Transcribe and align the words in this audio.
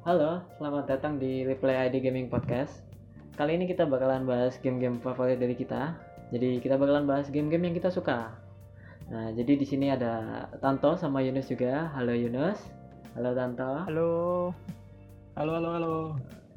Halo, 0.00 0.40
selamat 0.56 0.88
datang 0.88 1.20
di 1.20 1.44
Replay 1.44 1.76
ID 1.88 2.00
Gaming 2.00 2.32
Podcast. 2.32 2.80
Kali 3.36 3.60
ini 3.60 3.68
kita 3.68 3.84
bakalan 3.84 4.24
bahas 4.24 4.56
game-game 4.64 4.96
favorit 5.04 5.36
dari 5.36 5.52
kita. 5.52 5.92
Jadi 6.32 6.56
kita 6.64 6.80
bakalan 6.80 7.04
bahas 7.04 7.28
game-game 7.28 7.68
yang 7.68 7.76
kita 7.76 7.92
suka. 7.92 8.32
Nah, 9.12 9.28
jadi 9.36 9.60
di 9.60 9.66
sini 9.68 9.92
ada 9.92 10.46
Tanto 10.64 10.96
sama 10.96 11.20
Yunus 11.20 11.52
juga. 11.52 11.92
Halo 11.92 12.16
Yunus. 12.16 12.56
Halo 13.12 13.36
Tanto. 13.36 13.84
Halo. 13.84 14.12
Halo, 15.36 15.50
halo, 15.60 15.68
halo. 15.76 15.96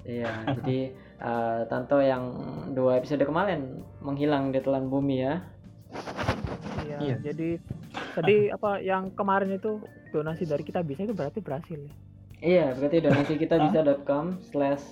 Iya, 0.08 0.32
jadi 0.64 0.96
uh, 1.20 1.68
Tanto 1.68 2.00
yang 2.00 2.24
dua 2.72 3.04
episode 3.04 3.28
kemarin 3.28 3.84
menghilang 4.00 4.56
di 4.56 4.64
telan 4.64 4.88
bumi 4.88 5.20
ya. 5.20 5.44
Iya, 6.84 6.98
Iya. 7.00 7.16
jadi 7.20 7.50
tadi 8.16 8.36
apa 8.56 8.80
yang 8.80 9.12
kemarin 9.20 9.56
itu 9.56 9.84
donasi 10.16 10.48
dari 10.48 10.64
kita 10.64 10.80
bisa 10.80 11.04
itu 11.04 11.12
berarti 11.12 11.44
berhasil 11.44 11.80
ya. 11.80 11.94
Iya, 12.44 12.76
berarti 12.76 13.00
donasi 13.00 13.34
kita 13.40 13.56
bisa.com 13.56 14.36
slash 14.52 14.84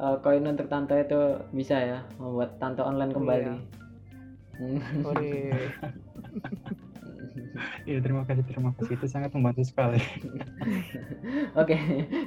uh, 0.00 0.16
koin 0.24 0.48
untuk 0.48 0.72
Tanto 0.72 0.96
itu 0.96 1.44
bisa 1.52 1.76
ya 1.76 1.98
membuat 2.16 2.56
Tanto 2.56 2.88
online 2.88 3.12
kembali. 3.12 3.52
Hmm. 4.56 4.80
Sorry. 5.04 5.32
Iya, 7.88 8.04
terima 8.04 8.22
kasih, 8.28 8.44
terima 8.44 8.70
kasih. 8.76 9.00
Itu 9.00 9.06
sangat 9.08 9.30
membantu 9.32 9.64
sekali. 9.64 10.00
Oke, 11.60 11.76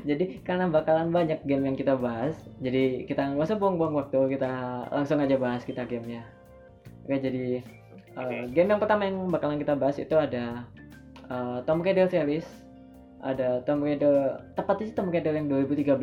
jadi 0.02 0.42
karena 0.42 0.72
bakalan 0.72 1.14
banyak 1.14 1.46
game 1.46 1.70
yang 1.70 1.78
kita 1.78 1.94
bahas, 1.94 2.34
jadi 2.64 3.06
kita 3.06 3.36
nggak 3.36 3.46
usah 3.46 3.60
buang-buang 3.62 3.94
waktu, 3.94 4.38
kita 4.38 4.50
langsung 4.90 5.22
aja 5.22 5.38
bahas 5.38 5.62
kita 5.68 5.86
gamenya. 5.86 6.26
Oke, 7.06 7.22
jadi 7.22 7.62
uh, 8.18 8.50
game 8.50 8.74
yang 8.74 8.82
pertama 8.82 9.06
yang 9.06 9.30
bakalan 9.30 9.62
kita 9.62 9.78
bahas 9.78 10.02
itu 10.02 10.16
ada 10.18 10.66
uh, 11.30 11.62
Tomb 11.68 11.86
Raider 11.86 12.10
series, 12.10 12.48
ada 13.20 13.64
Tomb 13.68 13.84
Raider, 13.84 14.40
tepatnya 14.56 14.86
sih 14.92 14.96
Tomb 14.96 15.12
Raider 15.12 15.36
yang 15.36 15.52
2013, 15.52 16.00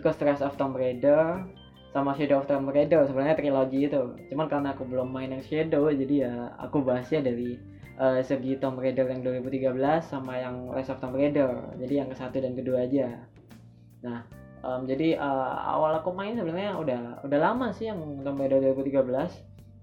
terus 0.00 0.16
Rise 0.20 0.44
of 0.44 0.56
Tomb 0.56 0.76
Raider, 0.76 1.44
sama 1.92 2.16
Shadow 2.16 2.40
of 2.40 2.48
Tomb 2.48 2.72
Raider, 2.72 3.04
sebenarnya 3.04 3.36
trilogi 3.36 3.84
itu. 3.84 4.16
Cuman 4.32 4.48
karena 4.48 4.72
aku 4.72 4.88
belum 4.88 5.12
main 5.12 5.28
yang 5.28 5.44
Shadow, 5.44 5.92
jadi 5.92 6.14
ya 6.28 6.34
aku 6.56 6.80
bahasnya 6.80 7.20
dari 7.20 7.60
eh, 8.00 8.20
segi 8.24 8.56
Tomb 8.56 8.80
Raider 8.80 9.04
yang 9.12 9.20
2013 9.20 9.76
sama 10.00 10.40
yang 10.40 10.72
Rise 10.72 10.88
of 10.88 11.00
Tomb 11.04 11.16
Raider. 11.16 11.76
Jadi 11.76 11.94
yang 12.00 12.08
ke 12.08 12.16
satu 12.16 12.40
dan 12.40 12.56
kedua 12.56 12.88
aja. 12.88 13.28
Nah 14.02 14.24
em, 14.64 14.80
jadi 14.88 15.20
eh, 15.20 15.54
awal 15.68 16.00
aku 16.00 16.10
main 16.16 16.34
sebenarnya 16.34 16.80
udah 16.80 17.02
udah 17.28 17.38
lama 17.38 17.70
sih 17.76 17.92
yang 17.92 18.00
Tomb 18.24 18.40
Raider 18.40 18.58
2013 18.72 19.04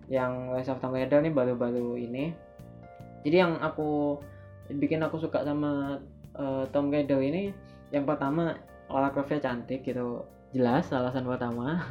yang 0.10 0.50
Rise 0.58 0.74
of 0.74 0.82
Tomb 0.82 0.98
Raider 0.98 1.22
nih 1.22 1.34
baru-baru 1.34 2.02
ini. 2.02 2.34
Jadi 3.22 3.36
yang 3.38 3.62
aku 3.62 4.18
bikin 4.70 5.02
aku 5.06 5.22
suka 5.22 5.46
sama 5.46 6.02
eh, 6.40 6.64
Tomb 6.72 6.90
Raider 6.90 7.20
ini 7.20 7.52
yang 7.92 8.08
pertama 8.08 8.56
Lara 8.90 9.14
Croftnya 9.14 9.44
cantik 9.44 9.86
gitu. 9.86 10.26
Jelas 10.56 10.90
alasan 10.90 11.30
pertama. 11.30 11.86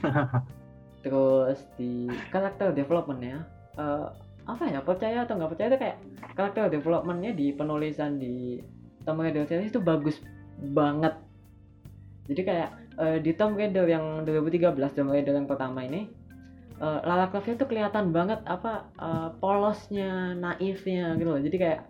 Terus 1.04 1.60
di 1.76 2.08
karakter 2.32 2.72
developmentnya 2.72 3.44
eh, 3.76 4.08
apa 4.44 4.64
ya 4.68 4.80
percaya 4.84 5.24
atau 5.24 5.40
nggak 5.40 5.50
percaya 5.56 5.68
itu 5.72 5.80
kayak 5.80 5.98
karakter 6.36 6.68
developmentnya 6.68 7.32
di 7.32 7.52
penulisan 7.52 8.20
di 8.20 8.60
Tomb 9.04 9.20
Raider 9.20 9.44
series 9.44 9.72
itu 9.72 9.80
bagus 9.84 10.20
banget. 10.72 11.12
Jadi 12.24 12.40
kayak 12.40 12.70
eh, 13.00 13.18
di 13.20 13.36
Tomb 13.36 13.56
Raider 13.56 13.84
yang 13.84 14.24
2013 14.24 14.96
Tomb 14.96 15.12
Raider 15.12 15.36
yang 15.36 15.48
pertama 15.48 15.84
ini 15.84 16.08
eh, 16.80 16.98
Lara 17.04 17.28
Croftnya 17.28 17.60
tuh 17.60 17.68
kelihatan 17.68 18.16
banget 18.16 18.40
apa 18.48 18.88
eh, 18.96 19.28
polosnya 19.44 20.32
naifnya 20.36 21.20
gitu 21.20 21.28
loh. 21.28 21.40
Jadi 21.44 21.56
kayak 21.60 21.80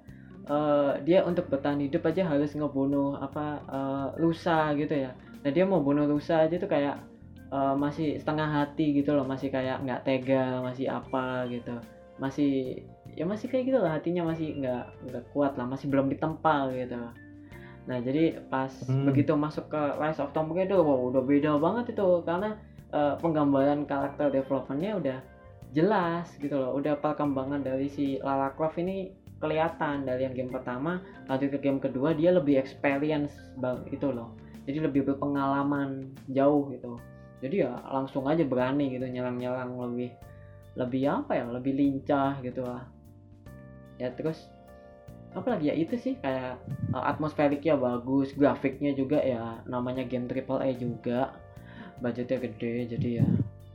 eh, 0.49 0.93
dia 1.05 1.25
untuk 1.25 1.49
bertahan 1.49 1.81
hidup 1.81 2.05
aja 2.05 2.29
harus 2.29 2.53
ngebunuh 2.53 3.17
apa 3.19 3.61
eh, 3.69 4.07
rusa 4.21 4.73
gitu 4.77 4.95
ya. 4.95 5.13
Nah 5.45 5.51
dia 5.53 5.65
mau 5.69 5.81
bunuh 5.85 6.09
rusa 6.09 6.45
aja 6.45 6.57
tuh 6.57 6.69
kayak 6.69 7.01
eh, 7.53 7.75
masih 7.77 8.21
setengah 8.21 8.49
hati 8.49 8.97
gitu 8.97 9.13
loh 9.17 9.25
masih 9.25 9.49
kayak 9.49 9.81
nggak 9.85 10.03
tega 10.05 10.61
masih 10.61 10.87
apa 10.89 11.49
gitu. 11.49 11.77
Masih 12.21 12.83
ya 13.15 13.27
masih 13.27 13.47
kayak 13.51 13.65
gitu 13.71 13.79
lah 13.79 13.99
hatinya 13.99 14.23
masih 14.27 14.59
nggak 14.59 14.85
nggak 15.11 15.25
kuat 15.35 15.55
lah 15.59 15.67
masih 15.67 15.87
belum 15.91 16.09
ditempa 16.11 16.71
gitu. 16.73 16.99
Nah 17.85 17.99
jadi 18.01 18.41
pas 18.49 18.73
Hmm. 18.89 19.05
begitu 19.05 19.37
masuk 19.37 19.69
ke 19.69 19.83
Rise 20.01 20.21
of 20.23 20.33
Tomb 20.33 20.57
Raider 20.57 20.81
wow 20.81 21.11
udah 21.13 21.23
beda 21.25 21.57
banget 21.61 21.93
itu. 21.97 22.23
Karena 22.25 22.57
eh, 22.95 23.15
penggambaran 23.19 23.85
karakter 23.85 24.31
developmentnya 24.31 24.93
udah 24.97 25.19
jelas 25.75 26.31
gitu 26.39 26.55
loh. 26.55 26.79
Udah 26.79 26.95
perkembangan 27.03 27.67
dari 27.67 27.91
si 27.91 28.23
Lara 28.23 28.55
Croft 28.55 28.79
ini 28.79 29.11
kelihatan 29.45 30.09
dari 30.09 30.25
yang 30.25 30.33
game 30.33 30.49
pertama 30.49 31.05
lanjut 31.29 31.53
ke 31.53 31.59
game 31.61 31.77
kedua 31.77 32.17
dia 32.17 32.33
lebih 32.33 32.57
experience 32.57 33.37
bang 33.61 33.85
itu 33.93 34.09
loh. 34.09 34.33
Jadi 34.65 34.81
lebih 34.81 35.05
berpengalaman 35.13 36.09
jauh 36.33 36.73
gitu. 36.73 36.97
Jadi 37.45 37.69
ya 37.69 37.77
langsung 37.85 38.25
aja 38.25 38.41
berani 38.41 38.97
gitu 38.97 39.05
nyerang-nyerang 39.05 39.77
lebih 39.77 40.17
lebih 40.81 41.03
apa 41.13 41.37
ya 41.37 41.45
lebih 41.53 41.77
lincah 41.77 42.41
gitu 42.41 42.65
lah. 42.65 42.89
Ya 44.01 44.09
terus 44.17 44.49
apa 45.37 45.53
lagi 45.53 45.69
ya 45.69 45.75
itu 45.77 46.01
sih 46.01 46.17
kayak 46.25 46.57
uh, 46.97 47.05
atmosferiknya 47.05 47.77
bagus 47.77 48.33
grafiknya 48.33 48.97
juga 48.97 49.21
ya 49.21 49.61
namanya 49.69 50.09
game 50.09 50.25
triple 50.25 50.65
A 50.65 50.73
juga. 50.73 51.37
Budgetnya 52.01 52.49
gede 52.49 52.97
jadi 52.97 53.09
ya 53.21 53.27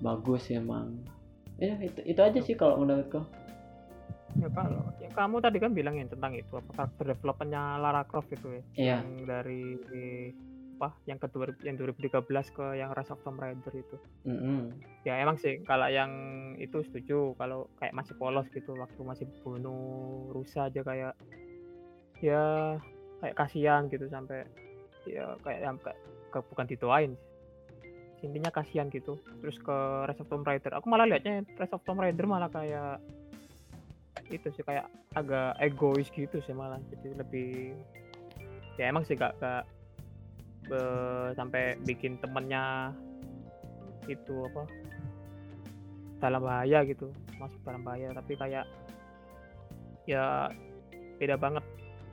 bagus 0.01 0.49
ya 0.49 0.57
emang. 0.57 1.05
Ya 1.61 1.77
itu 1.77 2.01
itu 2.01 2.19
aja 2.19 2.39
sih 2.41 2.57
kalau 2.57 2.81
menurutku 2.81 3.21
Ya 4.37 4.47
kalau 4.51 4.83
yang 5.01 5.13
kamu 5.13 5.35
tadi 5.41 5.57
kan 5.57 5.71
bilangin 5.73 6.07
tentang 6.07 6.31
itu 6.33 6.53
apa 6.53 6.69
karakter 6.75 7.17
developmentnya 7.17 7.81
Lara 7.81 8.05
Croft 8.05 8.29
itu 8.29 8.47
ya. 8.51 8.61
Iya. 8.75 8.95
Yang 9.01 9.07
dari 9.25 9.63
apa 10.79 10.95
yang 11.03 11.19
kedua 11.19 11.51
yang 11.59 11.75
2013 11.75 12.23
ke 12.55 12.65
yang 12.79 12.95
Rise 12.95 13.11
of 13.11 13.19
Tomb 13.19 13.35
Raider 13.35 13.73
itu. 13.73 13.97
Mm-mm. 14.23 14.71
Ya 15.03 15.19
emang 15.19 15.35
sih 15.35 15.59
kalau 15.67 15.91
yang 15.91 16.07
itu 16.55 16.79
setuju 16.87 17.35
kalau 17.35 17.67
kayak 17.75 17.91
masih 17.91 18.15
polos 18.15 18.47
gitu 18.47 18.79
waktu 18.79 19.01
masih 19.03 19.27
bunuh 19.43 20.31
rusa 20.31 20.71
aja 20.71 20.79
kayak 20.79 21.19
ya 22.23 22.79
kayak 23.19 23.35
kasihan 23.35 23.91
gitu 23.91 24.07
sampai 24.07 24.47
ya 25.03 25.35
kayak 25.43 25.59
yang 25.63 25.75
kayak 25.83 25.99
ke- 26.31 26.47
bukan 26.47 26.67
dituain 26.67 27.11
intinya 28.19 28.51
kasihan 28.51 28.87
gitu 28.87 29.15
terus 29.39 29.55
ke 29.59 29.77
Rise 30.07 30.19
of 30.19 30.27
Tomb 30.27 30.43
Raider 30.43 30.75
aku 30.75 30.87
malah 30.87 31.07
liatnya 31.07 31.43
Rise 31.55 31.75
of 31.75 31.83
Tomb 31.83 31.99
Raider 31.99 32.23
malah 32.23 32.47
kayak 32.47 32.99
itu 34.29 34.47
sih 34.53 34.63
kayak 34.63 34.85
agak 35.17 35.57
egois 35.57 36.07
gitu 36.13 36.37
sih 36.41 36.53
malah 36.53 36.77
jadi 36.93 37.17
lebih 37.17 37.73
ya 38.77 38.87
emang 38.87 39.03
sih 39.03 39.17
gak, 39.17 39.35
gak 39.41 39.65
eh, 40.69 41.27
sampai 41.33 41.75
bikin 41.83 42.15
temennya 42.21 42.93
itu 44.05 44.45
apa 44.49 44.63
dalam 46.19 46.41
bahaya 46.43 46.83
gitu 46.83 47.09
masuk 47.37 47.59
dalam 47.63 47.81
bahaya 47.81 48.11
tapi 48.11 48.33
kayak 48.35 48.65
ya 50.05 50.49
beda 51.17 51.35
banget 51.35 51.63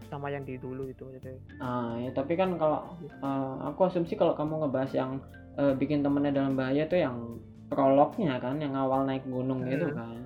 sama 0.07 0.31
yang 0.31 0.47
di 0.47 0.55
dulu 0.57 0.87
itu 0.87 1.03
jadi 1.19 1.35
Ah, 1.59 1.99
ya, 1.99 2.11
tapi 2.15 2.39
kan 2.39 2.55
kalau 2.55 2.95
uh, 3.19 3.55
aku 3.67 3.91
asumsi 3.91 4.15
kalau 4.15 4.39
kamu 4.39 4.63
ngebahas 4.63 4.93
yang 4.95 5.11
uh, 5.59 5.75
bikin 5.75 6.07
temennya 6.07 6.31
dalam 6.31 6.55
bahaya 6.55 6.87
tuh 6.87 7.01
yang 7.03 7.43
prolognya 7.67 8.39
kan, 8.39 8.63
yang 8.63 8.79
awal 8.79 9.03
naik 9.03 9.27
gunung 9.27 9.67
gitu 9.67 9.91
Hmm. 9.91 9.99
kan. 9.99 10.17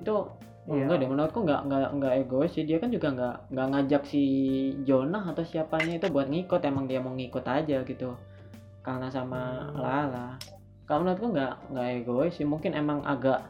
Itu 0.00 0.14
oh, 0.68 0.76
enggak 0.78 0.98
deh, 1.02 1.08
menurutku 1.10 1.40
enggak 1.44 1.60
enggak 1.66 1.90
enggak 1.94 2.12
egois 2.22 2.52
sih. 2.54 2.64
Dia 2.68 2.78
kan 2.82 2.90
juga 2.94 3.08
enggak 3.14 3.34
enggak 3.50 3.68
ngajak 3.72 4.02
si 4.12 4.22
Jonah 4.86 5.24
atau 5.30 5.42
siapanya 5.46 5.98
itu 5.98 6.06
buat 6.10 6.26
ngikut, 6.30 6.60
emang 6.62 6.84
dia 6.90 6.98
mau 7.02 7.12
ngikut 7.14 7.44
aja 7.46 7.82
gitu. 7.82 8.10
Karena 8.82 9.08
sama 9.10 9.70
Hmm. 9.70 9.78
Lala. 9.78 10.28
Kalau 10.86 11.02
menurutku 11.06 11.28
enggak 11.32 11.52
enggak 11.70 11.88
egois 12.02 12.32
sih, 12.36 12.46
mungkin 12.46 12.72
emang 12.74 13.02
agak 13.06 13.42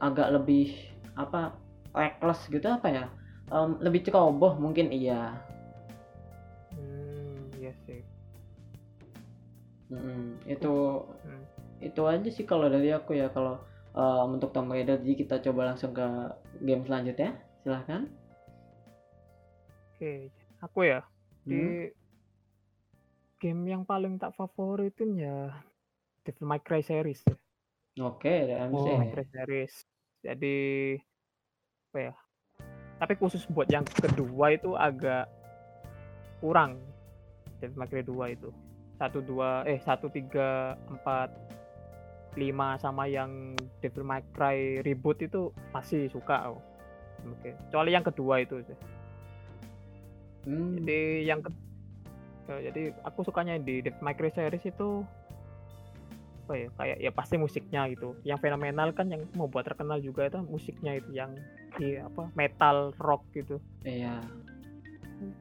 agak 0.00 0.28
lebih 0.36 0.72
apa 1.16 1.54
reckless 1.94 2.40
gitu 2.50 2.66
apa 2.68 2.88
ya? 2.90 3.04
Em, 3.52 3.76
lebih 3.84 4.00
ceroboh 4.08 4.56
mungkin 4.56 4.88
iya. 4.90 5.36
hmm 6.72 7.54
iya 7.60 7.72
sih 7.86 8.00
Mm-mm, 9.92 10.40
itu 10.48 10.72
Hmm. 11.24 11.44
itu 11.84 12.02
aja 12.08 12.28
sih 12.32 12.44
kalau 12.48 12.66
dari 12.72 12.88
aku 12.90 13.12
ya 13.14 13.28
kalau 13.28 13.60
um, 13.94 14.36
untuk 14.36 14.50
Tomb 14.50 14.74
Raider 14.74 14.98
jadi 15.00 15.14
kita 15.14 15.36
coba 15.50 15.72
langsung 15.72 15.94
ke 15.94 16.06
game 16.60 16.84
selanjutnya. 16.84 17.38
Silahkan. 17.62 18.10
Oke 19.94 20.28
aku 20.60 20.80
ya. 20.88 21.00
Hmm. 21.44 21.52
di 21.52 21.62
game 23.36 23.68
yang 23.68 23.84
paling 23.84 24.16
tak 24.16 24.32
favoritin 24.32 25.20
ya 25.20 25.52
Devil 26.24 26.48
May 26.48 26.60
Cry 26.60 26.80
series. 26.80 27.20
Oke 28.00 28.48
Oh. 28.72 28.96
May 28.96 29.12
Cry 29.12 29.26
series. 29.28 29.74
Jadi 30.24 30.96
apa 31.92 31.98
ya? 32.00 32.14
Tapi 32.96 33.12
khusus 33.20 33.44
buat 33.52 33.68
yang 33.68 33.84
kedua 33.84 34.56
itu 34.56 34.72
agak 34.72 35.28
kurang. 36.40 36.80
Devil 37.60 37.76
May 37.76 37.88
Cry 37.92 38.02
2 38.02 38.36
itu. 38.40 38.50
Satu 38.94 39.18
dua 39.20 39.66
eh 39.66 39.82
satu 39.82 40.06
tiga 40.06 40.78
empat 40.86 41.28
lima 42.34 42.76
sama 42.78 43.06
yang 43.06 43.54
Devil 43.78 44.02
May 44.02 44.22
Cry 44.30 44.82
reboot 44.82 45.22
itu 45.22 45.54
masih 45.70 46.10
suka 46.10 46.50
aku. 46.50 46.58
Oke, 47.24 47.56
kecuali 47.56 47.90
yang 47.94 48.04
kedua 48.04 48.42
itu 48.42 48.60
sih. 48.62 48.76
Hmm, 50.44 50.76
Jadi 50.82 51.00
yang 51.24 51.40
ke- 51.40 51.62
Ya, 52.44 52.68
jadi 52.68 52.92
aku 53.00 53.24
sukanya 53.24 53.56
di 53.56 53.80
Devil 53.80 54.04
May 54.04 54.12
Cry 54.12 54.28
series 54.28 54.68
itu 54.68 55.00
apa 56.44 56.60
ya 56.60 56.68
kayak 56.76 56.98
ya 57.00 57.08
pasti 57.08 57.40
musiknya 57.40 57.88
gitu 57.88 58.12
yang 58.20 58.36
fenomenal 58.36 58.92
kan 58.92 59.08
yang 59.08 59.24
membuat 59.32 59.64
terkenal 59.64 59.96
juga 59.96 60.28
itu 60.28 60.44
musiknya 60.44 61.00
itu 61.00 61.08
yang 61.16 61.32
di 61.80 61.96
apa 61.96 62.28
metal 62.36 62.92
rock 63.00 63.24
gitu 63.32 63.56
iya 63.80 64.20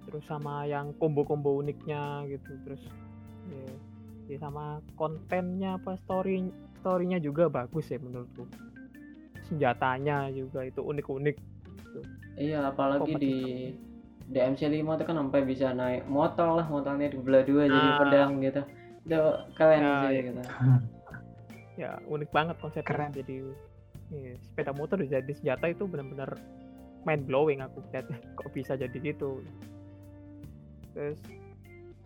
terus 0.07 0.23
sama 0.23 0.63
yang 0.63 0.95
combo-combo 0.95 1.59
uniknya 1.59 2.23
gitu 2.31 2.55
terus 2.63 2.79
ya, 3.51 3.67
ya 4.31 4.37
sama 4.39 4.79
kontennya 4.95 5.75
apa 5.75 5.99
story 6.07 6.47
storynya 6.83 7.15
juga 7.17 7.47
bagus 7.47 7.87
ya 7.87 7.95
menurutku. 7.95 8.43
Senjatanya 9.47 10.27
juga 10.29 10.67
itu 10.67 10.83
unik-unik. 10.83 11.35
Iya 12.35 12.67
apalagi 12.67 13.15
di 13.15 13.35
DMC 14.25 14.67
5 14.67 14.99
itu 14.99 15.03
kan 15.05 15.15
sampai 15.15 15.41
bisa 15.43 15.71
naik 15.71 16.03
motor 16.05 16.59
lah 16.59 16.67
motornya 16.67 17.07
dibelah 17.07 17.43
dua 17.43 17.63
jadi 17.65 17.89
Ah. 17.89 17.97
pedang 17.97 18.31
gitu. 18.39 18.61
Itu 19.03 19.19
keren 19.55 19.79
Ya, 19.79 19.95
sih 20.01 20.11
ya. 20.11 20.21
gitu. 20.27 20.41
Ya 21.73 21.97
unik 22.05 22.29
banget 22.29 22.53
konsepnya 22.61 22.85
Keren. 22.85 23.09
jadi 23.15 23.49
ya, 24.13 24.37
sepeda 24.37 24.77
motor 24.77 25.01
jadi 25.01 25.25
senjata 25.33 25.73
itu 25.73 25.89
benar-benar 25.89 26.37
mind 27.01 27.25
blowing 27.25 27.65
aku 27.65 27.81
lihat. 27.89 28.05
Kok 28.37 28.51
bisa 28.51 28.75
jadi 28.75 28.93
gitu? 28.93 29.41
Terus 30.93 31.17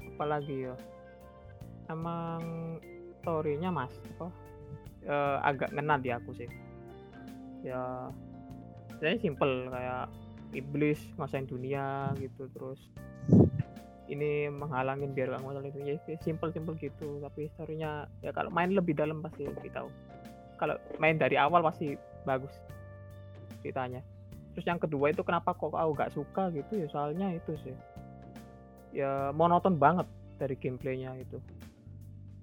apalagi 0.08 0.72
ya? 0.72 0.76
Emang 1.88 2.40
storynya 3.20 3.68
mas 3.68 3.92
apa 4.16 4.32
eh, 5.08 5.38
agak 5.42 5.72
ngena 5.72 5.96
di 5.98 6.10
aku 6.12 6.36
sih. 6.36 6.50
Ya 7.64 8.12
saya 9.00 9.16
simple 9.18 9.72
kayak 9.72 10.12
iblis 10.56 11.00
ngasain 11.20 11.46
dunia 11.48 12.12
gitu 12.20 12.48
terus 12.56 12.80
ini 14.08 14.48
menghalangin 14.48 15.12
biar 15.12 15.36
gak 15.36 15.44
ngotot 15.44 15.68
itu. 15.68 15.80
Ya 15.84 15.96
simple 16.22 16.52
simple 16.52 16.76
gitu. 16.80 17.24
Tapi 17.24 17.48
storynya 17.56 18.08
ya 18.22 18.36
kalau 18.36 18.52
main 18.52 18.72
lebih 18.76 18.96
dalam 18.96 19.24
pasti 19.24 19.48
lebih 19.48 19.72
tahu. 19.72 19.90
Kalau 20.60 20.76
main 20.98 21.16
dari 21.16 21.40
awal 21.40 21.64
pasti 21.64 21.96
bagus 22.28 22.52
ceritanya. 23.64 24.04
Terus 24.56 24.66
yang 24.66 24.82
kedua 24.82 25.14
itu 25.14 25.22
kenapa 25.22 25.54
kok 25.54 25.72
aku 25.72 25.92
gak 25.96 26.14
suka 26.14 26.50
gitu 26.52 26.84
ya? 26.84 26.88
Soalnya 26.92 27.32
itu 27.36 27.56
sih 27.62 27.76
ya 28.96 29.30
monoton 29.36 29.76
banget 29.78 30.10
dari 30.42 30.56
gameplaynya 30.58 31.18
itu 31.22 31.38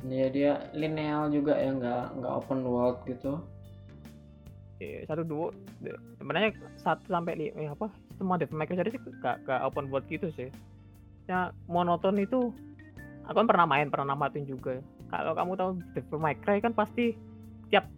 ya 0.09 0.27
dia 0.29 0.53
lineal 0.77 1.33
juga 1.33 1.57
ya 1.57 1.73
nggak 1.73 2.21
nggak 2.21 2.33
open 2.33 2.61
world 2.65 3.01
gitu. 3.09 3.41
Ya, 4.83 5.07
satu 5.07 5.23
dua 5.25 5.49
sebenarnya 6.19 6.51
satu 6.77 7.07
sampai 7.09 7.39
lima 7.39 7.57
ya 7.63 7.71
apa 7.73 7.89
semua 8.19 8.37
Devil 8.37 8.59
May 8.59 8.67
Cry 8.67 8.77
series 8.83 8.99
sih 8.99 9.15
gak, 9.23 9.47
gak 9.47 9.63
open 9.65 9.89
world 9.89 10.05
gitu 10.11 10.29
sih. 10.35 10.51
Ya 11.31 11.55
monoton 11.71 12.19
itu 12.21 12.53
aku 13.25 13.37
kan 13.39 13.49
pernah 13.49 13.65
main 13.65 13.89
pernah 13.89 14.13
namatin 14.13 14.45
juga. 14.45 14.83
Kalau 15.09 15.33
kamu 15.33 15.53
tahu 15.57 15.71
Devil 15.95 16.21
May 16.21 16.37
Cry 16.37 16.59
kan 16.59 16.75
pasti 16.75 17.15
tiap 17.71 17.89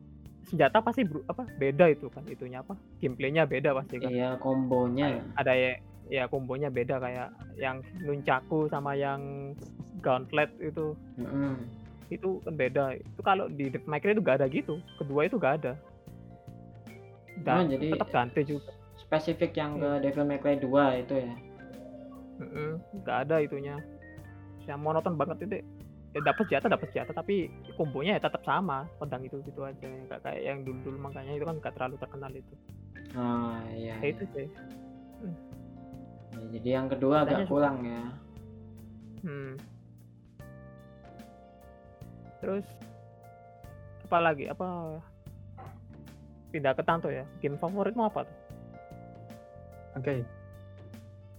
senjata 0.47 0.79
pasti 0.79 1.03
bru- 1.03 1.27
apa 1.27 1.43
beda 1.59 1.91
itu 1.91 2.07
kan 2.07 2.23
itunya 2.31 2.63
apa 2.63 2.79
gameplaynya 3.03 3.49
beda 3.51 3.75
pasti 3.75 3.99
kan. 3.99 4.11
Iya 4.13 4.39
kombonya 4.39 5.27
ada 5.35 5.53
ya 5.59 5.75
ya 6.07 6.31
kombonya 6.31 6.71
beda 6.71 7.03
kayak 7.03 7.35
yang 7.59 7.83
nunchaku 7.99 8.71
sama 8.71 8.95
yang 8.95 9.53
gauntlet 10.05 10.55
itu. 10.63 10.95
Mm-mm. 11.19 11.86
Itu 12.09 12.39
kan 12.43 12.55
beda. 12.55 12.85
Itu 12.97 13.21
kalau 13.21 13.47
di 13.49 13.69
Cry 13.99 14.15
itu 14.15 14.23
gak 14.23 14.39
ada 14.43 14.47
gitu. 14.47 14.79
Kedua 14.97 15.27
itu 15.27 15.37
gak 15.37 15.55
ada. 15.63 15.73
Dan 17.37 17.69
Oh, 17.69 17.69
jadi- 17.69 17.93
tetap 17.93 18.09
ganti 18.11 18.41
juga. 18.45 18.73
Spesifik 18.97 19.53
yang 19.55 19.77
Iya. 19.77 20.01
ke 20.01 20.09
Devil 20.09 20.25
May 20.25 20.39
Cry 20.41 20.57
2 20.57 20.99
itu 20.99 21.15
ya? 21.15 21.35
Nggak 22.93 23.19
ada 23.29 23.37
itunya. 23.41 23.77
Yang 24.65 24.81
monoton 24.83 25.15
banget 25.15 25.47
itu 25.47 25.57
ya 26.13 26.21
dapat 26.25 26.49
senjata 26.49 26.67
dapat 26.73 26.89
senjata 26.91 27.13
tapi 27.13 27.49
kombonya 27.77 28.17
ya 28.17 28.25
tetap 28.25 28.41
sama. 28.43 28.89
Pedang 28.97 29.23
itu 29.23 29.37
gitu 29.45 29.63
aja. 29.63 29.85
Nggak 29.85 30.21
kayak 30.21 30.43
yang 30.43 30.59
dulu 30.65 30.79
dulu 30.83 30.99
makanya 31.01 31.33
itu 31.33 31.45
kan 31.45 31.57
nggak 31.61 31.75
terlalu 31.77 31.97
terkenal 31.97 32.33
itu. 32.33 32.55
Oh 33.15 33.57
iya, 33.73 33.95
ya 33.95 33.97
iya. 34.01 34.11
itu 34.11 34.25
sih. 34.33 34.49
Ya, 36.37 36.41
jadi 36.57 36.69
yang 36.83 36.87
kedua 36.89 37.25
agak 37.25 37.41
Katanya 37.41 37.49
kurang 37.49 37.77
ya. 37.85 38.03
Hmm. 39.23 39.53
Terus 42.39 42.65
apa 44.07 44.19
lagi 44.23 44.47
apa 44.47 44.99
pindah 46.51 46.73
ke 46.73 46.83
Tanto 46.87 47.11
ya 47.11 47.27
game 47.43 47.59
favoritmu 47.59 48.07
apa 48.07 48.23
tuh 48.25 48.37
Oke. 49.97 50.21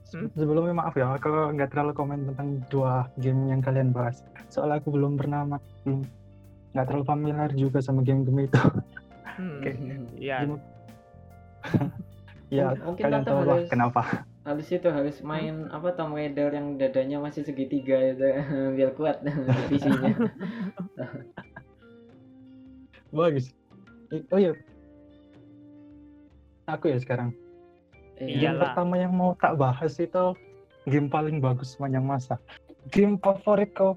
Hmm? 0.09 0.33
Sebelumnya 0.33 0.73
maaf 0.73 0.97
ya, 0.97 1.13
kalau 1.21 1.53
nggak 1.53 1.69
terlalu 1.69 1.93
komen 1.93 2.25
tentang 2.25 2.57
dua 2.73 3.05
game 3.21 3.53
yang 3.53 3.61
kalian 3.61 3.93
bahas. 3.93 4.25
Soalnya 4.49 4.81
aku 4.81 4.97
belum 4.97 5.13
pernah 5.13 5.45
belum 5.85 6.01
nggak 6.73 6.85
terlalu 6.89 7.05
familiar 7.05 7.49
juga 7.53 7.85
sama 7.85 8.01
game-game 8.01 8.49
itu. 8.49 8.57
hmm. 9.37 9.61
Oke. 9.61 9.71
iya 10.17 10.37
Game- 10.41 10.57
ya, 12.49 12.73
Mungkin- 12.73 12.81
mungkin 12.81 13.03
kalian 13.05 13.23
tahu 13.29 13.39
lah 13.45 13.59
kenapa. 13.69 14.01
Habis 14.47 14.71
itu 14.71 14.87
harus 14.87 15.19
main 15.21 15.67
apa 15.69 15.91
Tomb 15.91 16.15
Raider 16.15 16.47
yang 16.49 16.79
dadanya 16.79 17.19
masih 17.19 17.43
segitiga 17.43 17.99
itu 17.99 18.23
biar 18.79 18.95
kuat 18.95 19.19
visinya 19.67 20.15
Bagus. 23.09 23.55
Oh 24.31 24.37
iya. 24.37 24.51
Aku 26.67 26.91
ya 26.91 26.99
sekarang. 26.99 27.31
Game 28.17 28.27
iya 28.29 28.51
Iyalah. 28.51 28.73
pertama 28.73 28.95
yang 28.95 29.13
mau 29.13 29.31
tak 29.37 29.55
bahas 29.55 29.95
itu 29.95 30.35
game 30.83 31.07
paling 31.07 31.39
bagus 31.39 31.71
sepanjang 31.71 32.03
masa. 32.03 32.35
Game 32.89 33.15
favorit 33.17 33.71
kau 33.71 33.95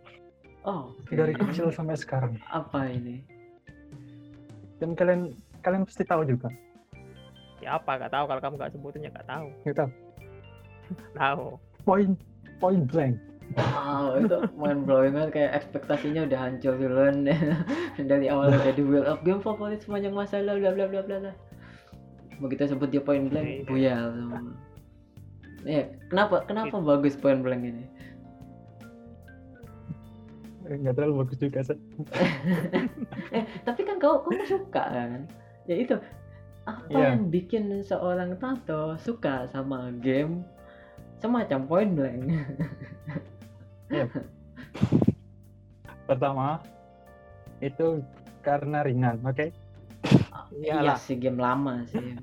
oh 0.62 0.94
dari 1.06 1.32
kecil 1.32 1.70
sampai 1.70 1.94
sekarang. 1.94 2.38
apa 2.47 2.87
ini 2.87 3.19
Dan 4.79 4.94
kalian 4.94 5.35
kalian 5.61 5.82
pasti 5.82 6.02
tahu 6.02 6.23
juga. 6.23 6.49
ya 7.61 7.76
apa 7.76 7.93
nggak 7.99 8.08
tahu 8.11 8.25
kalau 8.25 8.41
kamu 8.41 8.55
nggak 8.56 8.73
sebutin 8.73 9.05
ya 9.05 9.11
nggak 9.12 9.29
tahu 9.29 9.47
Gitu. 9.62 9.76
tahu 9.76 9.91
Point 11.85 12.15
point 12.61 12.85
blank. 12.87 13.17
Oh, 13.59 14.15
itu 14.15 14.47
main 14.55 14.87
blowing 14.87 15.11
banget 15.11 15.31
kayak 15.35 15.53
ekspektasinya 15.59 16.23
udah 16.23 16.39
hancur 16.39 16.79
duluan 16.79 17.27
dari 18.11 18.31
awal 18.31 18.55
udah 18.55 18.71
di 18.71 18.83
build 18.87 19.11
up 19.11 19.27
game 19.27 19.43
favorit 19.43 19.83
sepanjang 19.83 20.15
masa 20.15 20.39
lalu 20.39 20.71
bla 20.71 20.87
bla 20.87 21.03
bla 21.03 21.19
bla. 21.19 21.33
Begitu 22.39 22.71
sebut 22.71 22.95
dia 22.95 23.03
point 23.03 23.27
blank, 23.27 23.47
Iya. 23.47 23.67
buyal 23.67 24.03
semua. 24.15 24.41
Iya, 25.67 25.85
kenapa 26.09 26.47
kenapa 26.47 26.79
bagus 26.79 27.19
point 27.19 27.43
blank 27.43 27.67
ini? 27.67 27.85
Eh, 30.71 30.76
Nggak 30.79 30.95
terlalu 30.97 31.26
bagus 31.26 31.38
juga 31.43 31.61
sih. 31.67 31.79
eh, 33.37 33.45
tapi 33.67 33.83
kan 33.83 33.99
kau 33.99 34.23
kamu 34.23 34.47
suka 34.47 34.83
kan? 34.87 35.26
Ya 35.67 35.75
itu 35.75 35.99
apa 36.71 36.87
Iya. 36.87 37.19
yang 37.19 37.35
bikin 37.35 37.83
seorang 37.83 38.38
tato 38.38 38.95
suka 39.03 39.50
sama 39.50 39.91
game 39.99 40.47
semacam 41.21 41.61
point 41.65 41.93
blank? 41.93 42.21
Pertama 46.05 46.59
itu 47.61 48.00
karena 48.41 48.81
ringan, 48.83 49.21
oke? 49.23 49.53
Iya 50.50 50.81
iyalah 50.81 50.99
sih 50.99 51.15
game 51.15 51.39
lama 51.39 51.85
sih. 51.87 52.17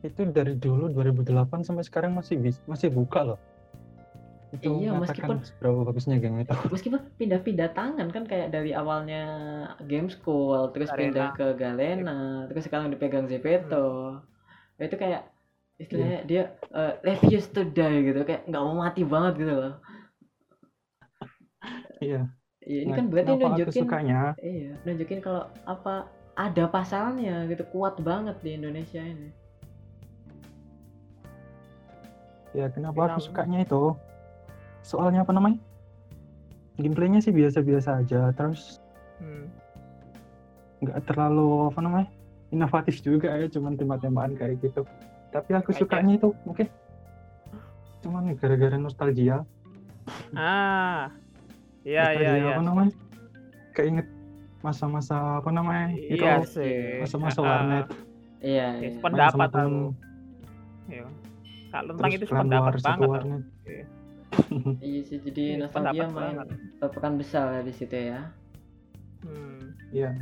Itu 0.00 0.24
dari 0.32 0.56
dulu 0.56 0.88
2008 0.90 1.60
sampai 1.60 1.84
sekarang 1.84 2.16
masih 2.16 2.40
masih 2.64 2.88
buka 2.88 3.20
loh. 3.22 3.40
Itu 4.50 4.82
Iya, 4.82 4.98
meskipun- 4.98 5.46
seberapa 5.46 5.86
bagusnya 5.86 6.18
game 6.18 6.42
itu. 6.42 6.50
meskipun 6.74 7.00
pindah-pindah 7.14 7.70
tangan 7.70 8.08
kan 8.10 8.24
kayak 8.26 8.50
dari 8.50 8.74
awalnya 8.74 9.22
game 9.86 10.10
school 10.10 10.72
terus 10.74 10.90
Garena. 10.90 11.06
pindah 11.06 11.28
ke 11.38 11.46
Galena 11.54 12.18
terus 12.50 12.66
sekarang 12.66 12.90
dipegang 12.90 13.30
Zepeto 13.30 14.18
itu 14.80 14.96
kayak 14.96 15.22
istilahnya 15.76 16.20
dia 16.24 16.42
uh, 16.72 16.96
refuse 17.00 17.48
to 17.48 17.64
die 17.64 18.04
gitu 18.04 18.20
kayak 18.22 18.44
nggak 18.44 18.62
mau 18.62 18.76
mati 18.76 19.02
banget 19.02 19.34
gitu 19.38 19.52
loh. 19.54 19.74
Iya. 22.00 22.28
ya, 22.60 22.78
ini 22.84 22.90
Nah, 22.92 22.96
kan 22.96 23.06
berarti 23.08 23.30
aku 23.30 23.40
nunjukin 23.44 23.82
sukanya? 23.84 24.20
iya 24.40 24.72
nunjukin 24.84 25.20
kalau 25.20 25.44
apa 25.64 26.08
ada 26.32 26.64
pasalnya 26.66 27.44
gitu 27.44 27.64
kuat 27.68 28.00
banget 28.00 28.36
di 28.40 28.56
Indonesia 28.56 29.00
ini. 29.00 29.28
Ya 32.50 32.66
kenapa 32.68 32.96
aku 33.06 33.20
Kenapa? 33.20 33.24
sukanya 33.24 33.58
itu? 33.62 33.82
Soalnya 34.82 35.22
apa 35.22 35.30
namanya? 35.30 35.60
Gameplaynya 36.76 37.20
sih 37.20 37.30
biasa-biasa 37.30 38.00
aja 38.00 38.32
terus 38.32 38.80
Hmm. 39.20 39.52
nggak 40.80 41.04
terlalu 41.04 41.68
apa 41.68 41.80
namanya 41.84 42.08
inovatif 42.50 43.00
juga 43.02 43.30
ya 43.38 43.46
cuman 43.46 43.78
tembak-tembakan 43.78 44.34
kayak 44.38 44.58
gitu. 44.62 44.82
Tapi 45.30 45.50
aku 45.54 45.70
sukanya 45.74 46.18
itu 46.18 46.34
mungkin 46.42 46.66
cuman 48.02 48.34
gara-gara 48.38 48.76
nostalgia. 48.78 49.46
Ah 50.34 51.12
iya 51.86 52.12
iya 52.12 52.30
nostalgia 52.30 52.34
iya. 52.36 52.52
apa 52.58 52.62
namanya? 52.66 52.92
Keinget 53.74 54.06
masa-masa 54.60 55.40
apa 55.40 55.50
namanya? 55.54 55.94
Itu 55.94 56.24
iya 56.26 56.42
sih. 56.44 57.00
masa-masa 57.00 57.40
Ah, 57.40 57.46
warnet. 57.46 57.86
Iya 58.40 58.66
ya, 58.80 58.88
iya. 58.88 59.00
pendapat 59.00 59.48
temen. 59.52 59.92
Iya. 60.90 61.06
kalau 61.70 61.94
tentang 61.94 62.12
itu 62.18 62.24
pendapat 62.26 62.72
banget 62.82 63.08
warnet. 63.08 63.42
Iya. 63.62 63.84
iya 64.90 65.00
sih 65.06 65.18
jadi 65.22 65.42
Iya, 65.42 65.56
nostalgia 65.66 66.06
main 66.10 66.38
berperan 66.82 67.14
besar 67.18 67.46
ya 67.50 67.62
di 67.62 67.74
situ 67.74 67.94
ya. 67.94 68.30
Hmm, 69.20 69.76
Iya, 69.92 70.16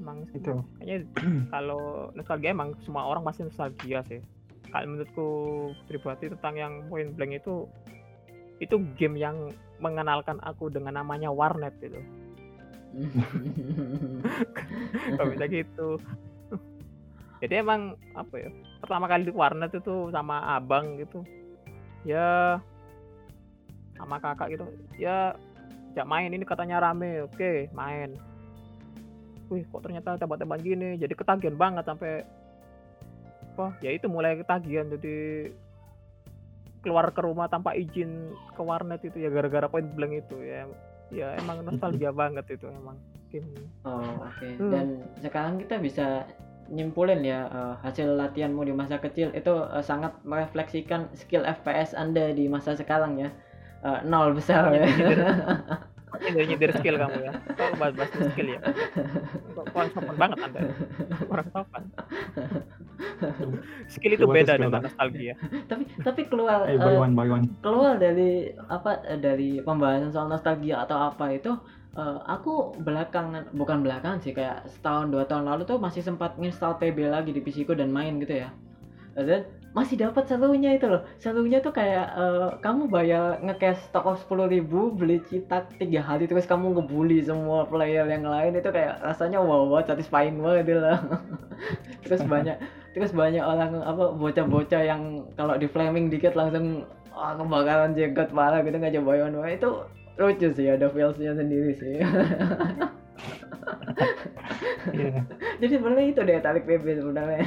emang 0.00 0.24
itu. 0.32 0.64
kayaknya 0.80 1.04
kalau 1.54 2.08
nostalgia 2.16 2.56
emang 2.56 2.72
semua 2.82 3.04
orang 3.04 3.22
pasti 3.22 3.44
nostalgia 3.44 4.00
sih. 4.08 4.20
Kalau 4.70 4.86
menurutku 4.86 5.28
pribadi 5.90 6.32
tentang 6.32 6.54
yang 6.56 6.72
point 6.88 7.12
blank 7.12 7.36
itu 7.36 7.68
itu 8.60 8.76
game 8.96 9.16
yang 9.16 9.36
mengenalkan 9.80 10.36
aku 10.44 10.68
dengan 10.72 11.00
namanya 11.00 11.32
warnet 11.32 11.72
gitu. 11.80 12.00
Kalau 15.16 15.30
bisa 15.32 15.46
gitu. 15.48 15.88
Jadi 17.40 17.54
emang 17.56 17.96
apa 18.12 18.36
ya 18.36 18.50
pertama 18.84 19.08
kali 19.08 19.28
di 19.28 19.32
warnet 19.32 19.72
itu 19.72 20.12
sama 20.12 20.56
abang 20.56 21.00
gitu. 21.00 21.24
Ya 22.04 22.60
sama 23.96 24.20
kakak 24.20 24.56
gitu. 24.56 24.64
Ya 25.00 25.36
jak 25.94 26.06
main 26.06 26.30
ini 26.30 26.46
katanya 26.46 26.78
rame 26.78 27.26
oke 27.26 27.70
main 27.74 28.14
wih 29.50 29.66
kok 29.66 29.82
ternyata 29.82 30.16
tebak-tebakan 30.16 30.62
gini? 30.62 30.88
Jadi 30.96 31.14
ketagihan 31.18 31.58
banget 31.58 31.84
sampai 31.84 32.24
apa 33.50 33.76
ya 33.82 33.90
itu 33.92 34.06
mulai 34.06 34.38
ketagihan. 34.38 34.86
Jadi 34.88 35.50
keluar 36.80 37.12
ke 37.12 37.20
rumah 37.20 37.50
tanpa 37.50 37.76
izin 37.76 38.32
ke 38.56 38.62
warnet 38.64 39.04
itu 39.04 39.20
ya 39.20 39.28
gara-gara 39.28 39.68
point 39.68 39.90
blank 39.92 40.24
itu 40.24 40.36
ya. 40.40 40.64
Ya 41.10 41.34
emang 41.42 41.66
nostalgia 41.66 42.14
banget 42.14 42.46
itu 42.54 42.70
emang 42.70 42.94
game 43.30 43.46
oh 43.86 44.26
oke. 44.26 44.46
Hmm. 44.58 44.70
dan 44.74 44.86
sekarang 45.22 45.62
kita 45.62 45.78
bisa 45.78 46.26
nyimpulin 46.70 47.22
ya 47.26 47.50
eh, 47.50 47.74
hasil 47.82 48.14
latihanmu 48.14 48.62
di 48.62 48.74
masa 48.74 48.98
kecil 48.98 49.34
itu 49.34 49.54
eh, 49.70 49.82
sangat 49.82 50.14
merefleksikan 50.22 51.10
skill 51.18 51.42
FPS 51.46 51.94
anda 51.94 52.30
di 52.30 52.46
masa 52.46 52.78
sekarang 52.78 53.18
ya. 53.18 53.30
Eh, 53.80 54.00
nol 54.04 54.36
besar 54.36 54.68
ya 54.76 54.84
nyindir 56.20 56.44
nyindir 56.46 56.70
skill 56.76 56.96
kamu 57.00 57.18
ya. 57.24 57.32
Kok 57.56 57.76
bahas 57.80 57.94
bahas 57.96 58.10
skill 58.12 58.48
ya? 58.52 58.60
Kok 59.56 59.64
kurang 59.72 59.90
sopan 59.96 60.16
banget 60.16 60.38
anda 60.44 60.60
kurang 61.26 61.48
sopan. 61.52 61.82
Skill 63.88 64.12
itu 64.16 64.26
beda 64.28 64.60
dengan 64.60 64.80
nostalgia. 64.84 65.34
Tapi 65.66 65.84
tapi 66.04 66.20
keluar 66.28 66.68
eh, 66.68 66.76
by 66.76 66.96
one, 66.96 67.14
by 67.16 67.28
one. 67.28 67.44
keluar 67.64 67.96
dari 67.96 68.52
apa 68.68 69.00
dari 69.18 69.64
pembahasan 69.64 70.12
soal 70.12 70.28
nostalgia 70.28 70.84
atau 70.84 71.10
apa 71.10 71.32
itu 71.32 71.52
eh, 71.96 72.18
aku 72.28 72.76
belakangan 72.80 73.50
bukan 73.56 73.80
belakangan 73.80 74.20
sih 74.20 74.36
kayak 74.36 74.68
setahun 74.68 75.08
dua 75.08 75.24
tahun 75.24 75.48
lalu 75.48 75.64
tuh 75.64 75.80
masih 75.80 76.04
sempat 76.04 76.36
install 76.36 76.76
PB 76.76 77.08
lagi 77.08 77.32
di 77.32 77.40
PC 77.40 77.64
ku 77.64 77.72
dan 77.72 77.88
main 77.88 78.20
gitu 78.20 78.44
ya. 78.44 78.52
Dan 79.16 79.44
masih 79.70 79.96
dapat 80.02 80.26
serunya 80.26 80.74
itu 80.74 80.86
loh. 80.90 81.02
Serunya 81.22 81.62
tuh 81.62 81.70
kayak 81.70 82.06
eh, 82.18 82.48
kamu 82.58 82.90
bayar 82.90 83.38
ngecash 83.42 83.90
toko 83.94 84.18
sepuluh 84.18 84.50
ribu 84.50 84.90
beli 84.90 85.22
citak 85.30 85.70
tiga 85.78 86.02
hari 86.02 86.26
terus 86.26 86.46
kamu 86.46 86.74
ngebully 86.74 87.22
semua 87.22 87.66
player 87.70 88.06
yang 88.10 88.26
lain. 88.26 88.58
Itu 88.58 88.74
kayak 88.74 88.98
rasanya 89.02 89.38
wow 89.38 89.70
wow 89.70 89.82
satisfying 89.86 90.42
banget 90.42 90.82
lah 90.82 90.98
terus 92.04 92.22
banyak 92.24 92.56
terus 92.90 93.14
banyak 93.14 93.44
orang 93.44 93.84
apa 93.86 94.10
bocah-bocah 94.18 94.82
yang 94.82 95.22
kalau 95.38 95.54
di 95.54 95.70
flaming 95.70 96.10
dikit 96.10 96.34
langsung 96.34 96.82
ah 97.14 97.36
kebakaran 97.38 97.94
jenggot 97.94 98.30
parah 98.34 98.62
gitu 98.64 98.76
nggak 98.78 98.94
coba 98.98 99.30
Wah, 99.30 99.50
itu 99.50 99.70
lucu 100.18 100.48
sih 100.52 100.66
ada 100.68 100.90
feelsnya 100.90 101.32
sendiri 101.36 101.72
sih. 101.78 101.94
Iya. 104.96 105.28
jadi 105.60 105.76
sebenarnya 105.76 106.06
itu 106.08 106.20
deh 106.24 106.40
tarik 106.40 106.64
PB 106.64 107.04
sebenarnya 107.04 107.44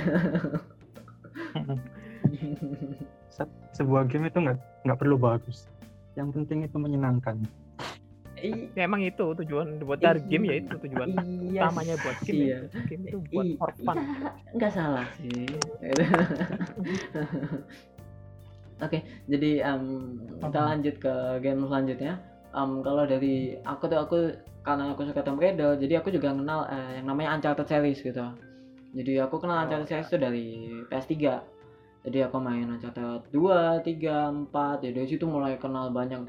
Se- 3.29 3.47
Sebuah 3.77 4.05
game 4.09 4.29
itu 4.29 4.39
nggak 4.39 4.57
nggak 4.85 4.99
perlu 4.99 5.17
bagus. 5.17 5.65
Yang 6.13 6.29
penting 6.37 6.65
itu 6.65 6.77
menyenangkan. 6.77 7.41
I- 8.43 8.67
ya 8.75 8.83
emang 8.83 8.99
itu 9.07 9.23
tujuan 9.39 9.79
buat 9.87 10.03
dari 10.03 10.19
game 10.27 10.51
ya 10.51 10.55
itu 10.59 10.75
tujuan 10.75 11.15
iya. 11.47 11.63
utamanya 11.63 11.95
buat 12.03 12.17
game 12.27 12.43
iya. 12.43 12.57
ya. 12.67 12.81
game 12.91 13.03
itu 13.07 13.17
buat 13.31 13.45
I- 13.47 13.55
for 13.55 13.71
fun. 13.87 13.97
Iya, 14.03 14.29
nggak 14.59 14.71
salah 14.75 15.07
sih. 15.15 15.31
Oke 18.83 18.99
jadi 19.31 19.63
em, 19.63 19.83
kita 20.43 20.59
lanjut 20.59 20.95
ke 20.99 21.13
game 21.39 21.63
selanjutnya. 21.71 22.19
Em, 22.51 22.83
kalau 22.83 23.03
dari 23.07 23.55
aku 23.63 23.83
tuh 23.87 23.99
aku 24.03 24.17
karena 24.63 24.91
aku 24.91 25.07
suka 25.07 25.23
Tomb 25.23 25.39
Raider 25.39 25.79
jadi 25.79 26.03
aku 26.03 26.11
juga 26.11 26.35
kenal 26.35 26.67
eh, 26.67 26.99
yang 26.99 27.07
namanya 27.07 27.39
Uncharted 27.39 27.67
series 27.69 28.03
gitu. 28.03 28.27
Jadi 28.93 29.17
aku 29.23 29.39
kenal 29.39 29.57
Oh, 29.57 29.63
Uncharted 29.63 29.87
ya. 29.87 29.91
series 30.03 30.07
itu 30.11 30.17
dari 30.19 30.45
PS3 30.91 31.13
jadi 32.03 32.27
aku 32.27 32.35
main 32.43 32.67
Uncharted 32.67 33.31
2, 33.31 33.79
3, 33.79 34.51
4 34.51 34.83
ya 34.83 34.91
dari 34.91 35.07
situ 35.07 35.23
mulai 35.23 35.55
kenal 35.55 35.87
banyak 35.87 36.19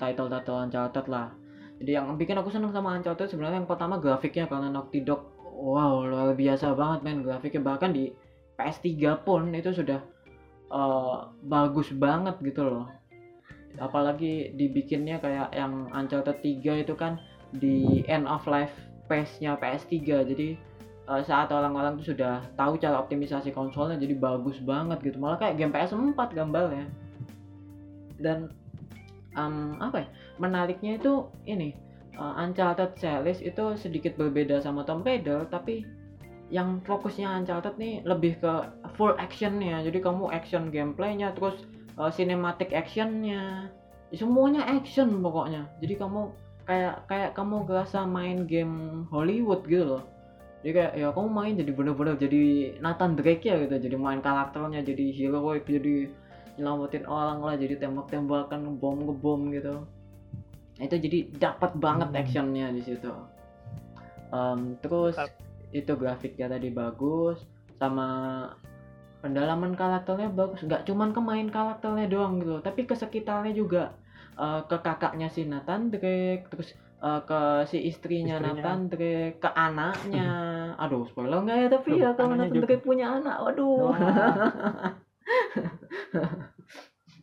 title-title 0.00 0.58
Uncharted 0.64 1.06
lah. 1.12 1.36
Jadi 1.76 1.90
yang 1.92 2.16
bikin 2.16 2.40
aku 2.40 2.48
seneng 2.48 2.72
sama 2.72 2.96
Uncharted 2.96 3.28
sebenarnya 3.28 3.60
yang 3.60 3.68
pertama 3.68 4.00
grafiknya 4.00 4.48
karena 4.48 4.72
Naughty 4.72 5.04
Dog 5.04 5.28
wow 5.52 6.08
luar 6.08 6.32
biasa 6.32 6.72
banget 6.72 7.04
main 7.04 7.20
grafiknya. 7.20 7.60
Bahkan 7.60 7.92
di 7.92 8.08
PS3 8.56 8.88
pun 9.20 9.52
itu 9.52 9.76
sudah 9.76 10.00
eh, 10.72 11.18
bagus 11.44 11.92
banget 11.92 12.40
gitu 12.40 12.64
loh. 12.64 12.88
Apalagi 13.76 14.56
dibikinnya 14.56 15.20
kayak 15.20 15.52
yang 15.52 15.92
Uncharted 15.92 16.40
3 16.40 16.88
itu 16.88 16.96
kan 16.96 17.20
di 17.52 18.00
end 18.08 18.24
of 18.24 18.48
life 18.48 18.72
phase-nya 19.12 19.60
PS3 19.60 20.24
jadi 20.24 20.56
eh, 21.08 21.22
saat 21.26 21.48
orang-orang 21.50 21.98
tuh 21.98 22.14
sudah 22.14 22.44
tahu 22.54 22.78
cara 22.78 22.98
optimisasi 23.00 23.50
konsolnya 23.50 23.98
jadi 23.98 24.14
bagus 24.18 24.58
banget 24.62 24.98
gitu. 25.02 25.18
Malah 25.18 25.38
kayak 25.40 25.58
game 25.58 25.72
PS4 25.74 26.20
gambarnya. 26.34 26.86
Dan 28.22 28.52
em, 29.34 29.76
apa 29.80 30.06
ya 30.06 30.08
menariknya 30.38 31.00
itu 31.00 31.26
ini 31.48 31.72
uh, 32.16 32.40
Uncharted 32.40 32.96
series 33.00 33.40
itu 33.40 33.64
sedikit 33.76 34.16
berbeda 34.16 34.60
sama 34.60 34.84
Tomb 34.84 35.04
Raider 35.04 35.48
tapi 35.48 35.84
yang 36.52 36.84
fokusnya 36.84 37.32
Uncharted 37.32 37.80
nih 37.80 38.04
lebih 38.04 38.36
ke 38.38 38.52
full 39.00 39.16
actionnya. 39.16 39.80
Jadi 39.80 40.04
kamu 40.04 40.28
action 40.28 40.68
gameplaynya 40.68 41.32
terus 41.32 41.64
uh, 41.96 42.12
cinematic 42.12 42.76
actionnya. 42.76 43.72
Ya, 44.12 44.16
semuanya 44.20 44.68
action 44.68 45.24
pokoknya. 45.24 45.64
Jadi 45.80 45.96
kamu 45.96 46.28
kayak 46.68 47.08
kayak 47.08 47.30
kamu 47.32 47.64
ngerasa 47.64 48.04
main 48.04 48.44
game 48.44 49.08
Hollywood 49.08 49.64
gitu 49.64 49.96
loh 49.96 50.04
jadi 50.62 50.70
kayak 50.78 50.92
ya 50.94 51.08
kamu 51.10 51.28
main 51.30 51.54
jadi 51.58 51.70
bener-bener 51.74 52.14
jadi 52.18 52.42
Nathan 52.78 53.18
Drake 53.18 53.42
ya 53.42 53.58
gitu 53.66 53.76
jadi 53.82 53.96
main 53.98 54.22
karakternya 54.22 54.86
jadi 54.86 55.04
heroic 55.10 55.66
jadi 55.66 56.06
nyelamatin 56.58 57.04
orang 57.08 57.42
lah 57.42 57.54
jadi 57.58 57.74
tembak-tembakan 57.82 58.62
ngebom 58.70 58.96
ngebom 59.10 59.40
gitu 59.50 59.74
itu 60.78 60.96
jadi 60.98 61.18
dapat 61.36 61.74
banget 61.78 62.08
Hmm. 62.10 62.20
actionnya 62.22 62.66
di 62.70 62.82
situ 62.82 63.10
Em, 64.32 64.80
terus 64.80 65.12
Mantap. 65.12 65.30
itu 65.76 65.92
grafiknya 65.92 66.48
tadi 66.48 66.72
bagus 66.72 67.44
sama 67.76 68.08
pendalaman 69.20 69.76
karakternya 69.76 70.32
bagus 70.32 70.64
nggak 70.64 70.88
cuman 70.88 71.12
ke 71.12 71.20
main 71.20 71.48
karakternya 71.52 72.06
doang 72.08 72.40
gitu 72.40 72.58
tapi 72.64 72.86
ke 72.88 72.94
sekitarnya 72.96 73.52
juga 73.52 73.92
Eh, 74.32 74.62
ke 74.64 74.80
kakaknya 74.80 75.28
si 75.28 75.44
Nathan 75.44 75.92
Drake 75.92 76.48
terus 76.48 76.72
eh, 77.02 77.20
ke 77.26 77.40
si 77.70 77.78
istrinya, 77.90 78.38
Istrinya. 78.38 78.62
Nathan 78.62 78.80
Drake 78.88 79.36
ke 79.42 79.50
anaknya 79.50 80.28
aduh 80.78 81.02
spoiler 81.10 81.42
nggak 81.44 81.58
ya 81.58 81.68
tapi 81.68 81.88
Loh, 81.92 81.98
ya 82.00 82.10
kalau 82.16 82.34
Nathan 82.38 82.54
juga. 82.56 82.66
Drake 82.70 82.84
punya 82.86 83.06
anak 83.18 83.36
waduh 83.44 83.92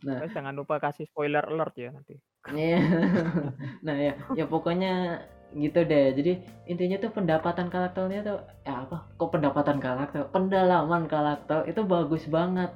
Terus 0.00 0.32
jangan 0.32 0.54
lupa 0.56 0.80
kasih 0.80 1.04
spoiler 1.08 1.44
alert 1.44 1.74
ya 1.76 1.90
nanti 1.92 2.16
Iya. 2.48 2.80
nah 3.86 3.96
ya, 4.00 4.12
ya 4.32 4.44
pokoknya 4.48 5.20
gitu 5.52 5.84
deh. 5.84 6.16
Jadi 6.16 6.32
intinya 6.72 6.96
tuh 7.04 7.12
pendapatan 7.12 7.68
karakternya 7.68 8.20
tuh 8.24 8.38
ya 8.64 8.88
apa? 8.88 8.96
Kok 9.20 9.30
pendapatan 9.36 9.76
karakter? 9.76 10.24
Pendalaman 10.32 11.04
karakter 11.04 11.68
itu 11.68 11.84
bagus 11.84 12.24
banget. 12.32 12.72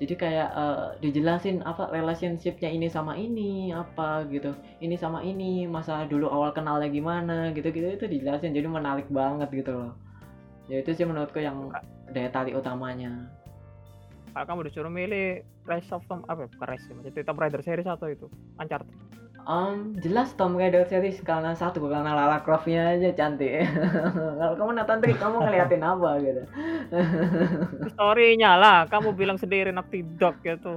Jadi 0.00 0.14
kayak 0.16 0.48
eh, 0.56 0.86
dijelasin 1.04 1.60
apa 1.68 1.92
relationshipnya 1.92 2.72
ini 2.72 2.88
sama 2.88 3.14
ini 3.20 3.68
apa 3.76 4.24
gitu. 4.32 4.56
Ini 4.80 4.96
sama 4.96 5.20
ini 5.20 5.68
masa 5.68 6.08
dulu 6.08 6.32
awal 6.32 6.56
kenalnya 6.56 6.88
gimana 6.88 7.52
gitu-gitu 7.52 8.00
itu 8.00 8.06
dijelasin. 8.08 8.56
Jadi 8.56 8.64
menarik 8.64 9.06
banget 9.12 9.52
gitu 9.52 9.76
loh. 9.76 9.92
Ya 10.72 10.80
itu 10.80 10.96
sih 10.96 11.04
menurutku 11.04 11.38
yang 11.44 11.68
daya 12.10 12.32
tarik 12.32 12.56
utamanya. 12.56 13.28
kalau 14.30 14.46
kamu 14.46 14.70
disuruh 14.70 14.92
milih 14.94 15.42
Rise 15.66 15.90
of 15.90 16.06
Tomb 16.06 16.22
apa 16.30 16.46
ya, 16.46 16.48
bukan 16.54 16.66
Rise 16.70 16.86
ya, 16.86 16.94
jadi 17.10 17.26
Tomb 17.26 17.42
Raider 17.42 17.62
series 17.66 17.90
atau 17.90 18.06
itu 18.06 18.30
Uncharted 18.62 18.94
Um, 19.48 19.96
jelas 20.04 20.36
Tom 20.36 20.54
Raider 20.54 20.84
series 20.84 21.20
karena 21.24 21.56
satu 21.56 21.80
karena 21.88 22.12
Lara 22.12 22.44
Croft-nya 22.44 22.96
aja 22.96 23.10
cantik. 23.16 23.64
Kalau 24.40 24.54
kamu 24.56 24.70
nonton 24.76 24.98
trik 25.00 25.16
kamu 25.16 25.36
ngeliatin 25.40 25.84
apa 25.84 26.10
gitu. 26.20 26.42
Story-nya 27.96 28.60
lah, 28.60 28.84
kamu 28.86 29.16
bilang 29.16 29.40
sendiri 29.40 29.72
Naughty 29.72 30.04
Dog 30.20 30.36
gitu. 30.44 30.76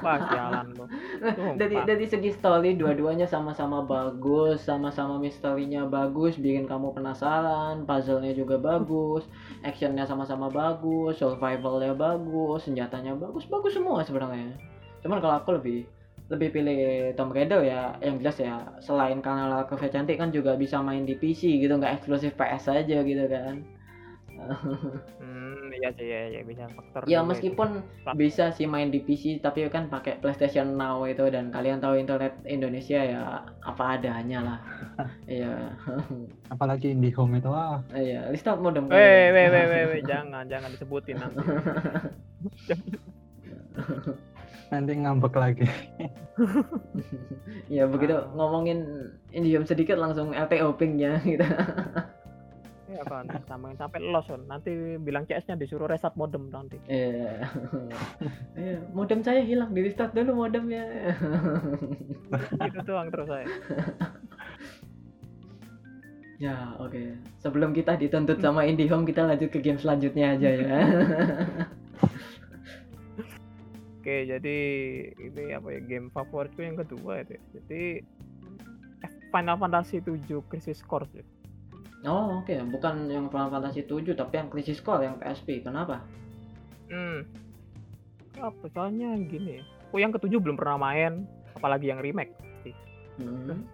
Wah, 0.00 0.18
jalan 0.30 0.66
lo. 0.78 0.86
dari 1.60 1.76
dari 1.82 2.06
segi 2.06 2.30
story 2.30 2.78
dua-duanya 2.78 3.26
sama-sama 3.26 3.82
bagus, 3.82 4.62
sama-sama 4.62 5.18
misterinya 5.18 5.88
bagus, 5.88 6.38
bikin 6.38 6.70
kamu 6.70 6.94
penasaran, 6.94 7.88
puzzle-nya 7.88 8.36
juga 8.36 8.60
bagus, 8.60 9.26
actionnya 9.66 10.06
sama-sama 10.06 10.46
bagus, 10.46 11.18
survivalnya 11.18 11.96
bagus, 11.96 12.68
senjatanya 12.68 13.18
bagus, 13.18 13.48
bagus 13.50 13.74
semua 13.74 14.04
sebenarnya. 14.06 14.54
Cuman 15.02 15.18
kalau 15.22 15.38
aku 15.38 15.58
lebih 15.58 15.95
lebih 16.26 16.48
pilih 16.50 16.78
Tomb 17.14 17.30
Raider 17.30 17.62
ya, 17.62 17.94
yang 18.02 18.18
jelas 18.18 18.36
ya 18.42 18.66
selain 18.82 19.22
karena 19.22 19.46
Lara 19.46 19.64
Croft 19.66 19.86
cantik 19.94 20.18
kan 20.18 20.34
juga 20.34 20.58
bisa 20.58 20.82
main 20.82 21.06
di 21.06 21.14
PC 21.14 21.62
gitu, 21.62 21.78
nggak 21.78 22.02
eksklusif 22.02 22.34
PS 22.34 22.70
aja 22.72 22.98
gitu 23.06 23.24
kan. 23.30 23.62
Hmm, 25.16 25.72
iya 25.72 25.88
sih, 25.96 26.06
ya, 26.06 26.28
ya 26.28 26.40
bisa 26.44 26.68
faktor. 26.72 27.08
Ya 27.08 27.20
juga 27.20 27.20
itu. 27.20 27.28
meskipun 27.32 27.68
bisa 28.14 28.52
sih 28.52 28.68
main 28.68 28.92
di 28.92 29.00
PC 29.00 29.40
tapi 29.40 29.64
kan 29.72 29.88
pakai 29.88 30.20
PlayStation 30.20 30.76
Now 30.76 31.02
itu 31.08 31.24
dan 31.32 31.48
kalian 31.50 31.80
tahu 31.80 31.96
internet 31.96 32.36
Indonesia 32.44 33.00
ya 33.00 33.22
apa 33.64 33.98
adanya 33.98 34.38
lah. 34.44 34.58
Iya. 35.28 35.76
Apalagi 36.54 36.94
IndiHome 36.94 37.40
itu 37.40 37.50
ah. 37.52 37.82
Iya, 37.92 38.32
lista 38.32 38.56
modem. 38.56 38.88
Weh, 38.88 39.28
weh, 39.34 39.46
weh, 39.52 39.64
weh, 39.68 39.82
weh, 39.92 40.00
jangan, 40.04 40.48
jangan 40.48 40.72
disebutin 40.72 41.16
nanti. 41.20 41.44
Nanti 44.66 44.92
ngambek 44.98 45.34
lagi. 45.38 45.66
ya 47.70 47.86
begitu 47.86 48.18
Ah. 48.18 48.28
ngomongin 48.34 48.82
Indium 49.30 49.64
sedikit 49.64 49.96
langsung 49.96 50.34
LTO 50.34 50.74
pingnya 50.74 51.22
gitu. 51.22 51.46
Ya 52.86 53.02
kan, 53.02 53.26
sampai 53.44 53.74
sampai 53.76 53.98
los 53.98 54.24
kan. 54.24 54.40
Nanti 54.46 54.96
bilang 55.02 55.26
CS-nya 55.26 55.58
disuruh 55.58 55.90
reset 55.90 56.14
modem 56.14 56.48
nanti. 56.48 56.78
Iya. 56.86 57.44
Iya, 58.56 58.78
modem 58.94 59.20
saya 59.20 59.42
hilang, 59.44 59.74
di 59.76 59.84
restart 59.84 60.14
dulu 60.16 60.46
modemnya. 60.46 60.86
Itu 62.56 62.78
doang 62.86 63.10
terus 63.12 63.28
saya. 63.28 63.46
ya, 66.40 66.72
oke. 66.80 67.20
Sebelum 67.42 67.74
kita 67.76 68.00
dituntut 68.00 68.40
sama 68.40 68.64
IndiHome, 68.64 69.04
kita 69.04 69.28
lanjut 69.28 69.50
ke 69.52 69.60
game 69.60 69.76
selanjutnya 69.82 70.38
aja 70.38 70.50
ya. 70.56 70.78
Oke, 74.06 74.22
jadi 74.22 74.58
ini 75.18 75.50
apa 75.50 75.66
ya 75.74 75.82
game 75.82 76.14
favoritku 76.14 76.62
yang 76.62 76.78
kedua 76.78 77.26
itu. 77.26 77.34
ya. 77.34 77.42
Jadi 77.58 77.82
Final 79.34 79.58
Fantasy 79.58 79.98
7 79.98 80.46
Crisis 80.46 80.78
Core 80.78 81.10
sih. 81.10 81.26
oh, 82.06 82.38
oke. 82.38 82.54
Bukan 82.70 83.10
yang 83.10 83.26
Final 83.34 83.50
Fantasy 83.50 83.82
7, 83.82 84.14
tapi 84.14 84.38
yang 84.38 84.46
Crisis 84.46 84.78
Core 84.78 85.10
yang 85.10 85.18
PSP. 85.18 85.58
Kenapa? 85.66 86.06
Hmm. 86.86 87.26
Apa 88.38 88.70
soalnya 88.70 89.18
gini 89.26 89.58
ya. 89.58 89.62
Aku 89.90 89.98
yang 89.98 90.14
ketujuh 90.14 90.38
belum 90.38 90.54
pernah 90.54 90.78
main, 90.78 91.26
apalagi 91.58 91.90
yang 91.90 91.98
remake. 91.98 92.30
Hmm. 93.18 93.66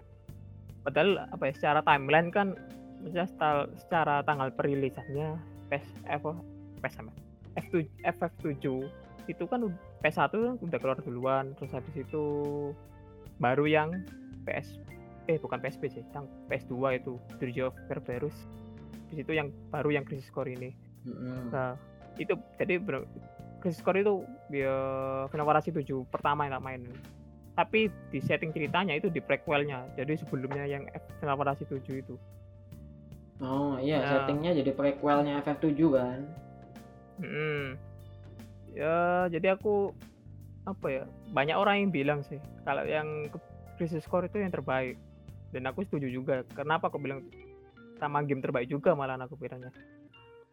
Padahal 0.81 1.29
apa 1.29 1.45
ya 1.45 1.53
secara 1.53 1.85
timeline 1.85 2.33
kan 2.33 2.57
misalnya 3.05 3.29
secara, 3.29 3.61
secara 3.77 4.15
tanggal 4.25 4.49
perilisannya 4.49 5.37
PS 5.69 5.85
apa 6.09 6.33
PS 6.81 6.93
sama 6.97 7.13
F7 7.53 7.85
FF7 8.01 8.65
itu 9.25 9.43
kan 9.45 9.63
ud- 9.63 9.81
PS1 9.99 10.29
kan 10.29 10.55
udah 10.57 10.77
keluar 10.77 10.97
duluan 10.99 11.45
terus 11.55 11.71
habis 11.71 11.95
itu 11.95 12.23
baru 13.37 13.63
yang 13.63 13.89
PS 14.43 14.77
eh 15.25 15.39
bukan 15.39 15.57
PSP 15.57 15.87
sih 15.89 16.03
yang 16.09 16.27
PS2 16.47 16.73
itu 16.97 17.15
Dirge 17.37 17.63
of 17.63 17.75
Cerberus 17.87 18.35
habis 19.01 19.19
itu 19.19 19.31
yang 19.31 19.49
baru 19.69 19.89
yang 19.91 20.03
Crisis 20.03 20.27
Core 20.29 20.51
ini 20.51 20.71
Hmm. 21.03 21.51
Nah, 21.51 21.75
itu 22.15 22.31
jadi 22.55 22.79
bener- 22.79 23.03
Crisis 23.59 23.79
Core 23.79 23.99
itu 23.99 24.23
dia 24.47 24.71
Final 25.27 25.43
Fantasy 25.45 25.71
7 25.73 25.83
pertama 26.05 26.43
yang 26.43 26.55
tak 26.55 26.63
main. 26.63 26.81
Tapi 27.53 27.79
di 28.07 28.19
setting 28.19 28.49
ceritanya 28.49 28.95
itu 28.95 29.07
di 29.07 29.19
prequelnya. 29.19 29.83
Jadi 29.93 30.15
sebelumnya 30.17 30.63
yang 30.63 30.87
Final 31.19 31.35
Fantasy 31.35 31.63
7 31.65 31.99
itu. 31.99 32.15
Oh 33.39 33.75
iya, 33.77 33.99
Nah. 33.99 34.09
settingnya 34.09 34.55
jadi 34.55 34.71
prequelnya 34.71 35.43
FF7 35.43 35.75
kan? 35.91 36.19
Mm. 37.19 37.75
Ya, 38.73 39.29
jadi 39.29 39.55
aku 39.55 39.93
apa 40.65 40.87
ya? 40.89 41.03
Banyak 41.29 41.57
orang 41.57 41.75
yang 41.85 41.91
bilang 41.93 42.19
sih 42.25 42.41
kalau 42.65 42.83
yang 42.85 43.29
Crisis 43.77 44.05
Core 44.09 44.29
itu 44.29 44.41
yang 44.41 44.53
terbaik. 44.53 44.97
Dan 45.53 45.69
aku 45.69 45.85
setuju 45.85 46.09
juga. 46.09 46.41
Kenapa 46.57 46.89
aku 46.89 46.97
bilang 46.97 47.21
sama 48.01 48.25
game 48.25 48.41
terbaik 48.41 48.67
juga 48.67 48.97
malah 48.97 49.15
aku 49.21 49.37
bilangnya. 49.37 49.69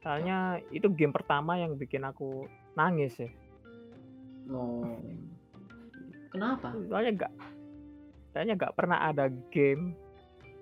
Soalnya 0.05 0.61
itu 0.73 0.89
game 0.93 1.13
pertama 1.13 1.57
yang 1.57 1.77
bikin 1.77 2.05
aku 2.05 2.45
nangis 2.77 3.17
ya. 3.17 3.31
Oh. 4.53 4.85
Kenapa? 6.31 6.71
soalnya 6.87 7.13
nggak 7.19 7.33
soalnya 8.31 8.55
nggak 8.55 8.75
pernah 8.79 8.99
ada 9.03 9.27
game 9.51 9.99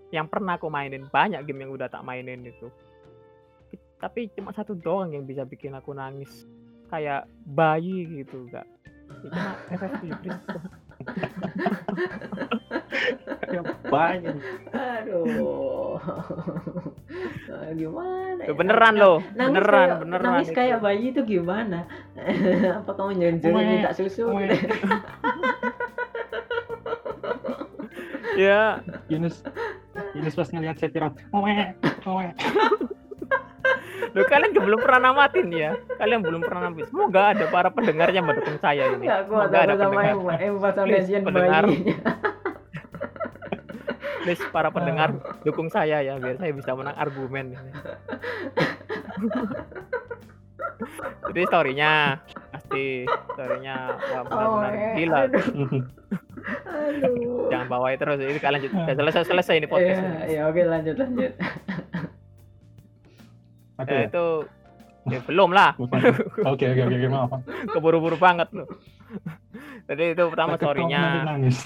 yang 0.09 0.25
pernah 0.25 0.57
aku 0.57 0.73
mainin 0.73 1.05
banyak 1.13 1.45
game 1.45 1.69
yang 1.69 1.73
udah 1.77 1.93
tak 1.93 2.01
mainin 2.01 2.41
itu 2.49 2.73
tapi 4.01 4.33
cuma 4.33 4.57
satu 4.57 4.73
doang 4.73 5.13
yang 5.13 5.29
bisa 5.29 5.45
bikin 5.45 5.77
aku 5.77 5.93
nangis 5.93 6.49
kayak 6.89 7.25
bayi 7.45 8.05
gitu 8.23 8.49
nggak 8.49 8.67
itu 9.09 9.27
mah 9.33 9.57
FF7 9.73 10.05
Crisis 10.21 10.65
Ya 13.49 13.63
banyak. 13.89 14.37
Aduh. 14.75 15.97
Ah, 17.49 17.73
gimana? 17.73 18.43
Ya? 18.45 18.53
beneran 18.53 18.95
loh 19.01 19.25
Nangis 19.33 19.57
beneran 19.57 19.89
kayak, 19.89 20.01
beneran 20.05 20.27
Nangis 20.27 20.49
itu. 20.51 20.57
kayak 20.59 20.79
bayi 20.85 21.05
itu 21.15 21.21
gimana? 21.25 21.89
Apa 22.85 22.91
kamu 22.93 23.41
Weh, 23.41 23.65
minta 23.65 23.91
susu? 23.97 24.29
ya 28.39 28.79
Yunus 29.11 29.41
Yunus 30.15 30.35
pas 30.39 30.49
ngeliat 30.53 30.77
Sephiroth. 30.79 31.19
Owe, 31.35 31.75
owe. 32.07 32.27
lo 34.15 34.23
kalian 34.27 34.51
juga 34.55 34.65
belum 34.71 34.81
pernah 34.85 35.01
namatin 35.11 35.47
ya 35.51 35.71
kalian 35.99 36.21
belum 36.23 36.41
pernah 36.45 36.61
namatin 36.69 36.87
semoga 36.91 37.23
ada 37.35 37.45
para 37.51 37.69
pendengarnya 37.73 38.21
mendukung 38.23 38.59
saya 38.63 38.83
ini 38.95 39.07
Enggak 39.07 39.21
semoga 39.27 39.57
ada 39.59 39.75
pendengar 39.75 40.39
impersonation 40.39 41.21
pendengar. 41.27 41.65
please 44.29 44.45
para 44.53 44.69
pendengar 44.69 45.09
dukung 45.41 45.73
saya 45.73 46.05
ya 46.05 46.21
biar 46.21 46.37
saya 46.37 46.53
bisa 46.53 46.77
menang 46.77 46.93
argumen. 47.01 47.57
Jadi 51.29 51.41
storynya 51.49 52.21
pasti 52.53 53.09
storynya 53.33 53.77
wah 53.99 54.23
benar-benar 54.29 54.73
Oh, 54.73 54.77
eh, 54.77 54.95
gila. 55.01 55.19
Aduh. 55.27 55.45
Aduh. 56.69 57.49
Jangan 57.53 57.67
bawain 57.73 57.97
terus. 57.97 58.21
Ini 58.21 58.37
kalian 58.37 58.69
lanjut. 58.69 58.73
Selesai 59.01 59.25
selesai 59.25 59.55
ini 59.65 59.67
podcast. 59.67 59.97
Iya, 59.97 60.13
ini. 60.13 60.29
iya 60.29 60.43
oke 60.45 60.61
lanjut 60.61 60.97
lanjut. 61.01 61.33
Oke. 63.79 63.95
Ya, 63.95 64.01
itu 64.11 64.27
ya, 65.09 65.19
belum 65.23 65.51
lah. 65.55 65.79
Oke 65.79 66.67
oke 66.67 66.67
oke 66.67 66.95
oke, 66.99 67.09
maaf. 67.09 67.31
Keburu-buru 67.75 68.17
banget 68.19 68.51
loh. 68.51 68.67
Jadi 69.87 70.19
itu 70.19 70.23
pertama 70.29 70.59
storynya 70.59 71.03
nangis. 71.25 71.57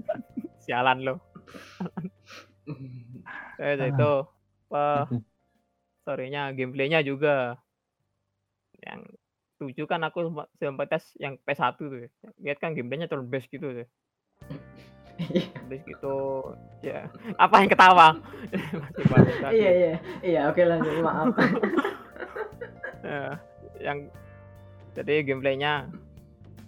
sialan 0.64 0.98
loh. 1.02 1.18
Eh, 3.56 3.72
itu 3.72 4.12
apa 4.68 5.08
storynya 6.04 6.52
gameplaynya 6.52 7.00
juga 7.00 7.56
yang 8.84 9.00
tujuh 9.56 9.88
kan 9.88 10.04
aku 10.04 10.28
sempat- 10.60 10.90
tes 10.92 11.16
yang 11.16 11.40
PS1 11.40 11.80
tuh 11.80 11.88
lihat 12.44 12.60
kan 12.60 12.76
gameplaynya 12.76 13.08
turn 13.08 13.24
based 13.32 13.48
gitu 13.48 13.72
tuh 13.72 13.88
habis 15.16 15.80
gitu 15.82 16.16
ya. 16.84 17.08
Apa 17.40 17.64
yang 17.64 17.70
ketawa. 17.72 18.08
Iya 19.46 19.70
iya. 19.70 19.94
Iya 20.22 20.40
oke 20.50 20.62
lanjut. 20.62 20.92
Maaf. 21.02 21.34
Ya, 23.06 23.38
yang 23.78 24.10
jadi 24.98 25.22
gameplaynya 25.22 25.86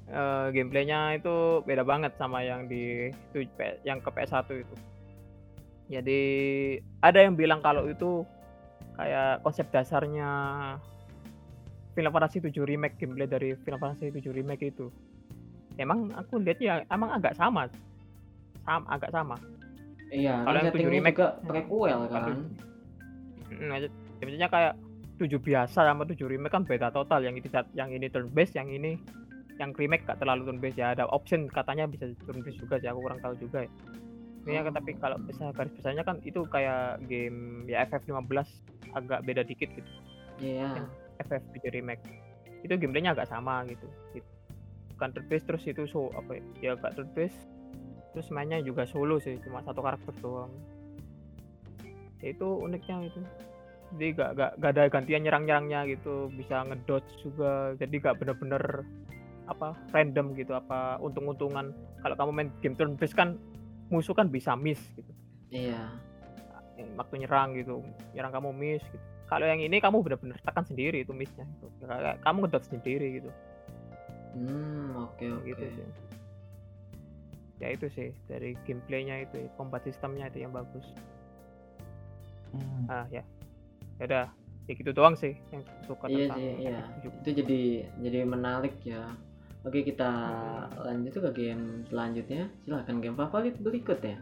eh, 0.07 0.47
gameplaynya 0.55 1.19
itu 1.19 1.67
beda 1.67 1.83
banget 1.83 2.15
sama 2.15 2.47
yang 2.47 2.71
di 2.71 3.11
yang 3.83 3.99
ke 3.99 4.07
PS1 4.15 4.47
itu. 4.55 4.77
Jadi 5.91 6.23
ada 7.03 7.19
yang 7.27 7.35
bilang 7.35 7.59
kalau 7.59 7.91
itu 7.91 8.23
kayak 8.95 9.43
konsep 9.43 9.67
dasarnya 9.75 10.31
Final 11.99 12.15
Fantasy 12.15 12.39
7 12.39 12.55
remake 12.63 12.95
gameplay 13.03 13.27
dari 13.27 13.59
Final 13.67 13.83
Fantasy 13.83 14.15
7 14.15 14.31
remake 14.31 14.71
itu. 14.71 14.95
Emang 15.75 16.15
aku 16.15 16.39
lihatnya 16.39 16.87
emang 16.87 17.19
agak 17.19 17.35
sama 17.35 17.67
sama 18.69 18.85
agak 18.93 19.11
sama. 19.11 19.37
Iya, 20.09 20.45
Kalau 20.45 20.59
yang 20.61 20.73
tujuh 20.73 20.91
remake- 20.93 21.17
juga 21.17 21.29
prequel 21.45 22.01
kan. 22.09 22.37
Ya, 23.49 23.89
maksudnya 24.21 24.49
kayak 24.49 24.73
tujuh 25.19 25.41
biasa 25.41 25.79
sama 25.89 26.05
tujuh 26.05 26.27
remake 26.29 26.53
kan 26.53 26.65
beda 26.69 26.93
total. 26.93 27.25
Yang 27.25 27.45
ini 27.45 27.49
yang 27.73 27.89
ini 27.93 28.07
turn 28.13 28.29
based 28.33 28.57
yang 28.57 28.69
ini 28.69 29.01
yang 29.59 29.75
remake 29.75 30.07
gak 30.07 30.21
terlalu 30.21 30.49
turn 30.49 30.61
based 30.61 30.77
ya. 30.81 30.93
Ada 30.93 31.09
option 31.09 31.49
katanya 31.49 31.89
bisa 31.89 32.09
turn 32.25 32.41
based 32.45 32.61
juga 32.61 32.77
sih 32.81 32.89
aku 32.89 33.01
kurang 33.05 33.21
tahu 33.25 33.35
juga 33.41 33.65
ya. 33.65 33.73
Ya 34.49 34.65
tapi 34.65 34.97
kalau 34.97 35.21
besar 35.21 35.53
garis 35.53 35.73
besarnya 35.77 36.09
kan 36.09 36.25
itu 36.25 36.41
kayak 36.49 37.05
game 37.05 37.69
ya 37.69 37.85
FF15 37.85 38.49
agak 38.97 39.21
beda 39.29 39.45
dikit 39.45 39.69
gitu. 39.77 39.91
Iya. 40.41 40.89
FF7 41.21 41.69
remake. 41.69 42.01
Itu 42.65 42.81
gameplaynya 42.81 43.13
agak 43.13 43.29
sama 43.29 43.63
gitu, 43.69 43.85
gitu. 44.17 44.29
bukan 44.99 45.15
third 45.15 45.31
based 45.31 45.47
terus 45.47 45.63
itu 45.63 45.87
so 45.87 46.11
apa 46.19 46.35
ya, 46.35 46.43
ya 46.59 46.71
agak 46.75 46.99
third 46.99 47.11
based 47.15 47.39
terus 48.13 48.29
mainnya 48.33 48.61
juga 48.65 48.89
solo 48.89 49.21
sih 49.21 49.37
cuma 49.45 49.61
satu 49.63 49.81
karakter 49.85 50.15
doang. 50.21 50.53
Itu 52.25 52.59
uniknya 52.65 53.07
itu. 53.07 53.21
Jadi 53.89 54.07
gak, 54.13 54.31
gak, 54.37 54.53
gak 54.61 54.71
ada 54.77 54.85
gantian 54.93 55.23
nyerang-nyerangnya 55.25 55.81
gitu 55.89 56.29
bisa 56.35 56.65
ngedodge 56.69 57.09
juga. 57.25 57.73
Jadi 57.81 57.95
gak 58.01 58.21
bener-bener 58.21 58.85
apa 59.49 59.73
random 59.97 60.37
gitu 60.37 60.53
apa 60.53 61.01
untung-untungan. 61.01 61.73
Kalau 62.05 62.15
kamu 62.17 62.31
main 62.33 62.49
game 62.61 62.77
turn 62.77 62.99
based 63.01 63.17
kan 63.17 63.41
musuh 63.89 64.13
kan 64.13 64.29
bisa 64.29 64.53
miss 64.59 64.81
gitu. 64.97 65.13
Iya. 65.49 65.89
waktu 66.95 67.27
nyerang 67.27 67.59
gitu 67.59 67.83
nyerang 68.15 68.31
kamu 68.31 68.51
miss 68.55 68.85
gitu. 68.87 69.03
Kalau 69.29 69.45
yang 69.45 69.61
ini 69.61 69.77
kamu 69.83 70.01
bener-bener 70.01 70.39
tekan 70.41 70.65
sendiri 70.65 71.03
itu 71.03 71.11
missnya 71.11 71.45
gitu. 71.59 71.67
Kamu 72.23 72.47
ngedot 72.47 72.65
sendiri 72.65 73.19
gitu. 73.21 73.31
Hmm, 74.37 75.09
oke 75.09 75.25
oke. 75.25 75.49
gitu 75.49 75.65
sih 75.73 75.89
ya 77.59 77.69
itu 77.71 77.87
sih 77.91 78.15
dari 78.27 78.55
gameplaynya 78.65 79.27
itu 79.27 79.51
combat 79.55 79.83
sistemnya 79.83 80.31
itu 80.31 80.43
yang 80.43 80.55
bagus 80.55 80.87
Hmm. 82.49 82.89
ah 82.89 83.05
ya 83.13 83.21
ya 84.01 84.05
udah 84.09 84.27
ya 84.65 84.73
gitu 84.73 84.89
doang 84.93 85.13
sih 85.13 85.37
yang 85.53 85.61
suka 85.85 86.09
Iya 86.09 86.33
tentang 86.33 86.39
sih, 86.41 86.51
iya. 86.65 86.81
FF7. 86.81 87.05
Itu 87.21 87.31
jadi 87.45 87.61
jadi 88.01 88.19
menarik 88.25 88.73
ya. 88.85 89.05
Oke, 89.69 89.85
kita 89.85 90.09
Hmm. 90.09 90.81
lanjut 90.81 91.13
ke 91.13 91.31
game 91.37 91.85
selanjutnya. 91.93 92.49
Silahkan 92.65 93.05
game 93.05 93.17
favorit 93.21 93.53
berikut 93.61 94.01
ya. 94.01 94.17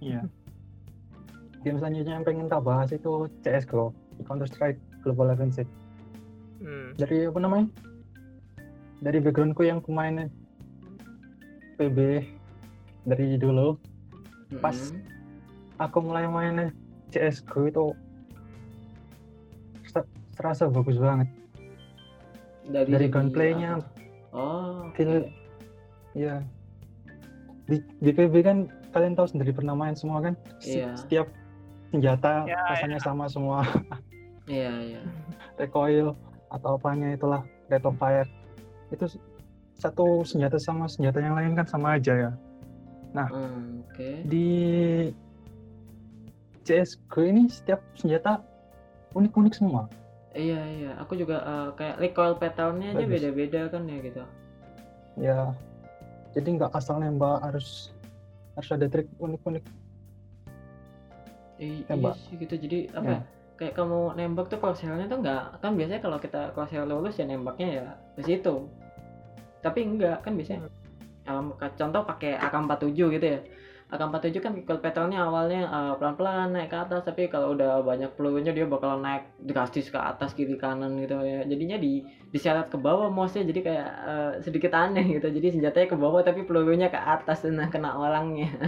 Iya. 0.00 0.20
Game 1.60 1.76
selanjutnya 1.76 2.20
yang 2.20 2.24
pengen 2.24 2.48
tak 2.48 2.64
bahas 2.64 2.88
itu 2.88 3.28
CSGO, 3.44 3.92
Counter 4.24 4.48
Strike 4.48 4.80
Global 5.04 5.36
Offensive. 5.36 5.68
hmm. 6.64 6.96
Dari 6.96 7.28
apa 7.28 7.36
namanya? 7.36 7.68
Dari 9.04 9.20
backgroundku 9.20 9.60
yang 9.60 9.84
pemain 9.84 10.24
PB 11.76 11.98
dari 13.04 13.36
dulu, 13.36 13.76
Pas. 14.58 14.94
Aku 15.76 16.00
mulai 16.00 16.24
main 16.24 16.72
CSGO 17.12 17.68
itu 17.68 17.84
ser- 19.84 20.08
serasa 20.32 20.66
bagus 20.66 20.96
banget. 20.96 21.28
Dari, 22.66 22.88
Dari 22.88 23.06
gunplaynya? 23.06 23.78
Oh, 24.32 24.88
feel- 24.96 25.28
Ya. 26.16 26.40
Di, 27.68 27.76
di 28.00 28.10
PB 28.10 28.34
kan 28.40 28.58
kalian 28.90 29.12
tahu 29.12 29.28
sendiri 29.28 29.52
pernah 29.52 29.76
main 29.76 29.92
semua 29.92 30.24
kan? 30.24 30.34
Iya. 30.64 30.96
Setiap 30.96 31.28
senjata 31.92 32.48
Ya, 32.48 32.56
rasanya 32.72 32.96
sama 32.98 33.28
semua. 33.28 33.60
Iya, 34.48 34.72
iya. 34.80 35.02
recoil 35.60 36.16
atau 36.48 36.78
apanya 36.80 37.12
itulah 37.12 37.42
rate 37.68 37.84
of 37.84 37.98
fire 37.98 38.28
itu 38.88 39.18
satu 39.76 40.24
senjata 40.24 40.56
sama 40.56 40.88
senjata 40.88 41.20
yang 41.20 41.36
lain 41.36 41.52
kan 41.52 41.66
sama 41.66 41.96
aja 41.96 42.12
ya 42.12 42.32
Hmm, 43.16 43.80
oke. 43.80 44.28
di 44.28 44.48
CSGO 46.62 47.20
ini 47.24 47.48
setiap 47.48 47.80
senjata 47.96 48.44
unik-unik 49.12 49.54
semua 49.54 49.88
Iya, 50.36 50.60
iya. 50.68 50.90
Aku 51.00 51.16
juga 51.16 51.40
eh, 51.40 51.68
kayak 51.72 51.96
recoil 51.96 52.36
pattern-nya 52.36 52.92
aja 52.92 53.08
beda-beda 53.08 53.72
kan 53.72 53.88
ya 53.88 53.96
gitu. 54.04 54.22
ya 55.16 55.38
jadi 56.36 56.48
nggak 56.60 56.76
asal 56.76 57.00
nembak 57.00 57.40
harus 57.40 57.88
harus 58.52 58.68
ada 58.68 58.84
trik 58.84 59.08
unik-unik 59.16 59.64
I- 61.56 61.80
iya 61.80 61.88
Tembak. 61.88 62.20
sih 62.20 62.36
gitu. 62.36 62.52
Jadi 62.52 62.92
apa 62.92 63.00
Ya. 63.02 63.16
ya? 63.16 63.20
Kayak 63.56 63.74
kamu 63.80 64.00
nembak 64.12 64.52
tuh 64.52 64.60
crosshair-nya 64.60 65.08
tuh 65.08 65.24
nggak 65.24 65.64
kan 65.64 65.72
biasanya 65.72 66.00
kalau 66.04 66.20
kita 66.20 66.52
crosshair 66.52 66.84
lulus 66.84 67.16
ya 67.16 67.24
nembaknya 67.24 67.68
ya 67.72 67.86
ke 68.12 68.28
situ. 68.28 68.68
Tapi 69.62 69.80
enggak 69.84 70.24
kan 70.24 70.32
biasanya. 70.34 70.68
em, 71.26 71.50
ke- 71.58 71.74
contoh 71.74 72.06
pakai 72.06 72.38
AK47 72.38 73.10
gitu 73.10 73.26
ya. 73.26 73.40
AK47 73.86 74.38
kan 74.38 74.50
recoil 74.54 74.78
pattern-nya 74.78 75.26
awalnya 75.26 75.62
eh, 75.66 75.94
pelan-pelan 75.98 76.54
naik 76.54 76.70
ke 76.70 76.78
atas 76.78 77.02
tapi 77.02 77.26
kalau 77.26 77.54
udah 77.54 77.82
banyak 77.82 78.10
pelurunya 78.14 78.50
dia 78.50 78.66
bakal 78.66 78.98
naik 78.98 79.26
drastis 79.42 79.90
ke 79.90 79.98
atas 79.98 80.34
kiri 80.34 80.54
kanan 80.54 80.94
gitu 81.02 81.18
ya. 81.22 81.42
Jadinya 81.42 81.78
di 81.78 82.02
diseret 82.30 82.70
ke 82.70 82.78
bawah 82.78 83.10
mouse-nya 83.10 83.42
jadi 83.42 83.60
kayak 83.62 83.88
eh, 84.06 84.32
sedikit 84.42 84.70
aneh 84.74 85.18
gitu. 85.18 85.26
Jadi 85.30 85.58
senjatanya 85.58 85.88
ke 85.90 85.98
bawah 85.98 86.22
tapi 86.22 86.46
pelurunya 86.46 86.86
ke 86.90 86.98
atas 86.98 87.42
nah 87.50 87.66
kena 87.66 87.94
orangnya. 87.94 88.50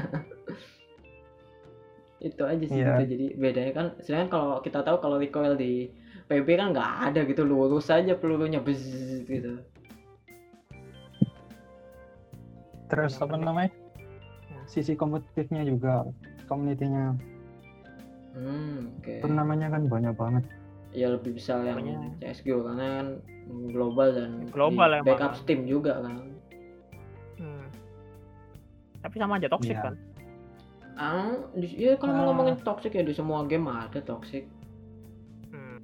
itu 2.18 2.42
aja 2.42 2.64
sih 2.66 2.82
Iya. 2.82 2.98
gitu 2.98 3.14
jadi 3.14 3.26
bedanya 3.38 3.72
kan 3.72 3.86
sedangkan 4.02 4.28
kalau 4.28 4.50
kita 4.58 4.82
tahu 4.82 4.98
kalau 4.98 5.22
recoil 5.22 5.54
di 5.54 5.86
PB 6.26 6.58
kan 6.58 6.74
nggak 6.74 6.90
ada 7.06 7.20
gitu 7.22 7.46
lurus 7.46 7.86
aja 7.94 8.18
pelurunya 8.18 8.58
bzzz 8.58 9.22
gitu 9.22 9.62
terus 12.88 13.14
apa 13.16 13.36
namanya? 13.36 13.70
Ya. 14.48 14.60
sisi 14.66 14.92
kompetitifnya 14.92 15.62
juga 15.62 16.08
community-nya. 16.44 17.16
Hmm 18.32 18.92
oke. 18.96 19.20
Turnamennya 19.20 19.68
kan 19.68 19.82
banyak 19.86 20.14
banget. 20.14 20.44
Ya 20.90 21.08
lebih 21.08 21.36
besar 21.36 21.62
yang 21.62 21.78
Pokoknya- 21.78 22.16
CSGO 22.18 22.64
karena 22.64 22.86
kan 22.96 23.06
global 23.68 24.08
dan 24.10 24.30
Global 24.48 24.88
di 24.94 25.04
backup 25.04 25.36
Steam 25.36 25.64
juga 25.64 26.00
kan. 26.00 26.16
Hmm. 27.36 27.66
tapi 28.98 29.14
sama 29.16 29.38
aja 29.38 29.46
toxic 29.46 29.78
Iya. 29.78 29.84
kan? 29.84 29.94
Ah 30.98 31.38
di, 31.54 31.70
ya 31.70 31.94
kalau 31.94 32.12
Ah. 32.12 32.24
ngomongin 32.26 32.58
toxic 32.58 32.90
ya 32.90 33.06
di 33.06 33.14
semua 33.14 33.46
game 33.46 33.64
ada 33.64 34.02
toxic. 34.02 34.42
Hmm. 35.48 35.78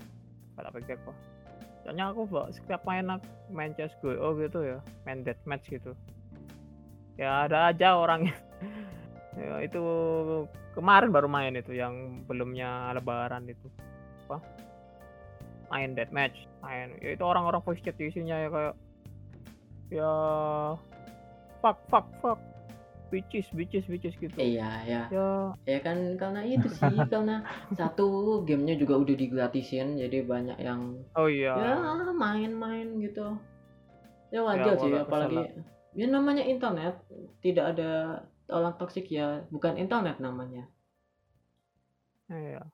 Gak 0.57 0.75
pikir 0.75 0.99
kok 1.01 1.15
soalnya 1.85 2.11
aku 2.11 2.25
setiap 2.51 2.81
main 2.83 3.05
main 3.53 3.71
CSGO 3.71 4.41
gitu 4.41 4.65
ya 4.65 4.81
main 5.05 5.21
deathmatch 5.21 5.69
gitu 5.69 5.93
ya 7.15 7.47
ada 7.47 7.71
aja 7.71 7.95
orang 7.95 8.27
yang 8.27 8.41
ya, 9.39 9.55
itu 9.67 9.83
kemarin 10.75 11.15
baru 11.15 11.31
main 11.31 11.55
itu 11.55 11.75
yang 11.75 12.27
belumnya 12.27 12.91
lebaran 12.95 13.47
itu. 13.47 13.71
Apa? 14.27 14.43
Main 15.71 15.95
deathmatch 15.95 16.35
main. 16.61 16.95
Ya 16.99 17.15
itu 17.15 17.25
orang-orang 17.25 17.63
voice 17.63 17.83
chat 17.83 17.99
isinya 17.99 18.37
ya 18.39 18.49
kayak 18.51 18.75
ya 19.95 20.13
fuck 21.63 21.79
fuck 21.91 22.07
fuck. 22.19 22.41
Bitches 23.13 23.47
bitches 23.55 23.87
bitches 23.87 24.15
gitu. 24.19 24.35
Iya 24.35 24.71
ya. 24.87 25.03
Ya. 25.15 25.29
Ya 25.71 25.79
kan 25.79 26.19
karena 26.19 26.43
itu 26.43 26.67
sih 26.67 26.99
karena 27.13 27.47
satu 27.79 28.43
gamenya 28.43 28.75
juga 28.75 28.99
udah 28.99 29.15
digratisin 29.15 30.03
jadi 30.03 30.27
banyak 30.27 30.59
yang 30.59 30.99
oh 31.15 31.31
iya. 31.31 31.55
Ya 31.55 31.73
main-main 32.11 32.99
gitu. 32.99 33.39
Ya 34.35 34.43
wajar 34.43 34.75
Ya, 34.75 34.83
sih 34.83 34.91
apalagi 34.99 35.39
lah. 35.39 35.74
Ya 35.95 36.07
namanya 36.11 36.43
internet 36.43 36.99
tidak 37.41 37.75
ada 37.75 37.91
orang 38.51 38.75
toksik 38.77 39.09
ya 39.09 39.43
bukan 39.51 39.79
internet 39.79 40.19
namanya 40.19 40.67
Iya. 42.25 42.65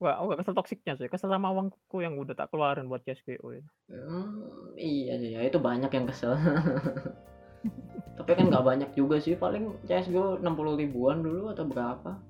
Wah, 0.00 0.16
aku 0.16 0.32
gak 0.32 0.40
kesel 0.40 0.56
toksiknya 0.56 0.96
sih. 0.96 1.12
Kesel 1.12 1.28
sama 1.28 1.52
uangku 1.52 2.00
yang 2.00 2.16
udah 2.16 2.32
tak 2.32 2.48
keluarin 2.48 2.88
buat 2.88 3.04
CSGO 3.04 3.52
itu. 3.52 3.70
Hmm, 3.92 4.72
iya 4.80 5.20
sih 5.20 5.36
ya 5.36 5.44
itu 5.44 5.60
banyak 5.60 5.92
yang 5.92 6.08
kesel 6.08 6.36
tapi 8.18 8.30
kan 8.34 8.50
nggak 8.50 8.66
banyak 8.66 8.90
juga 8.92 9.16
sih 9.16 9.32
paling 9.38 9.78
CSGO 9.88 10.40
60 10.44 10.80
ribuan 10.80 11.24
dulu 11.24 11.48
atau 11.52 11.64
berapa 11.64 12.20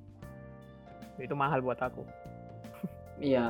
Itu 1.19 1.35
mahal 1.35 1.63
buat 1.63 1.79
aku. 1.83 2.07
ya 3.19 3.47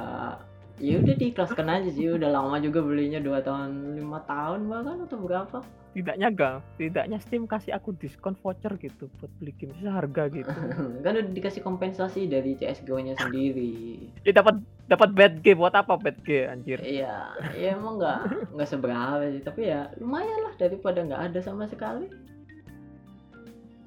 ya 0.78 1.02
udah 1.02 1.14
diikhlaskan 1.18 1.66
aja 1.66 1.90
sih 1.90 2.06
udah 2.06 2.30
lama 2.30 2.62
juga 2.62 2.78
belinya 2.82 3.18
dua 3.18 3.42
tahun 3.42 3.98
lima 3.98 4.22
tahun 4.26 4.70
bahkan 4.70 5.04
atau 5.04 5.18
berapa 5.18 5.58
Tidaknya 5.88 6.30
gak, 6.30 6.62
tidaknya 6.78 7.18
Steam 7.18 7.48
kasih 7.48 7.74
aku 7.74 7.90
diskon 7.96 8.38
voucher 8.38 8.70
gitu 8.78 9.10
buat 9.18 9.32
beli 9.42 9.50
game 9.58 9.74
seharga 9.82 10.30
gitu. 10.30 10.46
kan 11.04 11.12
udah 11.18 11.32
dikasih 11.34 11.64
kompensasi 11.64 12.30
dari 12.30 12.54
CSGO 12.54 13.02
nya 13.02 13.18
sendiri 13.18 14.06
ya 14.22 14.30
dapat 14.30 14.62
dapat 14.86 15.10
bad 15.16 15.34
game 15.42 15.58
buat 15.58 15.74
apa 15.74 15.98
bad 15.98 16.22
game 16.22 16.46
anjir. 16.54 16.78
Iya, 16.84 17.34
ya 17.56 17.74
emang 17.74 17.98
nggak 17.98 18.52
nggak 18.54 18.68
seberapa 18.68 19.26
sih, 19.32 19.42
tapi 19.42 19.74
ya 19.74 19.90
lumayan 19.98 20.38
lah 20.46 20.54
daripada 20.60 21.02
nggak 21.02 21.22
ada 21.32 21.40
sama 21.42 21.66
sekali. 21.66 22.06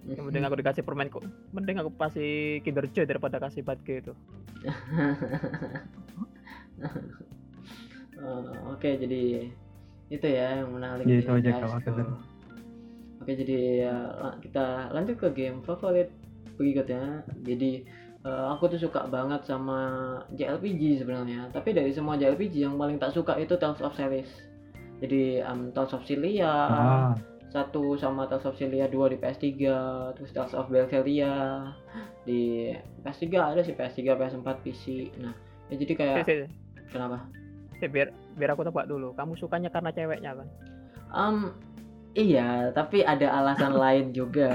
Yang 0.10 0.26
mending 0.28 0.44
aku 0.50 0.58
dikasih 0.58 0.84
permen 0.84 1.08
kok. 1.14 1.24
Mending 1.54 1.80
aku 1.80 1.94
kasih 1.96 2.60
Kinder 2.66 2.90
Joy 2.90 3.06
daripada 3.06 3.38
kasih 3.38 3.62
bad 3.62 3.80
game 3.86 4.02
itu. 4.02 4.14
Oh, 8.22 8.78
Oke, 8.78 9.02
jadi 9.02 9.50
itu 10.14 10.28
ya 10.30 10.62
yang 10.62 10.78
menarik. 10.78 11.10
Ya, 11.10 11.26
itu 11.26 11.32
aja 11.34 11.58
kalau 11.58 11.74
aku 11.74 11.90
tadi. 11.90 12.14
Oke, 13.18 13.32
jadi 13.34 13.58
ya, 13.82 13.96
la- 14.14 14.38
kita 14.38 14.94
lanjut 14.94 15.18
ke 15.18 15.28
game 15.34 15.66
favorit 15.66 16.14
berikutnya. 16.54 17.26
Jadi 17.42 17.82
eh, 18.22 18.46
aku 18.54 18.70
tuh 18.70 18.78
suka 18.78 19.10
banget 19.10 19.42
sama 19.50 19.80
JRPG 20.38 21.02
sebenarnya. 21.02 21.50
Tapi 21.50 21.74
dari 21.74 21.90
semua 21.90 22.14
JRPG 22.14 22.62
yang 22.62 22.78
paling 22.78 23.02
tak 23.02 23.18
suka 23.18 23.42
itu 23.42 23.58
Tales 23.58 23.82
of 23.82 23.98
Series. 23.98 24.30
Jadi 25.02 25.42
um, 25.42 25.74
Tales 25.74 25.90
of 25.98 26.06
Cilia, 26.06 26.46
ah 26.46 27.10
satu 27.52 28.00
sama 28.00 28.32
Tales 28.32 28.48
of 28.48 28.56
Celia 28.56 28.88
2 28.88 29.12
di 29.12 29.18
PS3 29.20 29.48
terus 30.16 30.32
Tales 30.32 30.56
of 30.56 30.72
Berseria 30.72 31.68
di 32.24 32.72
PS3 33.04 33.28
ada 33.36 33.60
sih 33.60 33.76
PS3 33.76 34.16
PS4 34.16 34.48
PC 34.64 34.84
nah 35.20 35.36
ya 35.68 35.76
jadi 35.76 35.94
kayak. 36.00 36.18
Kenapa 36.92 37.24
Si, 37.74 37.88
biar 37.88 38.08
biar 38.32 38.54
aku 38.54 38.62
tebak 38.62 38.86
dulu. 38.86 39.10
Kamu 39.12 39.34
sukanya 39.34 39.68
karena 39.68 39.90
ceweknya 39.90 40.32
kan? 40.34 40.48
Em, 41.12 41.38
iya 42.14 42.70
tapi 42.70 43.02
ada 43.02 43.26
alasan 43.34 43.74
lain 43.84 44.12
juga 44.12 44.54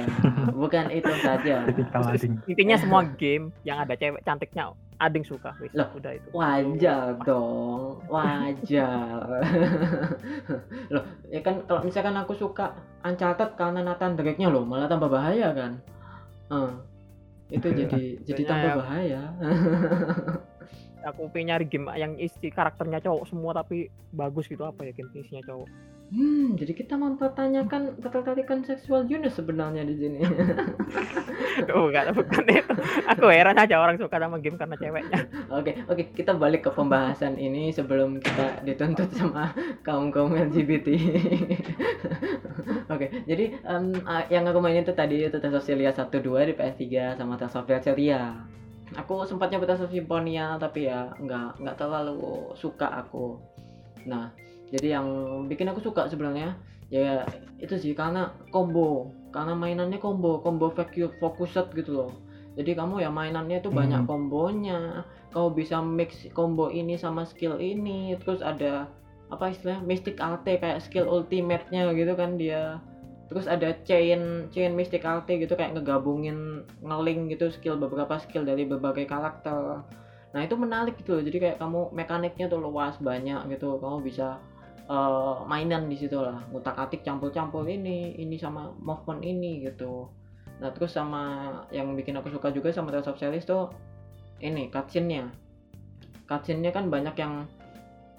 bukan 0.48 0.88
itu 0.90 1.10
saja. 1.18 1.66
Intinya 2.46 2.76
semua 2.76 3.02
game 3.02 3.50
yang 3.62 3.76
ada 3.78 3.92
cewek 3.92 4.22
cantiknya 4.22 4.70
ading 4.96 5.20
suka 5.22 5.52
wis. 5.58 5.74
Loh, 5.74 5.90
Udah 5.92 6.14
itu. 6.14 6.28
wajar 6.30 7.18
dong 7.20 8.00
wajar 8.06 9.20
loh 10.94 11.04
ya 11.26 11.40
kan 11.42 11.60
kalau 11.66 11.82
misalkan 11.82 12.14
aku 12.14 12.32
suka 12.32 12.72
Uncharted 13.02 13.52
karena 13.54 13.82
Nathan 13.82 14.14
Drake-nya 14.14 14.48
loh 14.48 14.62
malah 14.62 14.86
tambah 14.86 15.10
bahaya 15.10 15.50
kan 15.50 15.72
Eh, 16.46 16.70
itu 17.52 17.68
jadi 17.68 18.00
jadi 18.22 18.40
Makanya 18.40 18.48
tambah 18.48 18.70
ya- 18.70 18.78
bahaya 18.78 19.22
Aku 21.06 21.30
pengen 21.30 21.54
nyari 21.54 21.66
game 21.70 21.86
yang 21.94 22.18
isi 22.18 22.50
karakternya 22.50 22.98
cowok 22.98 23.24
semua 23.30 23.54
tapi 23.54 23.86
bagus 24.10 24.50
gitu 24.50 24.66
apa 24.66 24.82
ya 24.82 24.92
game 24.92 25.10
isinya 25.14 25.42
cowok. 25.46 25.68
hmm 26.06 26.54
jadi 26.54 26.70
kita 26.70 26.94
mempertanyakan 26.94 27.98
ketertarikan 27.98 28.62
seksual 28.62 29.10
Yunus 29.10 29.34
sebenarnya 29.34 29.82
di 29.82 29.94
sini 29.98 30.22
Tuh, 31.66 31.88
bukan, 31.88 32.14
bukan 32.14 32.44
itu. 32.46 32.74
Aku 33.10 33.26
heran 33.32 33.58
aja 33.58 33.80
orang 33.80 33.98
suka 33.98 34.20
sama 34.20 34.38
game 34.38 34.54
karena 34.54 34.78
ceweknya. 34.78 35.18
oke 35.50 35.72
oke 35.90 36.02
kita 36.14 36.38
balik 36.38 36.62
ke 36.62 36.70
pembahasan 36.70 37.34
ini 37.42 37.74
sebelum 37.74 38.22
kita 38.22 38.62
dituntut 38.62 39.10
sama 39.18 39.50
kaum 39.82 40.14
kaum 40.14 40.30
LGBT 40.30 40.94
oke 42.92 43.06
jadi 43.26 43.44
em, 43.66 43.84
ah, 44.06 44.22
yang 44.30 44.46
aku 44.46 44.62
mainin 44.62 44.86
itu 44.86 44.94
tadi 44.94 45.26
itu 45.26 45.38
Tales 45.42 45.58
of 45.58 45.66
Celia 45.66 45.90
1 45.90 46.06
2 46.06 46.22
di 46.22 46.54
PS3 46.54 47.18
sama 47.18 47.34
Tales 47.34 47.56
of 47.58 47.66
Berseria 47.66 48.46
aku 48.94 49.26
sempat 49.26 49.50
nyoba 49.50 49.74
Symphonia 49.74 50.54
tapi 50.62 50.86
ya 50.86 51.10
nggak 51.18 51.58
nggak 51.58 51.76
terlalu 51.80 52.54
suka 52.54 52.86
aku. 53.02 53.40
Nah 54.06 54.30
jadi 54.70 55.00
yang 55.00 55.06
bikin 55.50 55.66
aku 55.70 55.82
suka 55.82 56.06
sebenarnya 56.06 56.54
ya 56.86 57.26
itu 57.58 57.74
sih 57.74 57.96
karena 57.98 58.30
combo. 58.54 59.10
Karena 59.34 59.58
mainannya 59.58 59.98
combo 59.98 60.38
combo 60.38 60.70
vacuum 60.70 61.10
focused 61.18 61.74
gitu 61.74 61.90
loh. 61.98 62.12
Jadi 62.56 62.72
kamu 62.78 63.02
ya 63.04 63.10
mainannya 63.10 63.58
itu 63.60 63.68
banyak 63.68 64.06
Hmm. 64.06 64.08
kombonya 64.08 65.04
kamu 65.34 65.52
bisa 65.52 65.82
mix 65.82 66.24
combo 66.32 66.70
ini 66.70 66.94
sama 66.94 67.26
skill 67.26 67.58
ini. 67.58 68.14
Terus 68.22 68.40
ada 68.40 68.86
apa 69.26 69.50
istilahnya 69.50 69.82
mystic 69.82 70.22
arte 70.22 70.56
kayak 70.62 70.78
skill 70.78 71.10
ultimate-nya 71.10 71.90
gitu 71.98 72.14
kan 72.14 72.38
dia 72.38 72.78
terus 73.26 73.50
ada 73.50 73.74
chain 73.82 74.46
chain 74.54 74.72
mystic 74.78 75.02
arte 75.02 75.34
gitu 75.34 75.58
kayak 75.58 75.74
ngegabungin 75.74 76.62
ngeling 76.78 77.26
gitu 77.26 77.50
skill 77.50 77.74
beberapa 77.74 78.18
skill 78.22 78.46
dari 78.46 78.62
berbagai 78.62 79.06
karakter. 79.10 79.82
Nah 80.30 80.40
itu 80.44 80.54
menarik 80.54 80.94
gitu 81.00 81.18
loh. 81.18 81.22
Jadi 81.26 81.38
kayak 81.42 81.58
kamu 81.58 81.90
mekaniknya 81.90 82.46
tuh 82.46 82.62
luas 82.62 82.94
banyak 83.02 83.50
gitu. 83.50 83.82
Kamu 83.82 83.98
bisa 84.04 84.38
eh, 84.86 85.36
mainan 85.50 85.90
di 85.90 85.98
situ 85.98 86.18
lah. 86.18 86.38
Ngutak 86.54 86.78
atik 86.78 87.02
campur 87.02 87.34
campur 87.34 87.66
ini 87.66 88.14
ini 88.14 88.38
sama 88.38 88.70
movement 88.78 89.26
ini 89.26 89.66
gitu. 89.66 90.06
Nah 90.62 90.70
terus 90.70 90.94
sama 90.94 91.52
yang 91.74 91.92
bikin 91.98 92.16
aku 92.16 92.30
suka 92.30 92.54
juga 92.54 92.70
sama 92.70 92.94
Tales 92.94 93.10
of 93.10 93.18
Celis 93.18 93.42
tuh 93.42 93.74
ini 94.38 94.70
cutscene-nya. 94.70 95.32
Cutscene-nya 96.30 96.70
kan 96.70 96.92
banyak 96.92 97.16
yang 97.18 97.48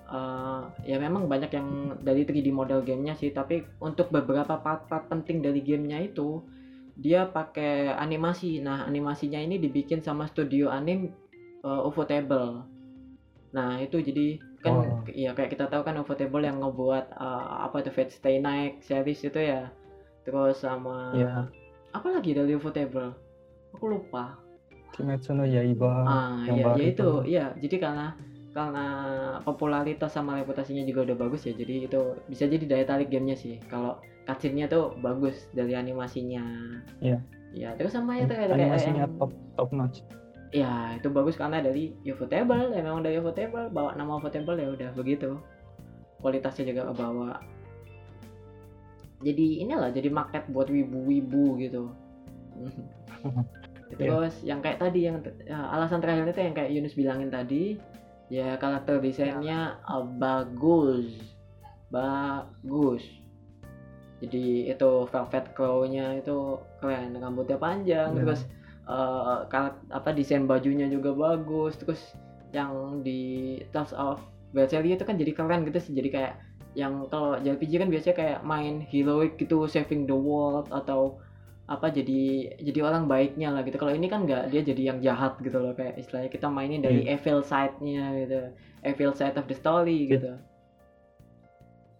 eh, 0.07 0.61
ya 0.87 0.97
memang 0.97 1.27
banyak 1.27 1.51
yang 1.51 1.67
dari 2.01 2.23
3D 2.23 2.49
model 2.49 2.81
gamenya 2.81 3.13
sih 3.13 3.29
tapi 3.31 3.61
untuk 3.83 4.07
beberapa 4.09 4.55
part-part 4.57 5.07
penting 5.07 5.43
dari 5.43 5.59
gamenya 5.61 5.99
itu 6.01 6.41
dia 6.97 7.29
pakai 7.29 7.93
animasi. 7.93 8.57
Nah 8.63 8.87
animasinya 8.87 9.37
ini 9.37 9.61
dibikin 9.61 10.01
sama 10.01 10.25
studio 10.25 10.73
anim 10.73 11.13
uh, 11.61 11.85
Ufotable 11.85 12.63
nah 13.55 13.79
itu 13.79 14.03
jadi 14.03 14.39
kan 14.59 14.73
Oh. 14.83 14.99
ya 15.07 15.31
kayak 15.31 15.53
kita 15.55 15.69
tahu 15.71 15.85
kan 15.85 15.95
Ufotable 16.01 16.43
yang 16.43 16.59
ngebuat 16.59 17.13
uh, 17.15 17.69
apa 17.69 17.85
itu 17.85 17.91
Fate 17.93 18.11
Stay 18.11 18.41
Night 18.41 18.81
series 18.83 19.21
itu 19.23 19.37
ya. 19.37 19.69
Terus 20.25 20.59
sama 20.59 21.15
Ya, 21.15 21.47
apa 21.93 22.07
lagi 22.11 22.35
dari 22.35 22.57
Ufotable 22.57 23.13
aku 23.71 23.85
lupa. 23.87 24.35
Kimetsu 24.97 25.37
no 25.37 25.45
Yaiba 25.45 25.91
ah 26.03 26.41
yang 26.49 26.57
ya, 26.59 26.65
baru 26.65 26.77
ya 26.81 26.83
itu. 26.83 26.91
itu. 26.91 27.11
iya. 27.29 27.45
Jadi 27.55 27.75
karena 27.77 28.07
karena 28.57 28.87
popularitas 29.45 30.17
sama 30.17 30.41
reputasinya 30.41 30.81
juga 30.81 31.13
udah 31.13 31.17
bagus 31.29 31.45
ya 31.45 31.53
jadi 31.53 31.85
itu 31.85 32.17
bisa 32.25 32.49
jadi 32.49 32.65
daya 32.65 32.85
tarik 32.89 33.13
gamenya 33.13 33.37
sih. 33.37 33.61
Kalau 33.69 34.01
cutscene-nya 34.25 34.65
tuh 34.65 34.97
bagus 34.97 35.45
dari 35.53 35.77
animasinya. 35.77 36.41
Iya. 36.97 37.21
ya 37.55 37.71
terus 37.79 37.95
sama 37.95 38.17
ya 38.17 38.27
tuh 38.27 38.35
animasinya 38.35 39.07
yang- 39.07 39.17
top 39.21 39.31
top 39.55 39.69
notch. 39.71 40.03
ya 40.51 40.95
itu 40.99 41.07
bagus 41.11 41.35
karena 41.37 41.61
dari 41.61 41.95
Ufotable 42.07 42.71
ya 42.75 42.81
memang 42.81 43.05
dari 43.05 43.21
Ufotable 43.21 43.69
bawa 43.69 43.93
nama 43.93 44.17
Ufotable 44.17 44.57
ya 44.57 44.73
udah 44.73 44.89
begitu. 44.97 45.37
Kualitasnya 46.17 46.73
juga 46.73 46.89
kebawa. 46.89 47.37
Jadi 49.21 49.61
inilah 49.61 49.93
jadi 49.93 50.09
market 50.09 50.49
buat 50.49 50.65
wibu-wibu 50.73 51.61
gitu. 51.61 51.93
Terus 54.01 54.33
yang 54.43 54.59
kayak 54.59 54.81
tadi 54.83 55.07
yang 55.07 55.23
ya, 55.45 55.71
alasan 55.71 56.03
terakhir 56.03 56.35
itu 56.35 56.41
yang 56.41 56.55
kayak 56.57 56.71
Yunus 56.73 56.93
bilangin 56.97 57.29
tadi 57.31 57.79
ya 58.27 58.59
karakter 58.59 58.99
desainnya 58.99 59.79
uh, 59.87 60.03
bagus. 60.03 61.07
Bagus. 61.87 63.03
Jadi 64.19 64.67
itu 64.67 64.91
velvet 65.07 65.45
claw-nya 65.53 66.19
itu 66.19 66.59
keren. 66.81 67.15
Rambutnya 67.15 67.57
panjang 67.61 68.17
Ya. 68.17 68.21
terus 68.25 68.41
uh, 68.89 69.45
karak- 69.47 69.85
apa 69.93 70.09
desain 70.11 70.49
bajunya 70.49 70.89
juga 70.89 71.13
bagus. 71.13 71.77
Terus 71.79 72.01
yang 72.51 73.03
di 73.03 73.59
Tales 73.71 73.93
of 73.93 74.19
Berseria 74.55 74.95
itu 74.95 75.05
kan 75.05 75.15
jadi 75.19 75.31
keren 75.35 75.63
gitu 75.67 75.79
sih. 75.79 75.93
Jadi 75.95 76.09
kayak 76.11 76.33
yang 76.77 77.09
kalau 77.09 77.41
JRPG 77.41 77.73
kan 77.81 77.89
biasanya 77.89 78.15
kayak 78.15 78.39
main 78.45 78.81
heroic 78.85 79.37
gitu 79.41 79.65
saving 79.65 80.05
the 80.05 80.13
world 80.13 80.69
atau 80.69 81.17
apa 81.67 81.91
jadi 81.91 82.19
jadi 82.63 82.79
orang 82.79 83.11
baiknya 83.11 83.51
lah 83.51 83.59
gitu 83.61 83.75
kalau 83.75 83.91
ini 83.91 84.07
kan 84.07 84.23
nggak 84.23 84.55
dia 84.55 84.63
jadi 84.63 84.95
yang 84.95 84.99
jahat 85.03 85.35
gitu 85.43 85.59
loh 85.59 85.75
kayak 85.75 85.99
istilahnya 85.99 86.31
kita 86.31 86.47
mainin 86.47 86.79
dari 86.79 87.03
evil 87.05 87.43
side-nya 87.43 88.15
gitu 88.23 88.39
evil 88.87 89.11
side 89.11 89.35
of 89.35 89.43
the 89.45 89.55
story 89.55 90.07
Iya. 90.07 90.11
gitu 90.15 90.31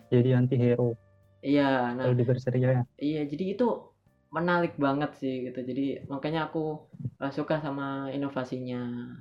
Jadi 0.08 0.30
anti 0.32 0.56
hero 0.56 0.96
iya 1.44 1.92
nah 1.94 2.08
kalau 2.08 2.16
di 2.16 2.24
Berseria 2.24 2.70
ya. 2.74 2.84
iya 2.98 3.22
jadi 3.28 3.60
itu 3.60 3.68
menarik 4.32 4.80
banget 4.80 5.12
sih 5.20 5.52
gitu 5.52 5.60
jadi 5.60 6.08
makanya 6.08 6.48
aku 6.48 6.88
uh, 7.20 7.32
suka 7.32 7.60
sama 7.60 8.08
inovasinya 8.10 9.12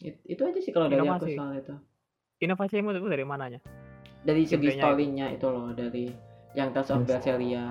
It- 0.00 0.24
itu 0.24 0.40
aja 0.40 0.56
sih 0.56 0.72
kalau 0.72 0.88
dari 0.88 1.04
aku 1.04 1.28
Inovasi. 1.28 1.32
soal 1.36 1.52
itu 1.60 1.74
Inovasimu 2.40 2.96
itu 2.96 3.04
dari 3.04 3.24
mananya? 3.28 3.60
dari 4.24 4.48
segi 4.48 4.56
Gameplaynya 4.56 4.72
itu. 4.72 4.80
story-nya 4.80 5.26
itu 5.32 5.46
loh 5.48 5.68
dari 5.76 6.04
yang 6.56 6.72
Tales 6.72 6.88
of. 6.88 7.04
Berseria 7.04 7.64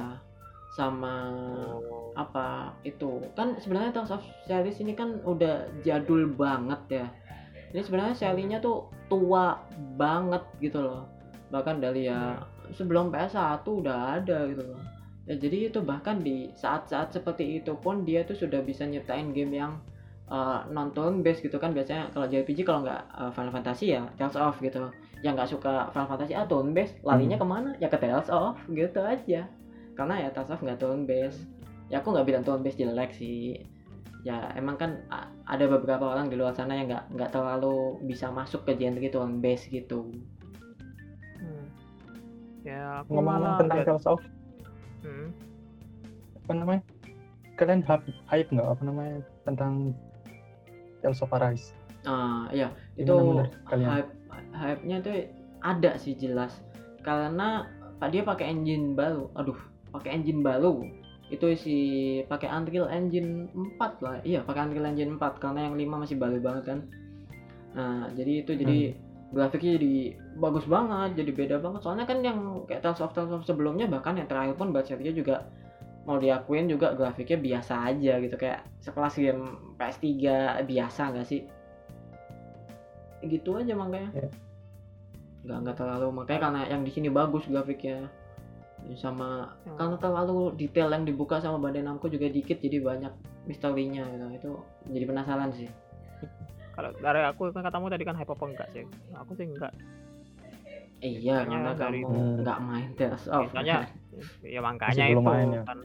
sama 0.69 1.34
Oh. 1.34 2.13
apa 2.13 2.73
itu. 2.86 3.21
Kan 3.34 3.58
sebenarnya 3.58 3.95
Tales 3.95 4.13
of 4.13 4.23
Series 4.45 4.77
ini 4.82 4.93
kan 4.93 5.17
udah 5.25 5.65
jadul 5.82 6.29
banget 6.29 6.82
ya. 6.89 7.05
Ini 7.73 7.82
sebenarnya 7.86 8.15
serinya 8.17 8.58
tuh 8.62 8.89
tua 9.10 9.62
banget 9.97 10.41
gitu 10.62 10.82
loh. 10.82 11.05
Bahkan 11.49 11.82
dari 11.82 12.10
ya 12.10 12.38
sebelum 12.73 13.10
PS1 13.10 13.65
udah 13.65 14.21
ada 14.21 14.45
gitu 14.49 14.62
loh. 14.73 14.82
Ya 15.29 15.38
jadi 15.38 15.69
itu 15.69 15.79
bahkan 15.86 16.25
di 16.25 16.49
saat-saat 16.58 17.13
seperti 17.13 17.62
itu 17.62 17.77
pun 17.77 18.01
dia 18.01 18.25
tuh 18.25 18.34
sudah 18.34 18.65
bisa 18.65 18.82
nyiptain 18.89 19.29
game 19.29 19.53
yang 19.53 19.77
uh, 20.25 20.65
non 20.73 20.89
turn 20.93 21.21
based 21.21 21.45
gitu 21.45 21.62
kan. 21.62 21.73
Biasanya 21.73 22.10
kalau 22.13 22.25
JRPG 22.25 22.65
kalau 22.65 22.82
nggak 22.86 23.01
uh, 23.13 23.29
Final 23.34 23.53
Fantasy 23.53 23.93
ya 23.93 24.10
Tales 24.17 24.38
of 24.38 24.58
gitu. 24.62 24.89
Yang 25.21 25.34
nggak 25.38 25.49
suka 25.53 25.73
Final 25.93 26.10
Fantasy 26.10 26.34
ah 26.34 26.45
turn 26.49 26.73
based 26.73 26.97
larinya 27.05 27.38
ke 27.38 27.45
mana? 27.45 27.69
Ya 27.77 27.89
ke 27.89 27.97
Tales 28.01 28.29
of 28.34 28.58
gitu 28.73 29.01
aja 29.01 29.45
karena 29.99 30.15
ya 30.23 30.29
of 30.31 30.63
nggak 30.63 30.79
turn 30.79 31.03
based. 31.03 31.43
Ya 31.91 31.99
aku 31.99 32.15
nggak 32.15 32.23
bilang 32.31 32.47
turn 32.47 32.63
based 32.63 32.79
jelek 32.79 33.12
sih. 33.12 33.67
Ya 34.23 34.47
emang 34.55 34.79
kan 34.79 35.03
ada 35.43 35.67
beberapa 35.67 36.15
orang 36.15 36.31
di 36.31 36.39
luar 36.39 36.55
sana 36.55 36.79
yang 36.79 36.88
nggak 36.88 37.19
nggak 37.19 37.31
terlalu 37.35 37.99
bisa 38.07 38.31
masuk 38.31 38.63
ke 38.63 38.79
genre 38.79 39.07
turn 39.12 39.43
based 39.43 39.67
gitu. 39.67 40.07
Hmm. 41.35 41.67
Ya, 42.63 43.03
aku 43.03 43.19
malah 43.19 43.59
tentang 43.59 43.99
of 44.07 44.23
Hmm. 45.03 45.31
apa 46.43 46.51
namanya? 46.55 46.83
Kalian 47.55 47.83
hype, 47.88 48.07
hype 48.27 48.49
nggak? 48.51 48.67
Apa 48.67 48.81
namanya? 48.88 49.19
Tentang 49.43 49.91
Tales 51.03 51.19
of 51.19 51.35
Arise? 51.35 51.75
ah 52.07 52.47
ya 52.55 52.71
itu 52.95 53.12
hype 53.67 54.07
hype 54.55 54.81
nya 54.88 55.03
tuh 55.03 55.27
ada 55.59 55.99
sih 55.99 56.15
jelas. 56.15 56.63
Karena 57.03 57.67
pak 57.99 58.15
dia 58.15 58.23
pakai 58.23 58.47
engine 58.47 58.95
baru. 58.95 59.27
Aduh 59.35 59.59
pakai 59.93 60.15
engine 60.15 60.41
baru. 60.41 60.86
Itu 61.30 61.54
si 61.54 61.78
pakai 62.25 62.49
Unreal 62.49 62.89
Engine 62.89 63.49
4 63.78 64.02
lah. 64.02 64.17
Iya 64.25 64.41
pakai 64.41 64.65
Unreal 64.65 64.89
Engine 64.89 65.13
4 65.17 65.38
karena 65.38 65.69
yang 65.69 65.75
5 65.78 66.02
masih 66.02 66.17
baru 66.17 66.38
banget 66.41 66.63
kan. 66.73 66.80
Nah 67.78 68.10
jadi 68.17 68.41
itu 68.41 68.52
jadi 68.58 68.97
grafiknya 69.30 69.78
jadi 69.78 69.95
bagus 70.41 70.65
banget 70.65 71.21
jadi 71.21 71.32
beda 71.38 71.56
banget. 71.62 71.82
Soalnya 71.86 72.06
kan 72.10 72.25
yang 72.25 72.65
kayak 72.65 72.82
Tales 72.82 73.02
of 73.02 73.13
Tales 73.13 73.30
of 73.30 73.45
sebelumnya 73.45 73.86
bahkan 73.86 74.17
yang 74.17 74.25
terakhir 74.25 74.58
pun 74.58 74.73
buat 74.73 74.89
serinya 74.89 75.13
juga 75.13 75.36
mau 76.10 76.17
diakuin 76.17 76.65
juga 76.65 76.97
grafiknya 76.97 77.38
biasa 77.38 77.73
aja 77.93 78.17
gitu. 78.17 78.36
Kayak 78.36 78.65
sekelas 78.82 79.13
game 79.21 79.43
PS3 79.78 80.06
biasa 80.65 81.02
nggak 81.13 81.28
sih? 81.30 81.45
Gitu 83.21 83.49
aja 83.54 83.73
makanya. 83.78 84.10
Iya. 84.17 84.30
nggak 85.39 85.58
nggak 85.63 85.78
terlalu 85.80 86.08
makanya 86.12 86.39
karena 86.43 86.62
yang 86.67 86.82
di 86.84 86.91
sini 86.91 87.08
bagus 87.08 87.47
grafiknya 87.47 88.12
sama 88.91 89.53
Hmm. 89.61 89.75
karena 89.75 89.95
terlalu 89.95 90.37
detail 90.55 90.89
yang 90.89 91.03
dibuka 91.03 91.37
sama 91.37 91.57
Bandai 91.57 91.79
Namco 91.79 92.05
juga 92.05 92.25
dikit 92.25 92.57
jadi 92.57 92.79
banyak 92.79 93.13
misterinya 93.45 94.03
gitu 94.07 94.25
itu 94.31 94.51
jadi 94.89 95.05
penasaran 95.05 95.51
sih 95.51 95.69
Kalau 96.71 96.95
dari 96.95 97.19
aku 97.21 97.51
kan 97.51 97.61
katamu 97.61 97.87
tadi 97.87 98.01
kan 98.01 98.15
hype 98.15 98.29
apa 98.29 98.45
enggak 98.45 98.67
sih? 98.71 98.87
Aku 99.13 99.35
sih 99.35 99.43
enggak. 99.43 99.75
iya 100.99 101.43
karena 101.43 101.71
dari- 101.73 102.03
kamu 102.03 102.11
Hmm. 102.11 102.35
nggak 102.39 102.59
main 102.61 102.89
Tales 102.93 103.23
of 103.27 103.43
Misalnya 103.45 103.87
ya 104.41 104.59
makanya 104.59 104.95
Masih 105.01 105.11
itu 105.13 105.21
main 105.21 105.47
ya? 105.49 105.63
kan 105.63 105.79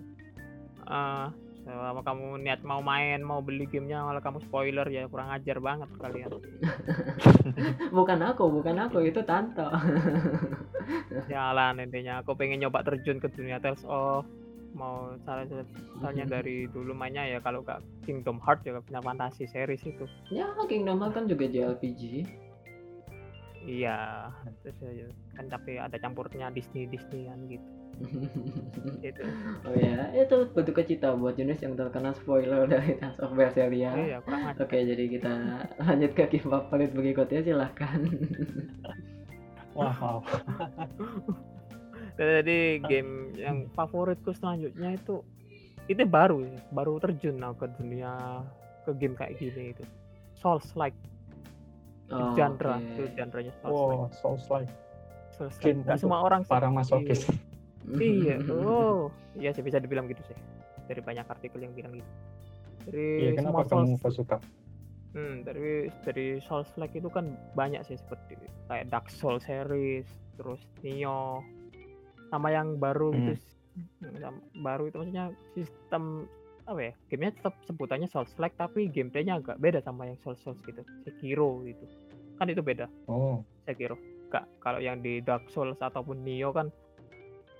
eh, 0.85 1.26
selama 1.64 2.05
kamu 2.05 2.44
niat 2.44 2.61
mau 2.61 2.85
main 2.85 3.24
mau 3.24 3.40
beli 3.40 3.64
gamenya 3.64 4.05
malah 4.05 4.20
kamu 4.20 4.44
spoiler 4.44 4.85
ya 4.92 5.09
kurang 5.09 5.33
ajar 5.33 5.59
banget 5.59 5.88
kalian. 5.96 6.31
Bukan 7.96 8.20
aku 8.20 8.53
bukan 8.53 8.77
aku 8.85 9.09
itu 9.09 9.24
Tanto. 9.24 9.68
Jalan 11.33 11.81
intinya 11.81 12.20
aku 12.20 12.37
pengen 12.37 12.61
nyoba 12.61 12.85
terjun 12.85 13.16
ke 13.16 13.33
dunia 13.33 13.57
Tales 13.59 13.81
of 13.88 14.29
mau 14.74 15.14
salah 15.22 15.46
misalnya 15.46 16.27
dari 16.27 16.66
dulu 16.66 16.98
mainnya 16.98 17.22
ya 17.22 17.38
kalau 17.38 17.62
gak 17.62 17.79
Kingdom 18.03 18.42
Hearts 18.42 18.66
juga 18.66 18.83
Final 18.83 19.07
Fantasy 19.07 19.46
series 19.46 19.87
itu. 19.87 20.05
Ya 20.35 20.50
Kingdom 20.66 20.98
Hearts 20.98 21.14
kan 21.14 21.24
juga 21.31 21.46
JRPG 21.46 22.27
iya 23.64 24.29
terus 24.61 24.77
ya, 24.85 25.09
kan 25.37 25.48
tapi 25.48 25.81
ada 25.81 25.96
campurnya 25.96 26.53
Disney 26.53 26.85
Disneyan 26.88 27.48
gitu 27.48 27.64
itu 29.09 29.22
oh 29.64 29.74
ya 29.74 30.11
itu 30.12 30.37
bentuk 30.50 30.78
cita 30.85 31.14
buat 31.14 31.35
jenis 31.35 31.62
yang 31.62 31.74
terkena 31.74 32.12
spoiler 32.14 32.66
dari 32.66 32.98
Tales 32.98 33.18
of 33.20 33.33
Berseria 33.33 33.92
iya 33.94 34.18
Oke, 34.57 34.78
jadi 34.80 35.04
kita 35.09 35.33
lanjut 35.78 36.11
ke 36.12 36.24
game 36.28 36.48
favorit 36.48 36.90
berikutnya 36.92 37.40
silahkan. 37.42 38.00
Wow. 39.74 40.22
jadi 42.14 42.78
game 42.78 43.35
yang 43.35 43.66
favoritku 43.74 44.30
selanjutnya 44.30 44.94
itu 44.94 45.18
itu 45.90 45.98
baru 46.07 46.46
ya, 46.46 46.62
baru 46.70 47.02
terjun 47.02 47.42
ke 47.59 47.66
dunia 47.74 48.38
ke 48.87 48.94
game 48.94 49.18
kayak 49.18 49.35
gini 49.35 49.74
itu 49.74 49.83
Souls 50.38 50.70
like 50.78 50.94
Oh, 52.12 52.37
genre 52.37 52.78
oke. 52.78 52.85
itu 52.85 53.02
genrenya 53.16 53.50
Souls 53.59 53.74
like 53.83 53.98
Wow, 53.98 54.12
Souls 54.14 54.44
like 54.46 54.70
Souls 55.35 55.57
like 55.59 55.98
semua 55.98 56.22
orang 56.22 56.46
sih. 56.46 56.52
para 56.52 56.68
masokis. 56.70 57.26
Iya 57.94 58.37
oh. 58.51 59.09
Iya 59.35 59.51
sih 59.51 59.61
bisa 59.61 59.79
dibilang 59.79 60.07
gitu 60.07 60.23
sih. 60.25 60.38
Dari 60.85 61.01
banyak 61.01 61.27
artikel 61.27 61.59
yang 61.59 61.73
bilang 61.73 61.92
gitu. 61.92 62.11
Dari 62.85 63.07
Iya, 63.18 63.31
kenapa 63.35 63.64
kamu 63.64 63.97
suka? 64.05 64.37
hmm, 65.11 65.47
dari 65.47 65.87
dari 66.03 66.27
Souls 66.42 66.66
like 66.75 66.92
itu 66.92 67.07
kan 67.07 67.25
banyak 67.55 67.81
sih 67.83 67.94
seperti 67.94 68.35
kayak 68.66 68.90
Dark 68.90 69.07
Souls 69.09 69.42
series 69.42 70.03
terus 70.35 70.59
Nioh 70.83 71.38
sama 72.29 72.51
yang 72.51 72.77
baru 72.77 73.14
gitu 73.14 73.33
Hmm. 73.33 73.38
s- 73.38 73.55
hmm, 74.03 74.37
baru 74.59 74.90
itu 74.90 74.99
maksudnya 74.99 75.27
sistem 75.55 76.27
apa 76.64 76.81
ya 76.81 76.92
gamenya 77.07 77.31
tetap 77.37 77.55
sebutannya 77.62 78.09
Souls 78.09 78.33
like 78.37 78.57
tapi 78.57 78.90
gameplaynya 78.90 79.38
agak 79.38 79.57
beda 79.57 79.79
sama 79.81 80.09
yang 80.09 80.18
Souls 80.18 80.42
Souls 80.42 80.59
gitu 80.61 80.83
Sekiro 81.07 81.62
gitu. 81.62 81.87
Kan 82.35 82.51
itu 82.51 82.61
beda. 82.61 82.90
Oh, 83.07 83.38
Sekiro. 83.62 83.94
Gak, 84.29 84.51
kalau 84.59 84.83
yang 84.83 84.99
di 84.99 85.23
Dark 85.23 85.47
Souls 85.49 85.79
ataupun 85.79 86.27
Nioh 86.27 86.51
kan 86.51 86.75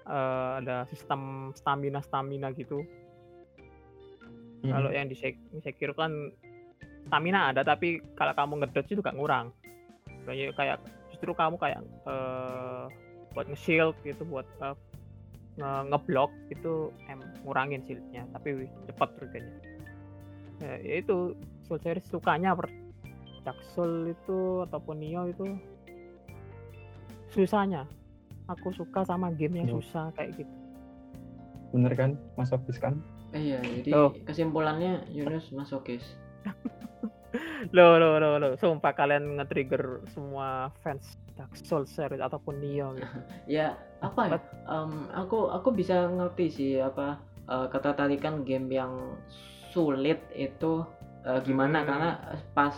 eh, 0.08 0.50
ada 0.62 0.84
sistem 0.88 1.52
stamina 1.56 2.00
stamina 2.04 2.52
gitu. 2.54 2.84
Hmm. 4.64 4.72
kalau 4.72 4.90
yang 4.96 5.12
di 5.12 5.16
Sek- 5.16 5.44
Sekiro 5.60 5.92
kan 5.92 6.32
stamina 7.04 7.52
ada 7.52 7.60
tapi 7.60 8.00
kalau 8.16 8.32
kamu 8.32 8.64
ngedodge 8.64 8.96
itu 8.96 9.04
gak 9.04 9.16
ngurang. 9.16 9.52
Kayak 10.24 10.56
kayak 10.56 10.78
justru 11.12 11.36
kamu 11.36 11.60
kayak 11.60 11.84
eh, 11.84 12.84
buat 13.34 13.46
nge-shield 13.50 13.98
gitu 14.06 14.24
buat 14.24 14.46
eh, 14.62 14.76
nge- 15.58 15.84
ngeblok 15.90 16.30
itu 16.50 16.90
em 17.10 17.20
ngurangin 17.46 17.82
shieldnya 17.86 18.26
tapi 18.34 18.66
cepat 18.90 19.10
reganya 19.22 19.54
ya, 20.62 20.74
ya 20.82 20.94
itu 21.02 21.34
Soul 21.66 21.80
series 21.80 22.06
sukanya 22.10 22.54
per 22.54 22.68
Dark 23.44 23.60
Soul 23.72 24.12
itu 24.12 24.64
ataupun 24.68 25.00
Nioh 25.00 25.28
itu 25.30 25.46
susahnya 27.32 27.84
aku 28.46 28.70
suka 28.70 29.04
sama 29.04 29.33
game 29.33 29.64
yang 29.64 29.68
Yo. 29.70 29.80
susah 29.80 30.12
kayak 30.14 30.37
gitu 30.38 30.54
bener 31.70 31.90
kan, 31.98 32.14
masokis 32.38 32.78
kan? 32.78 33.02
Iya, 33.35 33.59
jadi 33.59 33.90
Tuh. 33.90 34.11
kesimpulannya 34.22 35.11
Yunus 35.11 35.50
masokis. 35.50 36.07
Loh, 37.74 37.98
loh, 37.98 38.22
loh, 38.22 38.38
loh. 38.38 38.54
Sumpah 38.54 38.94
kalian 38.94 39.42
nge-trigger 39.42 40.07
semua 40.14 40.70
fans 40.87 41.18
Dark 41.35 41.50
Souls 41.59 41.90
series 41.90 42.22
ataupun 42.22 42.62
Nioh 42.62 42.94
gitu. 42.94 43.18
Ya, 43.59 43.74
apa 43.98 44.30
ya? 44.30 44.38
Em, 44.70 45.11
aku 45.11 45.50
aku 45.50 45.74
bisa 45.74 46.07
ngerti 46.07 46.46
sih 46.46 46.72
apa 46.78 47.18
eh, 47.50 47.66
ketertarikan 47.74 48.46
game 48.46 48.70
yang 48.70 49.18
sulit 49.74 50.22
itu 50.30 50.87
eh, 51.26 51.42
gimana 51.42 51.83
Hmm. 51.83 51.88
karena 51.90 52.11
pas 52.54 52.76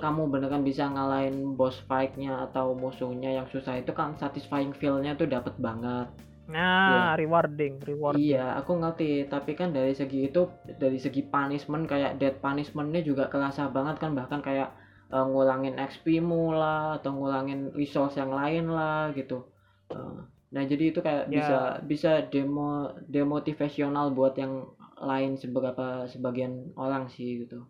kamu 0.00 0.32
beneran 0.32 0.64
bisa 0.64 0.88
ngalahin 0.88 1.54
boss 1.54 1.76
fight-nya 1.84 2.48
atau 2.48 2.72
musuhnya 2.74 3.30
yang 3.38 3.46
susah 3.52 3.78
itu 3.78 3.92
kan 3.92 4.16
satisfying 4.16 4.72
feel-nya 4.72 5.12
tuh 5.14 5.28
dapet 5.28 5.54
banget. 5.60 6.08
Nah, 6.50 7.14
rewarding, 7.14 7.78
rewarding. 7.78 8.18
Iya, 8.34 8.58
aku 8.58 8.74
ngerti. 8.82 9.30
Tapi 9.30 9.54
kan 9.54 9.70
dari 9.70 9.94
segi 9.94 10.26
itu, 10.26 10.50
dari 10.82 10.98
segi 10.98 11.22
punishment 11.22 11.86
kayak 11.86 12.18
death 12.18 12.42
punishment-nya 12.42 13.06
juga 13.06 13.30
kerasa 13.30 13.70
banget 13.70 14.02
kan. 14.02 14.18
Bahkan 14.18 14.40
kayak 14.42 14.74
eh, 15.14 15.26
ngulangin 15.30 15.78
XP-mu 15.78 16.50
lah, 16.54 16.98
atau 16.98 17.14
ngulangin 17.14 17.70
resource 17.76 18.18
yang 18.18 18.34
lain 18.34 18.66
lah 18.66 19.14
gitu. 19.14 19.46
Eh, 19.94 20.18
nah 20.50 20.62
jadi 20.66 20.90
itu 20.90 20.98
kayak 20.98 21.30
Ya. 21.30 21.38
bisa 21.38 21.58
bisa 21.86 22.10
demo 22.26 22.90
demotivasional 23.06 24.10
buat 24.10 24.34
yang 24.34 24.66
lain 24.98 25.38
seberapa 25.38 26.10
sebagian 26.10 26.74
orang 26.74 27.06
sih 27.14 27.46
gitu. 27.46 27.62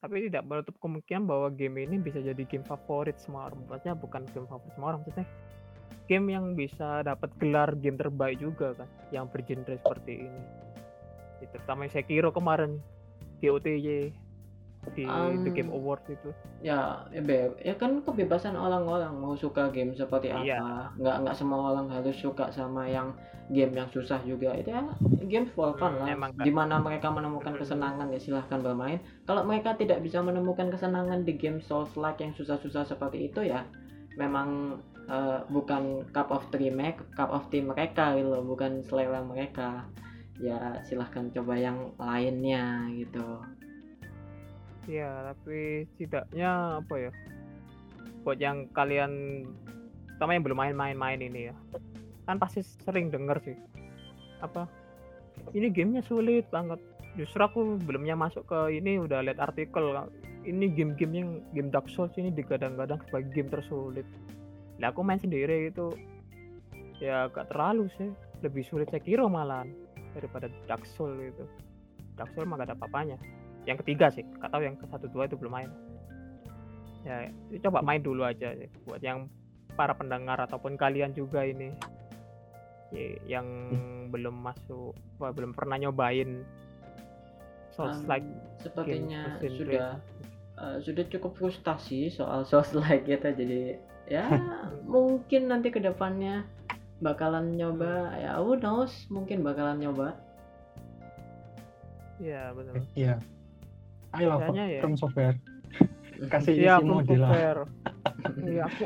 Tapi 0.00 0.32
tidak 0.32 0.48
menutup 0.48 0.76
kemungkinan 0.80 1.28
bahwa 1.28 1.52
game 1.52 1.84
ini 1.84 2.00
bisa 2.00 2.24
jadi 2.24 2.40
game 2.48 2.64
favorit 2.64 3.20
semua 3.20 3.52
orang. 3.52 3.60
Maksudnya 3.68 3.96
bukan 4.00 4.24
game 4.32 4.48
favorit 4.48 4.72
semua 4.72 4.88
orang, 4.96 5.00
maksudnya 5.04 5.28
game 6.08 6.26
yang 6.32 6.44
bisa 6.56 7.04
dapat 7.04 7.30
gelar 7.36 7.70
game 7.78 8.00
terbaik 8.00 8.40
juga 8.40 8.72
kan, 8.74 8.88
yang 9.12 9.28
bergenre 9.28 9.76
seperti 9.78 10.26
ini. 10.26 10.42
Terutama 11.52 11.84
yang 11.88 11.92
Sekiro 11.92 12.30
kemarin 12.32 12.80
GOTY 13.40 14.12
di 14.96 15.04
The 15.04 15.50
Um, 15.50 15.54
Game 15.54 15.70
Award 15.70 16.02
itu. 16.08 16.30
Ya, 16.64 17.04
ya, 17.12 17.20
be- 17.20 17.56
ya 17.60 17.74
kan 17.76 18.00
kebebasan 18.00 18.56
orang-orang 18.56 19.12
mau 19.12 19.36
suka 19.36 19.68
game 19.68 19.92
seperti 19.92 20.32
Iya. 20.32 20.56
apa. 20.56 20.96
Nggak 20.96 21.16
nggak 21.24 21.36
semua 21.36 21.60
orang 21.72 21.86
harus 21.92 22.16
suka 22.16 22.48
sama 22.50 22.88
yang 22.88 23.12
game 23.52 23.76
yang 23.76 23.88
susah 23.92 24.18
juga. 24.24 24.56
Itu 24.56 24.72
ya 24.72 24.82
game 25.28 25.52
for 25.52 25.76
fun 25.76 25.94
Hmm, 25.94 26.00
lah. 26.00 26.08
emang 26.10 26.30
kan. 26.32 26.44
Di 26.44 26.52
mana 26.52 26.80
mereka 26.80 27.12
menemukan 27.12 27.54
kesenangan 27.54 28.08
ya 28.08 28.18
silahkan 28.18 28.60
bermain. 28.60 28.98
Kalau 29.28 29.44
mereka 29.44 29.76
tidak 29.76 30.00
bisa 30.00 30.24
menemukan 30.24 30.72
kesenangan 30.72 31.22
di 31.22 31.36
game 31.36 31.60
Souls 31.60 31.92
like 31.94 32.18
yang 32.18 32.32
susah-susah 32.32 32.88
seperti 32.88 33.28
itu 33.28 33.44
ya 33.44 33.68
memang 34.16 34.80
eh, 35.10 35.40
bukan 35.50 36.06
cup 36.14 36.30
of 36.30 36.46
tea 36.54 36.70
mereka, 36.70 37.02
cup 37.18 37.34
of 37.34 37.42
tea 37.50 37.60
mereka 37.60 38.14
gitu 38.14 38.30
loh, 38.30 38.46
bukan 38.46 38.78
selera 38.86 39.18
mereka. 39.20 39.90
Ya 40.38 40.78
silahkan 40.86 41.28
coba 41.34 41.58
yang 41.58 41.92
lainnya 41.98 42.86
gitu. 42.94 43.42
Ya, 44.88 45.32
tapi 45.32 45.84
setidaknya 45.92 46.80
apa 46.80 46.94
ya? 46.96 47.12
Buat 48.24 48.38
yang 48.40 48.68
kalian 48.72 49.44
terutama 50.20 50.36
yang 50.36 50.44
belum 50.44 50.58
main-main-main 50.60 51.20
ini 51.20 51.48
ya. 51.48 51.56
Kan 52.28 52.36
pasti 52.36 52.60
sering 52.64 53.08
denger 53.08 53.40
sih. 53.44 53.56
Apa? 54.44 54.68
Ini 55.56 55.72
gamenya 55.72 56.04
sulit 56.04 56.48
banget. 56.52 56.80
Justru 57.16 57.40
aku 57.40 57.80
belumnya 57.80 58.16
masuk 58.16 58.44
ke 58.44 58.76
ini 58.76 59.00
udah 59.00 59.24
lihat 59.24 59.40
artikel 59.40 59.96
ini 60.44 60.72
game-game 60.72 61.12
yang 61.12 61.30
game 61.52 61.68
Dark 61.72 61.88
Souls 61.92 62.12
ini 62.16 62.32
digadang-gadang 62.32 63.00
sebagai 63.08 63.32
game 63.32 63.48
tersulit. 63.48 64.04
Lah 64.80 64.92
aku 64.92 65.04
main 65.04 65.20
sendiri 65.20 65.68
itu 65.68 65.92
ya 67.00 67.28
gak 67.32 67.52
terlalu 67.52 67.88
sih. 67.96 68.12
Lebih 68.40 68.64
sulit 68.64 68.88
Sekiro 68.88 69.28
malahan 69.28 69.72
daripada 70.16 70.48
Dark 70.64 70.84
Souls 70.84 71.16
itu. 71.16 71.44
Dark 72.16 72.32
Souls 72.32 72.48
mah 72.48 72.60
gak 72.60 72.72
ada 72.72 72.76
apa-apanya 72.76 73.16
yang 73.68 73.78
ketiga 73.80 74.08
sih 74.08 74.24
nggak 74.24 74.50
tahu 74.50 74.62
yang 74.64 74.76
ke 74.76 74.86
satu 74.88 75.06
dua 75.12 75.28
itu 75.28 75.36
belum 75.36 75.52
main 75.52 75.70
ya 77.04 77.28
itu 77.48 77.64
coba 77.64 77.80
main 77.80 78.00
dulu 78.00 78.24
aja 78.24 78.52
sih. 78.56 78.68
buat 78.84 79.00
yang 79.00 79.28
para 79.76 79.96
pendengar 79.96 80.36
ataupun 80.44 80.76
kalian 80.76 81.16
juga 81.16 81.44
ini 81.44 81.72
ya, 82.92 83.38
yang 83.38 83.46
belum 84.12 84.36
masuk 84.44 84.92
wah, 85.16 85.32
belum 85.32 85.56
pernah 85.56 85.80
nyobain 85.80 86.44
Souls 87.70 88.02
Um, 88.02 88.10
like 88.10 88.26
sepertinya 88.60 89.38
sudah 89.40 90.02
eh, 90.58 90.76
sudah 90.84 91.04
cukup 91.08 91.38
frustasi 91.38 92.10
soal 92.12 92.44
Souls-like 92.44 93.06
gitu 93.08 93.30
jadi 93.32 93.78
ya 94.10 94.26
mungkin 94.90 95.48
nanti 95.48 95.72
ke 95.72 95.80
depannya 95.80 96.44
bakalan 97.00 97.56
nyoba 97.56 98.12
ya 98.20 98.36
who 98.42 98.58
knows 98.60 98.92
mungkin 99.08 99.40
bakalan 99.40 99.80
nyoba 99.80 100.18
Iya 102.20 102.52
benar. 102.52 102.74
Iya. 102.92 103.14
I 104.10 104.24
love 104.24 104.42
Kayaknya 104.42 104.64
ya. 104.66 104.80
From 104.80 104.94
Software. 104.94 105.36
Kasih 106.32 106.52
Iya 106.52 106.74
isi 106.78 107.16
lah. 107.16 107.30
Iya 108.42 108.64
aku. 108.66 108.84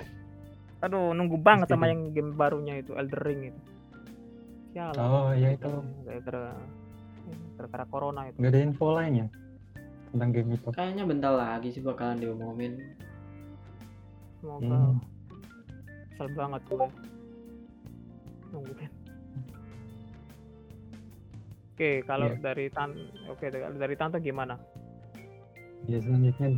Aduh 0.80 1.10
nunggu 1.10 1.36
banget 1.36 1.66
sama 1.66 1.86
Setuju. 1.86 1.92
yang 1.92 2.00
game 2.12 2.32
barunya 2.34 2.74
itu 2.76 2.92
Elder 2.92 3.20
Ring 3.20 3.40
itu. 3.48 3.60
Sialan. 4.70 5.00
Oh 5.00 5.30
iya 5.32 5.48
itu. 5.52 5.70
Gara-gara 6.04 6.52
gara-gara 7.56 7.84
corona 7.86 8.28
itu. 8.28 8.36
Nggak 8.36 8.52
ada 8.52 8.60
info 8.60 8.86
lainnya 8.92 9.26
tentang 10.12 10.30
game 10.30 10.50
itu. 10.52 10.68
kayaknya 10.70 11.04
bentar 11.04 11.32
lagi 11.32 11.68
sih 11.70 11.82
bakalan 11.82 12.20
diumumin 12.20 12.78
Semoga 14.38 14.62
Hmm. 14.62 15.00
kesel 16.12 16.28
banget 16.30 16.62
gue. 16.68 16.88
Nungguin. 18.52 18.90
Oke, 21.74 21.90
kalau 22.04 22.30
Iya. 22.30 22.38
dari 22.38 22.66
tan 22.68 22.94
oke 23.26 23.42
dari 23.50 23.96
tante 23.96 24.20
gimana? 24.20 24.54
Ya 25.88 25.98
selanjutnya. 26.00 26.48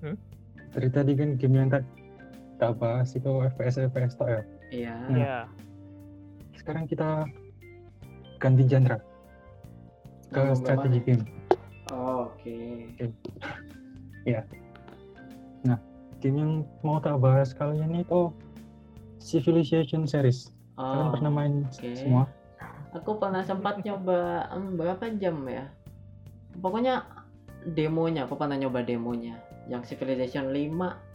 Hmm? 0.00 0.16
Dari 0.76 0.88
tadi 0.92 1.12
kan 1.16 1.40
game 1.40 1.56
yang 1.56 1.68
tak 1.72 1.84
tak 2.56 2.72
bahas 2.80 3.12
itu 3.12 3.28
FPS 3.56 3.80
FPS 3.92 4.16
tok 4.16 4.28
ya. 4.28 4.42
iya 4.72 4.94
Hmm. 4.96 5.16
Iya. 5.16 5.36
Sekarang 6.56 6.84
kita 6.88 7.28
ganti 8.40 8.64
genre 8.66 8.98
ke 10.32 10.40
Ngomong 10.42 10.58
strategi 10.58 11.00
game. 11.04 11.24
Oh, 11.92 12.32
oke 12.32 12.56
Game 16.16 16.36
yang 16.40 16.52
mau 16.80 16.98
tak 16.98 17.20
bahas 17.20 17.52
kalian 17.52 18.02
itu 18.02 18.32
Civilization 19.20 20.08
series. 20.08 20.50
Kalian 20.74 21.08
oh 21.08 21.12
pernah 21.12 21.30
main 21.32 21.54
oke. 21.68 21.92
semua? 21.94 22.24
aku 22.96 23.20
pernah 23.20 23.44
sempat 23.44 23.84
nyoba 23.84 24.48
em, 24.56 24.74
berapa 24.80 25.04
jam 25.20 25.44
ya 25.44 25.68
pokoknya 26.64 27.04
demonya 27.74 28.30
aku 28.30 28.38
pernah 28.38 28.54
nyoba 28.54 28.86
demonya 28.86 29.42
yang 29.66 29.82
Civilization 29.82 30.54
5 30.54 31.06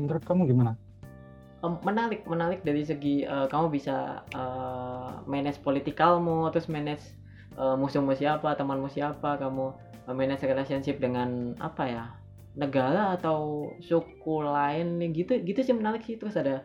Menurut 0.00 0.24
kamu 0.24 0.48
gimana? 0.48 0.72
Em, 1.62 1.76
menarik 1.84 2.24
menarik 2.24 2.64
dari 2.64 2.82
segi 2.82 3.22
eh, 3.22 3.46
kamu 3.46 3.68
bisa 3.70 4.24
eh, 4.32 5.10
manage 5.28 5.60
politikalmu 5.60 6.48
terus 6.50 6.66
manage 6.72 7.04
eh, 7.54 7.76
musuhmu 7.76 8.16
siapa 8.16 8.56
temanmu 8.56 8.88
siapa 8.88 9.36
kamu 9.36 9.76
eh, 10.08 10.14
manage 10.16 10.42
relationship 10.48 10.98
dengan 10.98 11.54
apa 11.60 11.84
ya 11.86 12.04
negara 12.56 13.16
atau 13.16 13.70
suku 13.80 14.44
lain 14.44 15.00
gitu 15.12 15.40
gitu 15.40 15.60
sih 15.64 15.72
menarik 15.72 16.04
sih 16.04 16.20
terus 16.20 16.36
ada 16.36 16.64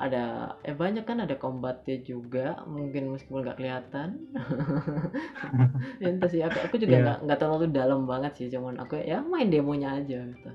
ada 0.00 0.56
eh 0.64 0.72
banyak 0.72 1.04
kan 1.04 1.20
ada 1.20 1.36
combatnya 1.36 2.00
juga 2.00 2.64
mungkin 2.64 3.12
meskipun 3.12 3.44
nggak 3.44 3.60
kelihatan 3.60 4.24
entah 6.00 6.28
sih 6.32 6.40
aku, 6.40 6.58
aku 6.64 6.76
juga 6.80 6.96
Iya. 6.96 7.02
nggak 7.04 7.18
nggak 7.28 7.38
terlalu 7.38 7.66
dalam 7.68 8.08
banget 8.08 8.32
sih 8.40 8.48
cuman 8.48 8.80
aku 8.80 8.96
ya 8.98 9.20
main 9.20 9.52
demonya 9.52 10.00
aja 10.00 10.24
gitu 10.24 10.50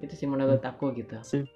itu 0.00 0.14
sih 0.16 0.24
menurut 0.24 0.64
aku 0.64 0.96
gitu 0.96 1.20
Civ- 1.20 1.52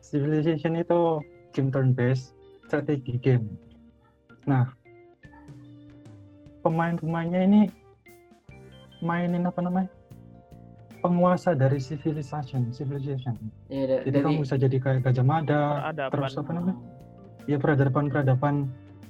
Civilization 0.00 0.78
itu 0.78 1.20
game 1.50 1.68
turn 1.74 1.90
based 1.90 2.30
strategi 2.66 3.18
game. 3.18 3.46
Nah, 4.46 4.70
pemain-pemainnya 6.62 7.42
ini 7.42 7.60
mainin 9.02 9.42
apa 9.46 9.58
namanya? 9.58 9.90
Penguasa 10.98 11.52
dari 11.52 11.78
civilization, 11.78 12.72
civilization. 12.72 13.36
ya 13.68 13.84
da- 13.86 14.02
Jadi 14.02 14.10
dari 14.12 14.24
kamu 14.26 14.42
bisa 14.42 14.56
jadi 14.56 14.76
kayak 14.76 15.00
Gajah 15.02 15.22
Mada, 15.22 15.62
Peradaban. 15.84 16.10
terus 16.10 16.34
apa 16.34 16.50
namanya? 16.50 16.76
Ya 17.44 17.56
peradaban-peradaban 17.56 18.54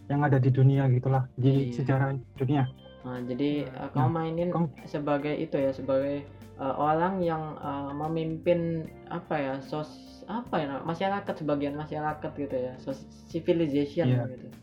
yang 0.07 0.21
ada 0.21 0.37
di 0.37 0.51
dunia 0.51 0.87
gitulah 0.89 1.25
di 1.35 1.71
Iya. 1.71 1.75
sejarah 1.75 2.09
dunia. 2.37 2.69
Nah, 3.01 3.23
jadi 3.23 3.65
Hmm. 3.65 3.79
uh, 3.79 3.91
kamu 3.93 4.09
mainin 4.11 4.49
kamu- 4.51 4.73
sebagai 4.85 5.33
itu 5.33 5.57
ya 5.57 5.71
sebagai 5.71 6.27
uh, 6.57 6.75
orang 6.75 7.21
yang 7.21 7.55
uh, 7.57 7.95
memimpin 7.97 8.83
apa 9.07 9.35
ya 9.37 9.55
sos 9.61 9.89
apa 10.27 10.59
ya 10.59 10.83
masyarakat 10.83 11.35
sebagian 11.37 11.75
masyarakat 11.75 12.31
gitu 12.35 12.57
ya 12.57 12.75
sos 12.77 12.99
civilization 13.27 14.11
Iya. 14.11 14.25
gitu. 14.27 14.47
Ya 14.49 14.55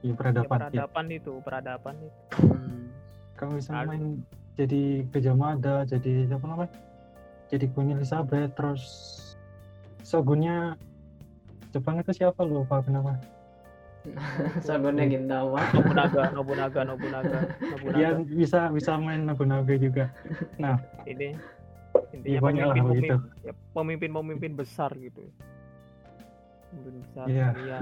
Ya, 0.00 0.12
peradaban. 0.14 0.46
Ya, 0.46 0.86
peradaban 0.86 1.06
itu, 1.10 1.32
peradaban 1.42 1.96
itu. 1.98 2.20
Hmm. 2.38 2.86
kamu 3.34 3.52
bisa 3.56 3.70
main 3.82 4.22
jadi 4.58 5.06
Gajah 5.14 5.36
Mada, 5.38 5.86
jadi 5.86 6.26
apa 6.26 6.42
namanya? 6.44 6.72
Jadi 7.48 7.64
Queen 7.72 7.94
Elizabeth, 7.94 8.50
terus 8.58 8.82
shogunnya 10.02 10.74
Jepang 11.70 12.02
itu 12.02 12.10
siapa 12.10 12.42
lupa 12.42 12.82
kenapa? 12.82 13.14
Shogunnya 14.60 15.06
Gintama. 15.14 15.62
Nobunaga, 15.78 16.22
Nobunaga, 16.34 16.80
Nobunaga, 16.82 17.38
Nobunaga. 17.62 18.00
Ya 18.02 18.10
bisa 18.18 18.66
bisa 18.74 18.98
main 18.98 19.24
Nobunaga 19.24 19.78
juga. 19.78 20.10
Ini 21.06 21.38
Iya, 22.08 22.14
intinya 22.14 22.40
banyak 22.40 22.64
lah 22.64 22.74
pemimpin, 22.74 22.88
begitu. 22.90 23.14
pemimpin, 23.16 23.44
ya, 23.44 23.52
pemimpin 23.72 24.10
pemimpin 24.12 24.52
besar 24.56 24.90
gitu. 24.96 25.22
Pemimpin 26.72 26.94
besar. 27.04 27.24
Iya. 27.28 27.48
Iya. 27.54 27.78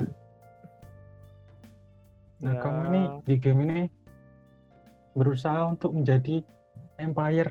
Nah 2.43 2.53
Ya. 2.53 2.61
kamu 2.61 2.81
ini 2.87 3.01
di 3.25 3.35
game 3.41 3.61
ini 3.65 3.81
berusaha 5.17 5.73
untuk 5.73 5.97
menjadi 5.97 6.45
empire 6.99 7.51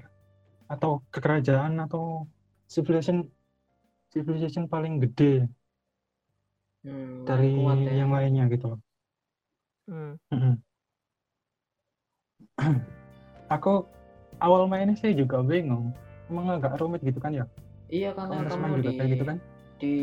atau 0.65 1.01
kekerajaan 1.13 1.77
atau 1.85 2.25
civilization 2.65 3.29
civilization 4.09 4.65
paling 4.65 4.97
gede 5.01 5.45
Hmm, 6.85 7.25
dari 7.25 7.49
kuat 7.49 7.81
ya. 7.81 8.05
yang 8.05 8.13
lainnya 8.13 8.45
gitu 8.53 8.77
loh. 8.77 8.79
Hmm. 9.89 10.13
Aku 13.57 13.89
awal 14.37 14.69
mainnya 14.69 14.93
sih 14.97 15.17
juga 15.17 15.41
bingung. 15.41 15.93
Emang 16.29 16.61
agak 16.61 16.77
rumit 16.77 17.01
gitu 17.01 17.17
kan 17.17 17.33
ya? 17.33 17.45
Iya 17.89 18.13
karena 18.13 18.49
Kamu 18.49 18.49
kamu 18.49 18.75
juga 18.81 18.89
di 18.89 18.97
kayak 18.97 19.09
gitu 19.17 19.25
kan? 19.25 19.37
Di 19.75 19.95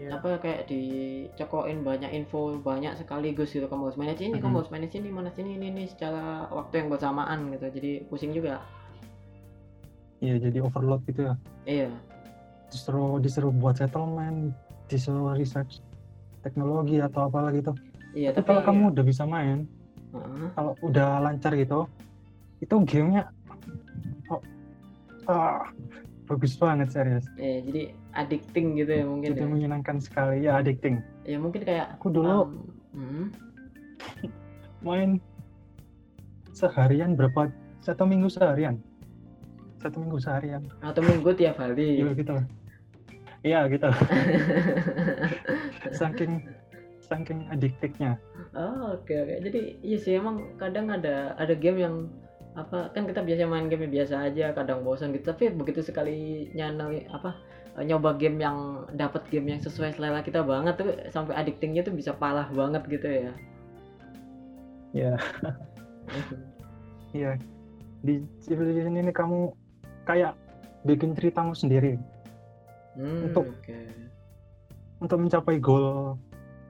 Iya. 0.00 0.16
apa 0.16 0.40
kayak 0.40 0.64
dicekokin 0.64 1.84
banyak 1.84 2.08
info 2.16 2.56
banyak 2.56 2.96
sekaligus 2.96 3.52
gitu 3.52 3.68
kamu 3.68 3.92
harus 3.92 4.00
manage 4.00 4.24
ini 4.24 4.40
Mhm. 4.40 4.42
kamu 4.42 4.54
harus 4.64 4.72
manage 4.72 4.96
ini 4.96 5.08
manage 5.12 5.36
ini 5.36 5.60
ini, 5.60 5.66
ini 5.68 5.84
secara 5.84 6.48
waktu 6.48 6.80
yang 6.80 6.88
bersamaan 6.88 7.52
gitu 7.52 7.66
jadi 7.68 7.92
pusing 8.08 8.32
juga 8.32 8.64
Iya 10.24 10.40
jadi 10.40 10.58
overload 10.64 11.04
gitu 11.04 11.20
ya. 11.28 11.34
iya 11.68 11.90
Disuruh 12.72 13.20
disuruh 13.20 13.52
buat 13.52 13.76
settlement, 13.76 14.56
disuruh 14.88 15.36
research 15.36 15.84
teknologi 16.40 16.96
atau 16.96 17.28
apalah 17.28 17.52
gitu. 17.52 17.76
iya 18.16 18.32
Tapi 18.32 18.40
tapi 18.40 18.48
kalau 18.48 18.62
kamu 18.64 18.82
udah 18.96 19.04
bisa 19.04 19.22
main, 19.28 19.68
Heeh. 20.16 20.48
kalau 20.56 20.72
udah 20.80 21.20
lancar 21.20 21.52
gitu, 21.60 21.84
itu 22.58 22.74
gamenya 22.88 23.28
oh, 24.32 24.40
ah, 25.28 25.60
bagus 26.24 26.56
banget 26.56 26.88
serius. 26.88 27.24
Iya, 27.36 27.56
jadi 27.68 27.82
addicting 28.16 28.66
gitu 28.80 28.92
ya 28.92 29.04
mungkin 29.04 29.28
Jadi 29.36 29.44
ya. 29.44 29.48
menyenangkan 29.48 29.96
sekali 30.00 30.36
ya 30.44 30.60
addicting. 30.60 31.04
Ya 31.28 31.36
mungkin 31.36 31.60
kayak 31.64 32.00
Aku 32.00 32.08
dulu 32.08 32.48
um, 32.48 32.50
hmm, 32.96 33.26
main 34.86 35.20
seharian 36.54 37.18
berapa 37.18 37.50
satu 37.84 38.08
minggu 38.08 38.30
seharian 38.30 38.80
satu 39.84 40.00
minggu 40.00 40.16
seharian 40.16 40.64
atau 40.80 41.04
minggu 41.04 41.36
tiap 41.36 41.60
hari. 41.60 41.96
iya 42.00 42.12
gitu 42.16 42.32
lah 42.32 42.44
iya 43.44 43.60
gitu 43.68 43.84
saking 46.00 46.40
saking 47.04 47.44
adiktifnya 47.52 48.16
Oh, 48.54 48.94
oke 48.94 49.10
oke. 49.10 49.34
Jadi 49.42 49.82
iya 49.82 49.98
sih 49.98 50.14
emang 50.14 50.54
kadang 50.62 50.86
ada 50.86 51.34
ada 51.34 51.58
game 51.58 51.82
yang 51.82 52.06
apa 52.54 52.94
kan 52.94 53.02
kita 53.04 53.26
biasa 53.26 53.50
main 53.50 53.66
game 53.66 53.90
biasa 53.90 54.30
aja 54.30 54.54
kadang 54.54 54.86
bosan 54.86 55.10
gitu 55.10 55.26
tapi 55.26 55.50
begitu 55.50 55.82
sekali 55.82 56.46
nyana 56.54 56.86
apa 57.10 57.34
nyoba 57.82 58.14
game 58.14 58.38
yang 58.38 58.86
dapat 58.94 59.26
game 59.26 59.50
yang 59.50 59.58
sesuai 59.58 59.98
selera 59.98 60.22
kita 60.22 60.46
banget 60.46 60.78
tuh 60.78 60.94
sampai 61.10 61.34
addictingnya 61.34 61.82
tuh 61.82 61.90
bisa 61.90 62.14
parah 62.14 62.46
banget 62.54 62.86
gitu 62.86 63.08
ya. 63.10 63.32
Iya. 64.94 65.14
iya 67.18 67.32
di 68.06 68.22
civilization 68.38 68.94
ini 68.94 69.10
kamu 69.10 69.50
kayak 70.06 70.38
bikin 70.84 71.16
ceritamu 71.18 71.54
sendiri 71.54 71.98
Hmm, 72.94 73.26
Untuk- 73.26 73.50
oke. 73.50 73.80
untuk 75.02 75.18
mencapai 75.18 75.58
goal 75.58 76.14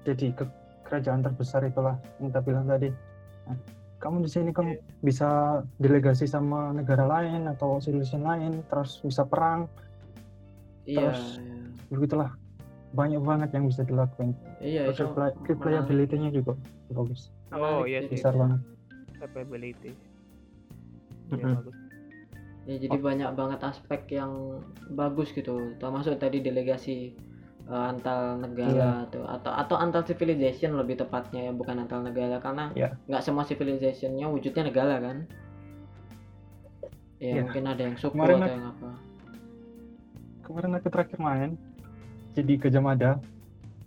jadi 0.08 0.32
ke 0.32 0.48
kerajaan 0.88 1.20
terbesar 1.20 1.60
itulah 1.68 2.00
yang 2.16 2.32
kita 2.32 2.40
bilang 2.40 2.64
tadi 2.64 2.88
Nah, 3.44 3.60
kamu 4.04 4.20
di 4.20 4.28
sini 4.28 4.50
kamu 4.52 4.76
bisa 5.00 5.28
delegasi 5.80 6.28
sama 6.28 6.70
negara 6.70 7.08
lain 7.08 7.48
atau 7.48 7.80
civilization 7.80 8.20
lain 8.20 8.60
terus 8.68 9.00
bisa 9.00 9.24
perang 9.24 9.64
Iya. 10.84 11.08
terus- 11.08 11.40
iya. 11.40 11.56
begitulah 11.88 12.30
banyak 12.92 13.18
banget 13.18 13.48
yang 13.56 13.64
bisa 13.66 13.80
dilakukan 13.82 14.36
Iya, 14.60 14.92
terus 14.92 15.08
replayability-nya 15.48 16.28
juga 16.30 16.52
bagus 16.92 17.32
Oh 17.50 17.82
iya 17.82 18.04
sih. 18.04 18.14
besar 18.14 18.36
banget 18.36 18.60
Capability. 19.16 19.92
Iya 21.32 21.40
Mhm. 21.40 21.54
bagus. 21.56 21.76
ya 22.64 22.76
jadi 22.80 22.96
banyak 22.96 23.30
banget 23.32 23.60
aspek 23.60 24.08
yang 24.10 24.60
bagus 24.90 25.32
gitu 25.32 25.76
termasuk 25.76 26.16
tadi 26.16 26.40
delegasi 26.40 27.12
eh, 27.64 27.84
antar 27.88 28.36
negara 28.36 29.04
atau 29.04 29.24
atau 29.24 29.50
atau 29.50 29.76
antar 29.76 30.02
civilization 30.02 30.74
lebih 30.74 30.96
tepatnya 30.96 31.48
ya 31.48 31.52
bukan 31.52 31.80
antar 31.80 32.00
negara 32.00 32.36
karena 32.38 32.68
Iya. 32.72 32.92
nggak 33.06 33.22
semua 33.22 33.42
civilizationnya 33.42 34.26
wujudnya 34.26 34.64
negara 34.64 35.00
kan 35.00 35.16
ya 37.16 37.30
Iya. 37.30 37.42
mungkin 37.42 37.64
ada 37.64 37.82
yang 37.82 37.96
suku 37.96 38.12
Kemarin 38.12 38.36
atau 38.36 38.44
aku- 38.44 38.52
yang 38.52 38.66
apa 38.68 38.90
Kemarin 40.44 40.76
aku 40.76 40.88
terakhir 40.88 41.18
main 41.18 41.50
jadi 42.34 42.52
Gajah 42.58 42.82
Mada, 42.82 43.10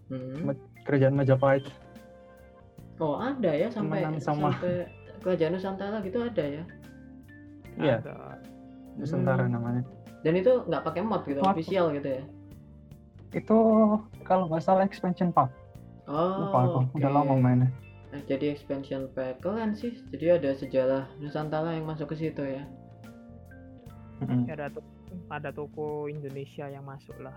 Hmm. 0.08 0.50
kerajaan 0.82 1.14
Majapahit. 1.14 1.68
oh 2.98 3.14
ada 3.16 3.52
ya 3.52 3.68
sampai 3.68 4.02
Temenan 4.02 4.18
sama- 4.18 4.56
sampai 4.56 4.90
kerajaan 5.22 5.54
Nusantara 5.54 5.98
gitu 6.02 6.18
ada 6.18 6.42
ya 6.42 6.64
Iya. 7.78 8.02
Ada. 8.02 8.42
Nusantara 8.98 9.46
Hmm. 9.46 9.54
namanya. 9.54 9.84
dan 10.26 10.34
itu 10.34 10.50
nggak 10.66 10.82
pakai 10.82 11.02
mod 11.04 11.22
gitu 11.24 11.40
official 11.42 11.94
gitu 11.94 12.10
ya 12.10 12.24
Itu 13.32 13.58
kalau 14.24 14.48
nggak 14.48 14.64
salah 14.64 14.84
expansion 14.84 15.32
pack. 15.32 15.52
oh 16.08 16.48
Lupa 16.48 16.60
aku, 16.64 16.80
udah 16.96 17.10
oke. 17.12 17.18
lama 17.20 17.34
mainnya. 17.36 17.70
Nah, 18.08 18.24
jadi 18.24 18.56
expansion 18.56 19.12
pack 19.12 19.44
keren 19.44 19.76
sih. 19.76 20.00
Jadi 20.16 20.26
ada 20.32 20.56
sejarah 20.56 21.04
Nusantara 21.20 21.76
yang 21.76 21.84
masuk 21.86 22.16
ke 22.16 22.28
situ 22.28 22.40
ya. 22.44 22.64
Ya, 24.48 24.56
ada 24.58 24.68
tuh 24.74 24.82
ada 25.30 25.50
toko 25.54 26.10
Indonesia 26.10 26.66
yang 26.66 26.82
masuk 26.88 27.14
lah 27.22 27.36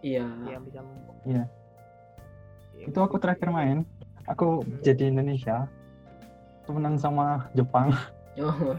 Iya. 0.00 0.24
yang 0.48 0.64
bisa 0.64 0.80
Iya. 1.28 1.44
Itu 2.88 2.98
aku 3.04 3.20
terakhir 3.20 3.52
main. 3.52 3.84
Aku 4.24 4.64
Hmm. 4.64 4.80
jadi 4.80 5.12
Indonesia. 5.12 5.68
Temenan 6.64 6.96
sama 6.96 7.50
Jepang. 7.52 7.90
Oh. 8.40 8.54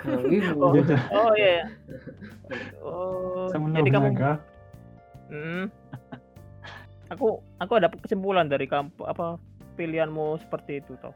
Oh. 0.57 0.73
Gitu. 0.73 0.95
Oh 1.11 1.31
iya. 1.37 1.61
iya. 1.61 1.63
Oh, 2.81 3.45
Sama 3.51 3.69
jadi 3.77 3.89
kamu. 3.93 4.09
Hmm. 5.29 5.65
Aku 7.11 7.27
aku 7.59 7.73
ada 7.75 7.91
kesimpulan 7.91 8.47
dari 8.47 8.65
kamu 8.65 8.87
apa 9.03 9.35
pilihanmu 9.75 10.39
seperti 10.39 10.79
itu 10.79 10.95
toh. 10.97 11.11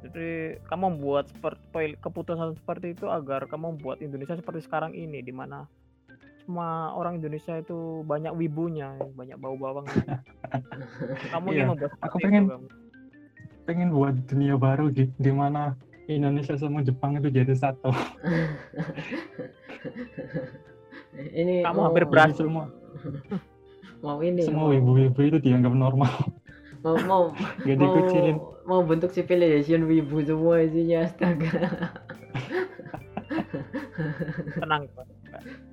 Jadi 0.00 0.56
kamu 0.64 0.96
membuat 0.96 1.28
seperti 1.28 2.00
keputusan 2.00 2.56
seperti 2.56 2.96
itu 2.96 3.04
agar 3.06 3.44
kamu 3.44 3.76
membuat 3.76 4.00
Indonesia 4.00 4.32
seperti 4.32 4.64
sekarang 4.64 4.96
ini 4.96 5.20
di 5.20 5.28
mana 5.28 5.68
semua 6.40 6.96
orang 6.96 7.20
Indonesia 7.20 7.60
itu 7.60 8.00
banyak 8.02 8.32
wibunya, 8.32 8.96
banyak 9.12 9.36
bau 9.36 9.52
bawangnya. 9.54 10.24
kamu 11.32 11.46
ingin 11.46 11.58
Iya, 11.60 11.68
membuat 11.68 11.92
aku 12.00 12.16
pengen- 12.18 12.48
itu, 12.48 12.52
kamu. 12.56 12.68
Pengen 13.68 13.88
buat 13.92 14.16
dunia 14.24 14.56
baru 14.56 14.88
di, 14.88 15.04
di 15.14 15.30
mana 15.30 15.76
Indonesia 16.08 16.56
sama 16.56 16.80
Jepang 16.80 17.20
itu 17.20 17.28
jadi 17.28 17.52
satu. 17.52 17.92
ini 21.36 21.60
Kamu 21.60 21.76
mau, 21.76 21.86
hampir 21.86 22.08
berhasil. 22.08 22.40
semua 22.40 22.72
mau 24.00 24.18
ini 24.24 24.44
semua 24.44 24.68
mau, 24.68 24.72
wibu-wibu 24.72 25.20
itu 25.20 25.38
dianggap 25.40 25.72
normal. 25.76 26.12
mau 26.84 26.96
mau 27.04 27.24
Gak 27.66 27.76
mau, 27.76 27.84
dikucilin. 27.84 28.36
mau 28.64 28.80
bentuk 28.84 29.12
civilization 29.12 29.84
wibu 29.84 30.24
semua 30.24 30.64
isinya 30.64 31.04
astaga. 31.04 31.52
Tenang, 34.60 34.88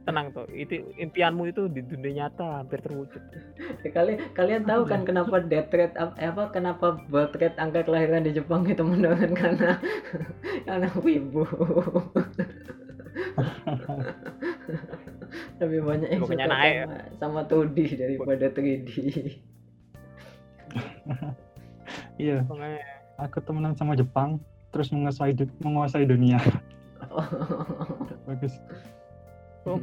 tenang 0.06 0.28
tuh. 0.36 0.46
Itu 0.52 0.94
impianmu 1.00 1.50
itu 1.50 1.66
di 1.72 1.82
dunia 1.82 2.28
nyata 2.28 2.62
hampir 2.62 2.84
terwujud. 2.84 3.24
kalian 3.90 4.20
kalian 4.36 4.64
tahu 4.68 4.84
kan 4.86 5.02
kenapa 5.08 5.42
death 5.42 5.74
rate 5.74 5.96
eh, 5.98 6.28
apa 6.30 6.52
kenapa 6.54 7.02
birth 7.08 7.34
rate 7.40 7.58
angka 7.58 7.88
kelahiran 7.88 8.28
di 8.28 8.36
Jepang 8.36 8.68
itu 8.68 8.84
menurun 8.84 9.34
karena 9.34 9.80
karena 10.68 10.88
wibu. 11.02 11.48
Lebih 15.68 15.82
banyak 15.84 16.10
yang 16.10 16.24
suka 16.24 16.46
naik 16.48 16.74
ya? 16.74 16.86
sama, 17.20 17.20
sama 17.20 17.42
2D 17.46 17.78
daripada 18.00 18.48
3D. 18.50 18.88
Iya, 22.18 22.42
Makanya 22.50 22.82
aku 23.22 23.38
temenan 23.46 23.78
sama 23.78 23.94
Jepang, 23.94 24.42
terus 24.74 24.90
menguasai 24.90 25.38
menguasai 25.62 26.10
dunia. 26.10 26.42
Bagus. 28.28 28.58
tuh, 29.62 29.78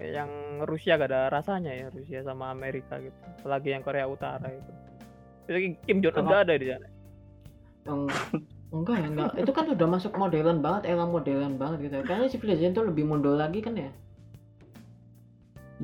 yang 0.00 0.64
Rusia 0.64 0.96
gak 0.96 1.12
ada 1.12 1.28
rasanya 1.28 1.76
ya 1.76 1.86
Rusia 1.92 2.24
sama 2.24 2.48
Amerika 2.48 2.96
gitu. 3.04 3.12
Apalagi 3.44 3.76
yang 3.76 3.84
Korea 3.84 4.08
Utara 4.08 4.48
itu. 4.48 4.72
Itu 5.44 5.58
Kim 5.84 6.00
Jong 6.00 6.16
Un 6.16 6.24
nggak 6.24 6.42
ada 6.48 6.54
di 6.56 6.66
sana. 6.72 6.88
Eng- 7.84 8.08
enggak 8.74 8.96
ya 8.98 9.06
enggak 9.06 9.32
itu 9.38 9.52
kan 9.54 9.66
udah 9.70 9.86
masuk 9.86 10.12
modern 10.18 10.58
banget 10.58 10.90
era 10.90 11.06
modern 11.06 11.54
banget 11.54 11.86
gitu 11.86 11.96
kayaknya 12.02 12.26
civilization 12.26 12.74
tuh 12.74 12.90
lebih 12.90 13.06
mundur 13.06 13.38
lagi 13.38 13.62
kan 13.62 13.78
ya 13.78 13.94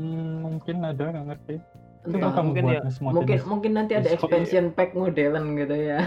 Hmm, 0.01 0.41
mungkin 0.41 0.77
ada 0.81 1.05
nggak 1.13 1.27
ngerti. 1.29 1.57
Itu 2.01 2.17
kan 2.17 2.33
kamu 2.33 2.49
mungkin 2.49 2.65
buat 2.65 2.73
ya. 2.73 2.83
mungkin 3.05 3.37
jenis. 3.37 3.45
mungkin 3.45 3.73
nanti 3.77 3.93
ada 3.93 4.09
Yes, 4.09 4.17
expansion 4.17 4.65
pack 4.73 4.97
modern 4.97 5.45
gitu 5.61 5.77
ya 5.77 6.01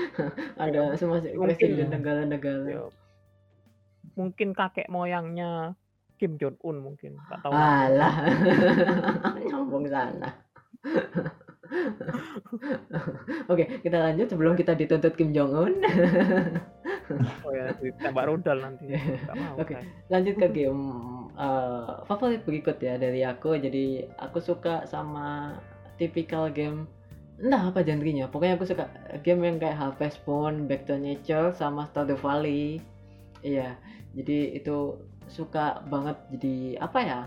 ada 0.68 0.92
semua 1.00 1.24
presiden 1.24 1.88
negara-negara 1.88 2.68
Ya. 2.68 2.84
Mungkin 4.20 4.52
kakek 4.52 4.92
moyangnya 4.92 5.72
Kim 6.20 6.36
Jong 6.36 6.60
Un 6.60 6.84
mungkin. 6.84 7.16
Gak 7.24 7.40
tahu. 7.40 7.56
alah 7.56 8.14
nyambung 9.48 9.88
sana 9.88 10.28
Oke, 13.52 13.64
kita 13.82 13.98
lanjut 13.98 14.26
sebelum 14.30 14.58
kita 14.58 14.74
dituntut 14.74 15.14
Kim 15.14 15.30
Jong 15.34 15.52
Un. 15.54 15.74
Oh 17.42 17.50
ya, 17.50 17.74
ditembak 17.82 18.30
rudal 18.30 18.62
nanti. 18.62 18.94
Oke. 19.58 19.74
saya. 19.74 19.82
lanjut 20.14 20.38
ke 20.38 20.46
game 20.54 20.82
eh, 21.34 22.06
favorit 22.06 22.46
berikut 22.46 22.78
ya 22.78 22.94
dari 23.02 23.26
aku. 23.26 23.58
Jadi 23.58 24.06
aku 24.14 24.38
suka 24.38 24.86
sama 24.86 25.58
tipikal 25.98 26.54
game 26.54 26.86
entah 27.42 27.74
apa 27.74 27.82
genrenya. 27.82 28.30
Pokoknya 28.30 28.54
aku 28.54 28.68
suka 28.68 28.86
game 29.26 29.42
yang 29.42 29.58
kayak 29.58 29.74
Harvest 29.74 30.22
Moon, 30.22 30.70
Back 30.70 30.86
to 30.86 30.94
Nature, 30.94 31.50
sama 31.50 31.90
Stardew 31.90 32.14
Valley. 32.22 32.78
Iya, 33.42 33.74
jadi 34.14 34.62
itu 34.62 35.00
suka 35.26 35.82
banget. 35.90 36.14
Jadi 36.30 36.78
apa 36.78 36.98
ya? 37.02 37.20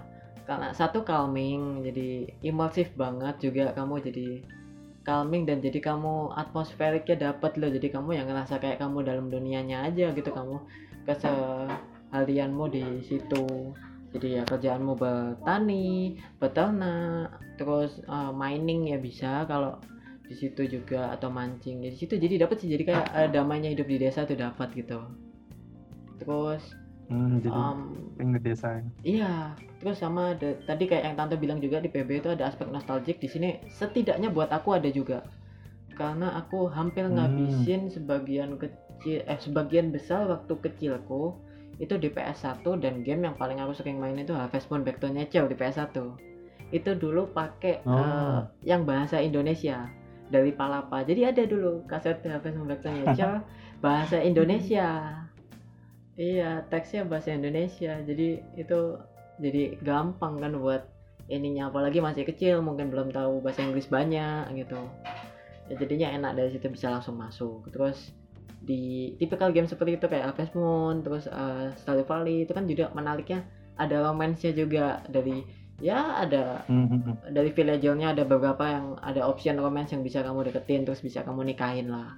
Karena 0.43 0.75
satu 0.75 1.07
calming, 1.07 1.87
jadi 1.87 2.27
immersif 2.43 2.91
banget 2.99 3.39
juga 3.39 3.71
kamu 3.71 4.03
jadi 4.03 4.27
calming 5.03 5.43
dan 5.47 5.59
jadi 5.59 5.79
kamu 5.79 6.35
atmosferiknya 6.35 7.31
dapat 7.31 7.55
loh. 7.59 7.71
Jadi 7.71 7.87
kamu 7.91 8.09
yang 8.19 8.27
ngerasa 8.27 8.59
kayak 8.59 8.83
kamu 8.83 9.07
dalam 9.07 9.31
dunianya 9.31 9.87
aja 9.87 10.11
gitu 10.11 10.29
kamu 10.31 10.59
keseharianmu 11.07 12.65
di 12.71 12.85
situ. 13.07 13.75
Jadi 14.13 14.37
ya 14.37 14.43
kerjaanmu 14.45 14.93
bertani, 14.93 16.19
beternak, 16.37 17.39
terus 17.57 17.97
eh, 18.03 18.31
mining 18.35 18.93
ya 18.93 18.97
bisa 19.01 19.47
kalau 19.49 19.79
di 20.27 20.35
situ 20.37 20.67
juga 20.67 21.15
atau 21.15 21.31
mancing. 21.31 21.81
Di 21.81 21.95
situ 21.95 22.19
jadi 22.19 22.45
dapat 22.45 22.61
sih 22.61 22.69
jadi 22.71 22.83
kayak 22.83 23.07
eh, 23.15 23.29
damainya 23.31 23.71
hidup 23.73 23.87
di 23.89 23.97
desa 23.97 24.27
tuh 24.27 24.37
dapat 24.37 24.69
gitu. 24.75 24.99
Terus 26.19 26.63
Hmm, 27.11 27.43
jadi 27.43 27.49
um, 27.51 27.79
ngedesain. 28.15 28.87
Iya, 29.03 29.59
terus 29.83 29.99
sama 29.99 30.31
ada 30.31 30.55
tadi 30.63 30.87
kayak 30.87 31.03
yang 31.03 31.15
tante 31.19 31.35
bilang 31.35 31.59
juga 31.59 31.83
di 31.83 31.91
PB 31.91 32.23
itu 32.23 32.29
ada 32.31 32.47
aspek 32.47 32.71
nostalgic 32.71 33.19
di 33.19 33.27
sini 33.27 33.49
setidaknya 33.67 34.31
buat 34.31 34.47
aku 34.49 34.79
ada 34.79 34.87
juga. 34.87 35.27
Karena 35.93 36.39
aku 36.39 36.71
hampir 36.71 37.03
Hmm. 37.05 37.19
ngabisin 37.19 37.91
sebagian 37.91 38.55
kecil 38.55 39.19
eh 39.27 39.35
sebagian 39.37 39.91
besar 39.91 40.25
waktu 40.25 40.55
kecilku 40.57 41.35
itu 41.77 41.99
di 41.99 42.07
PS1 42.07 42.79
dan 42.79 43.03
game 43.03 43.27
yang 43.27 43.35
paling 43.35 43.59
aku 43.59 43.75
sering 43.75 43.99
main 43.99 44.15
itu 44.15 44.31
Harvest 44.31 44.71
Moon 44.71 44.81
Back 44.81 45.03
to 45.03 45.11
Nature 45.11 45.45
di 45.45 45.53
PS1. 45.53 45.91
Itu 46.71 46.95
dulu 46.95 47.27
pakai 47.29 47.83
Oh. 47.83 47.93
eh, 47.93 48.39
yang 48.63 48.87
bahasa 48.87 49.19
Indonesia 49.19 49.85
dari 50.31 50.49
Palapa. 50.49 51.03
Jadi 51.03 51.27
ada 51.27 51.43
dulu 51.43 51.83
kaset 51.85 52.23
Harvest 52.23 52.55
Moon 52.55 52.71
Back 52.71 52.81
to 52.81 52.89
Nature 52.89 53.43
bahasa 53.85 54.17
Indonesia. 54.17 54.87
Iya, 56.13 56.61
teksnya 56.69 57.05
bahasa 57.05 57.33
Indonesia. 57.33 57.97
Jadi 58.01 58.37
itu 58.53 58.79
jadi 59.39 59.77
gampang 59.81 60.37
kan 60.41 60.53
buat 60.57 60.85
ininya 61.31 61.71
apalagi 61.71 62.03
masih 62.03 62.27
kecil 62.27 62.59
mungkin 62.59 62.91
belum 62.91 63.15
tahu 63.15 63.39
bahasa 63.39 63.63
Inggris 63.63 63.87
banyak 63.87 64.51
gitu. 64.59 64.79
Ya, 65.71 65.79
jadinya 65.79 66.07
enak 66.11 66.31
dari 66.35 66.49
situ 66.51 66.67
bisa 66.67 66.91
langsung 66.91 67.15
masuk. 67.15 67.71
Terus 67.71 68.11
di 68.63 69.15
tipikal 69.19 69.51
game 69.55 69.67
seperti 69.67 69.95
itu 69.95 70.05
kayak 70.07 70.35
Harvest 70.35 70.55
Moon, 70.55 71.03
terus 71.03 71.27
uh, 71.31 71.71
Stardew 71.79 72.07
Valley 72.07 72.43
itu 72.43 72.51
kan 72.51 72.67
juga 72.67 72.91
menariknya 72.91 73.47
ada 73.79 74.05
romance-nya 74.05 74.53
juga 74.53 75.01
dari 75.09 75.43
ya 75.81 76.21
ada 76.21 76.63
Hmm, 76.69 76.85
hmm, 76.85 76.99
hmm. 77.01 77.15
dari 77.33 77.49
villagernya 77.49 78.13
ada 78.13 78.23
beberapa 78.23 78.63
yang 78.69 78.85
ada 79.01 79.25
option 79.25 79.57
romance 79.57 79.91
yang 79.91 80.05
bisa 80.05 80.21
kamu 80.21 80.47
deketin 80.47 80.85
terus 80.85 81.01
bisa 81.01 81.25
kamu 81.25 81.49
nikahin 81.49 81.89
lah 81.89 82.13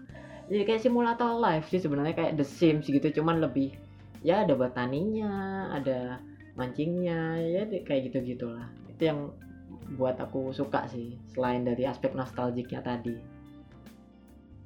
jadi 0.52 0.68
kayak 0.68 0.82
simulator 0.84 1.34
life 1.40 1.66
sih 1.72 1.82
sebenarnya 1.82 2.14
kayak 2.14 2.34
The 2.38 2.46
Sims 2.46 2.86
gitu 2.86 3.22
cuman 3.22 3.42
lebih 3.42 3.74
ya 4.22 4.46
ada 4.46 4.54
botaninya 4.54 5.34
ada 5.74 6.22
mancingnya 6.56 7.36
ya 7.40 7.64
kayak 7.84 8.12
gitu 8.12 8.24
gitulah 8.26 8.66
itu 8.90 9.02
yang 9.06 9.20
buat 9.96 10.18
aku 10.18 10.50
suka 10.50 10.88
sih 10.88 11.14
selain 11.30 11.62
dari 11.62 11.86
aspek 11.86 12.12
nostalgiknya 12.12 12.82
tadi 12.82 13.16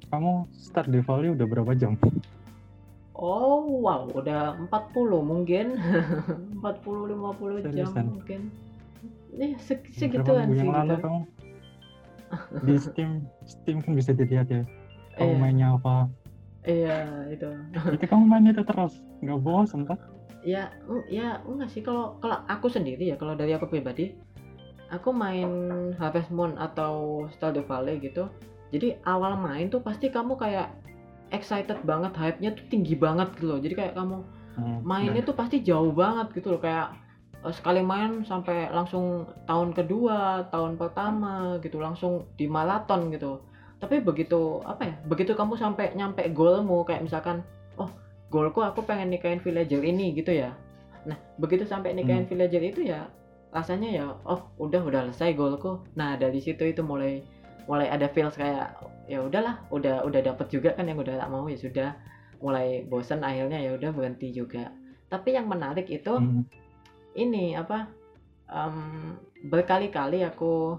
Kamu 0.06 0.50
start 0.50 0.90
di 0.90 0.98
Valley 0.98 1.30
udah 1.30 1.46
berapa 1.46 1.70
jam? 1.72 1.94
Oh 3.14 3.62
wow, 3.78 4.10
udah 4.10 4.58
40 4.58 5.22
mungkin 5.22 5.78
40 6.58 7.14
50 7.14 7.70
jam 7.70 7.86
Seriusan? 7.86 8.06
mungkin. 8.08 8.40
Eh, 9.38 9.54
se 9.60 9.78
Beberapa 9.78 9.94
segituan 9.94 10.46
sih 10.50 10.58
yang 10.58 10.72
lalu 10.74 10.94
gitu. 10.96 11.04
kamu 11.04 11.20
di 12.66 12.74
Steam 12.76 13.10
Steam 13.44 13.76
kan 13.78 13.92
bisa 13.94 14.10
dilihat 14.10 14.50
ya 14.50 14.62
kamu 15.14 15.30
Iya, 15.30 15.38
mainnya 15.38 15.68
apa 15.76 15.96
iya 16.64 16.98
itu. 17.28 17.50
itu 17.94 18.04
kamu 18.04 18.24
main 18.26 18.46
itu 18.46 18.62
terus 18.62 18.98
nggak 19.20 19.40
bosan 19.40 19.86
kan 19.86 19.98
Ya, 20.40 20.72
ya 21.12 21.44
enggak 21.44 21.68
sih 21.72 21.84
kalau 21.84 22.16
kalau 22.24 22.40
aku 22.48 22.72
sendiri 22.72 23.12
ya 23.12 23.16
kalau 23.20 23.36
dari 23.36 23.52
aku 23.52 23.68
pribadi, 23.68 24.16
aku 24.88 25.12
main 25.12 25.50
Harvest 26.00 26.32
Moon 26.32 26.56
atau 26.56 27.24
Stardew 27.36 27.64
Valley 27.68 28.00
gitu. 28.00 28.28
Jadi 28.72 28.96
awal 29.04 29.36
main 29.36 29.68
tuh 29.68 29.82
pasti 29.84 30.08
kamu 30.08 30.38
kayak 30.40 30.72
excited 31.34 31.82
banget, 31.84 32.12
hype-nya 32.16 32.56
tuh 32.56 32.64
tinggi 32.72 32.94
banget 32.96 33.28
gitu 33.36 33.46
loh. 33.52 33.60
Jadi 33.60 33.74
kayak 33.76 33.94
kamu 33.98 34.24
Hmm, 34.58 34.82
mainnya 34.82 35.22
tuh 35.22 35.36
pasti 35.38 35.62
jauh 35.62 35.94
banget 35.94 36.26
gitu 36.36 36.52
loh 36.56 36.60
kayak 36.60 36.92
eh, 37.46 37.54
sekali 37.54 37.80
main 37.84 38.26
sampai 38.26 38.68
langsung 38.72 39.30
tahun 39.46 39.72
kedua 39.76 40.50
tahun 40.50 40.74
pertama 40.80 41.56
gitu 41.64 41.78
langsung 41.78 42.26
di 42.34 42.50
maraton 42.50 43.14
gitu 43.14 43.40
tapi 43.80 44.02
begitu 44.04 44.60
apa 44.68 44.82
ya 44.84 44.94
begitu 45.08 45.32
kamu 45.32 45.56
sampai 45.56 45.96
nyampe 45.96 46.28
goalmu 46.36 46.84
kayak 46.84 47.06
misalkan 47.06 47.40
oh 47.80 47.88
goalku 48.30 48.62
aku 48.62 48.86
pengen 48.86 49.10
nikahin 49.10 49.42
villager 49.42 49.82
ini 49.82 50.14
gitu 50.14 50.30
ya. 50.32 50.54
Nah 51.04 51.18
begitu 51.36 51.66
sampai 51.66 51.92
nikahin 51.92 52.24
villager 52.30 52.62
itu 52.62 52.86
ya 52.86 53.10
rasanya 53.50 53.90
ya 53.90 54.04
oh 54.24 54.46
udah 54.62 54.78
udah 54.86 55.00
selesai 55.10 55.34
goalku 55.34 55.82
nah 55.98 56.14
dari 56.14 56.38
situ 56.38 56.70
itu 56.70 56.86
mulai 56.86 57.18
mulai 57.66 57.90
ada 57.90 58.06
feels 58.10 58.38
kayak 58.38 58.78
ya 59.10 59.22
udahlah 59.22 59.58
udah 59.74 60.06
udah 60.06 60.22
dapet 60.22 60.46
juga 60.50 60.74
kan 60.74 60.86
yang 60.86 60.98
udah 60.98 61.18
tak 61.18 61.30
mau 61.30 61.46
ya 61.50 61.58
sudah. 61.58 61.90
Mulai 62.40 62.88
bosan 62.88 63.20
akhirnya 63.20 63.60
ya 63.60 63.76
udah 63.76 63.90
berhenti 63.94 64.32
juga. 64.32 64.72
Tapi 65.06 65.36
yang 65.36 65.46
menarik 65.50 65.86
itu 65.86 66.14
hmm, 66.14 66.46
ini 67.14 67.54
apa 67.54 67.90
em, 68.48 69.14
berkali-kali 69.46 70.24
aku 70.24 70.78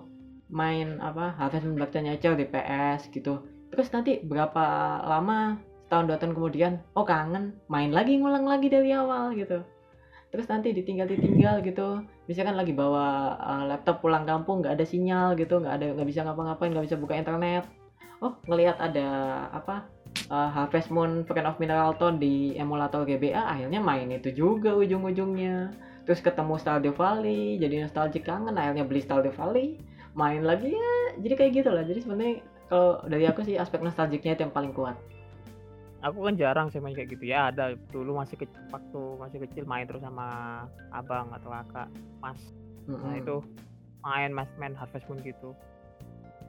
main 0.52 1.00
apa 1.00 1.32
Harvest 1.38 1.64
Moon 1.64 1.80
Black 1.80 1.96
Nature 1.96 2.36
di 2.36 2.48
PS 2.50 3.08
gitu. 3.14 3.46
Terus 3.72 3.88
nanti 3.96 4.20
berapa 4.20 5.00
lama 5.08 5.60
setahun 5.92 6.08
dua 6.08 6.18
tahun 6.24 6.34
kemudian 6.40 6.74
oh 6.96 7.04
kangen 7.04 7.52
main 7.68 7.92
lagi 7.92 8.16
ngulang 8.16 8.48
lagi 8.48 8.72
dari 8.72 8.96
awal 8.96 9.36
gitu. 9.36 9.60
Terus 10.32 10.48
nanti 10.48 10.72
ditinggal 10.72 11.04
ditinggal 11.04 11.60
gitu 11.68 12.00
misalkan 12.32 12.56
lagi 12.56 12.72
bawa 12.72 13.36
uh, 13.36 13.68
laptop 13.68 14.00
pulang 14.00 14.24
kampung 14.24 14.64
nggak 14.64 14.80
ada 14.80 14.88
sinyal 14.88 15.36
gitu 15.36 15.60
nggak 15.60 15.84
ada 15.84 15.92
nggak 15.92 16.08
bisa 16.08 16.24
ngapa-ngapain 16.24 16.72
nggak 16.72 16.88
bisa 16.88 16.96
buka 16.96 17.20
internet. 17.20 17.68
Oh 18.24 18.40
ngelihat 18.48 18.80
ada 18.80 19.10
apa 19.52 19.84
uh, 20.32 20.48
Harvest 20.48 20.96
Moon 20.96 21.28
Friend 21.28 21.44
of 21.44 21.60
Mineral 21.60 21.92
Town 22.00 22.24
di 22.24 22.56
emulator 22.56 23.04
GBA 23.04 23.44
akhirnya 23.44 23.84
main 23.84 24.08
itu 24.16 24.32
juga 24.32 24.72
ujung-ujungnya. 24.72 25.76
Terus 26.08 26.24
ketemu 26.24 26.56
Stardew 26.56 26.96
Valley 26.96 27.60
jadi 27.60 27.84
nostalgic 27.84 28.24
kangen 28.24 28.56
akhirnya 28.56 28.88
beli 28.88 29.04
Stardew 29.04 29.36
Valley 29.36 29.76
main 30.16 30.40
lagi 30.48 30.72
ya 30.72 31.20
jadi 31.20 31.34
kayak 31.36 31.52
gitu 31.52 31.70
lah 31.72 31.84
jadi 31.84 32.00
sebenarnya 32.00 32.36
kalau 32.72 33.04
dari 33.08 33.28
aku 33.28 33.44
sih 33.44 33.60
aspek 33.60 33.84
nostalgicnya 33.84 34.40
itu 34.40 34.44
yang 34.48 34.56
paling 34.56 34.72
kuat 34.72 34.96
aku 36.02 36.18
kan 36.26 36.36
jarang 36.38 36.68
sih 36.74 36.82
main 36.82 36.98
kayak 36.98 37.14
gitu 37.14 37.30
ya 37.30 37.54
ada 37.54 37.78
dulu 37.94 38.18
masih 38.18 38.36
kecil 38.38 38.62
waktu 38.74 39.02
masih 39.22 39.38
kecil 39.46 39.64
main 39.70 39.86
terus 39.86 40.02
sama 40.02 40.28
abang 40.90 41.30
atau 41.30 41.54
kakak 41.54 41.88
mas. 42.20 42.42
Nah 42.90 42.98
Mm-mm. 42.98 43.22
itu 43.22 43.36
main 44.02 44.34
mas 44.34 44.50
main 44.58 44.74
Harvest 44.74 45.06
Moon 45.08 45.22
gitu. 45.22 45.54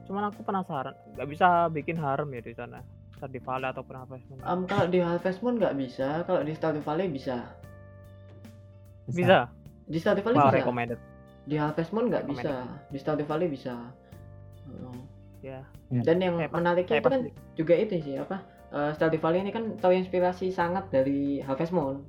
Cuman 0.09 0.33
aku 0.33 0.41
penasaran 0.41 0.97
nggak 1.15 1.29
bisa 1.29 1.69
bikin 1.69 1.95
harem 1.95 2.33
ya 2.33 2.41
di 2.41 2.53
sana 2.57 2.81
di 3.23 3.39
Valley 3.39 3.71
ataupun 3.71 3.95
Harvest 3.95 4.25
Moon. 4.27 4.39
Em, 4.43 4.61
kalau 4.67 4.85
di 4.91 4.99
Harvest 4.99 5.39
Moon 5.45 5.55
nggak 5.55 5.77
bisa 5.79 6.27
kalau 6.27 6.41
di 6.43 6.51
Stardew 6.57 6.83
Valley 6.83 7.07
bisa. 7.07 7.47
Bisa. 9.07 9.47
Di 9.87 9.97
Stardew 10.01 10.25
Valley 10.27 10.37
wow 10.41 10.49
bisa. 10.51 10.57
recommended. 10.59 10.99
Di 11.47 11.55
Harvest 11.55 11.91
Moon 11.95 12.11
nggak 12.11 12.25
bisa 12.27 12.67
di 12.89 12.97
Stardew 12.99 13.29
Valley 13.29 13.47
bisa. 13.47 13.79
Mm. 14.67 14.99
ya. 15.45 15.61
Dan 15.93 16.17
yang 16.19 16.35
Saya 16.41 16.49
menariknya 16.51 16.97
saya 16.97 17.03
itu 17.03 17.09
kan 17.11 17.21
juga 17.53 17.73
itu 17.77 17.93
sih 18.01 18.15
apa 18.17 18.41
eh, 18.73 18.91
Stardew 18.97 19.21
Valley 19.21 19.45
ini 19.45 19.53
kan 19.53 19.77
terinspirasi 19.77 20.49
sangat 20.49 20.89
dari 20.89 21.39
Harvest 21.45 21.71
Moon. 21.71 22.01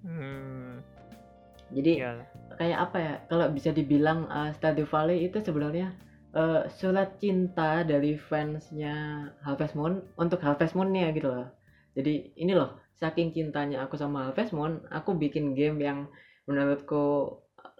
Hmm, 0.00 0.80
jadi 1.76 1.92
ya 2.00 2.12
kayak 2.60 2.78
apa 2.90 2.96
ya 3.00 3.14
kalau 3.28 3.48
bisa 3.52 3.72
dibilang 3.72 4.28
uh, 4.28 4.52
Stardew 4.52 4.84
Valley 4.84 5.24
itu 5.24 5.40
sebenarnya 5.40 5.96
uh, 6.36 6.68
surat 6.68 7.16
cinta 7.16 7.80
dari 7.86 8.20
fansnya 8.20 9.28
Harvest 9.40 9.72
Moon 9.72 10.04
untuk 10.20 10.44
Harvest 10.44 10.76
Moonnya 10.76 11.08
gitu 11.16 11.32
loh. 11.32 11.48
Jadi 11.96 12.36
ini 12.36 12.52
loh 12.52 12.76
saking 13.00 13.32
cintanya 13.32 13.80
aku 13.84 13.96
sama 13.96 14.28
Harvest 14.28 14.52
Moon 14.52 14.84
aku 14.92 15.16
bikin 15.16 15.56
game 15.56 15.80
yang 15.80 16.04
menurutku 16.44 17.38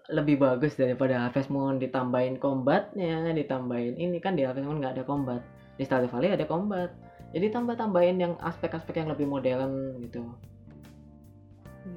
lebih 0.09 0.41
bagus 0.41 0.73
daripada 0.73 1.29
Harvest 1.29 1.53
Moon. 1.53 1.77
Ditambahin 1.77 2.41
combatnya 2.41 3.29
ditambahin 3.33 4.01
ini 4.01 4.17
kan 4.17 4.33
di 4.33 4.45
Harvest 4.49 4.65
Moon 4.65 4.81
nggak 4.81 4.97
ada 4.97 5.05
combat 5.05 5.41
di 5.77 5.83
Stardew 5.85 6.09
Valley 6.09 6.33
ada 6.33 6.49
combat 6.49 6.89
jadi 7.31 7.47
tambah-tambahin 7.49 8.17
yang 8.19 8.33
aspek-aspek 8.39 8.97
yang 8.97 9.09
lebih 9.09 9.25
modern 9.25 9.95
gitu 9.99 10.23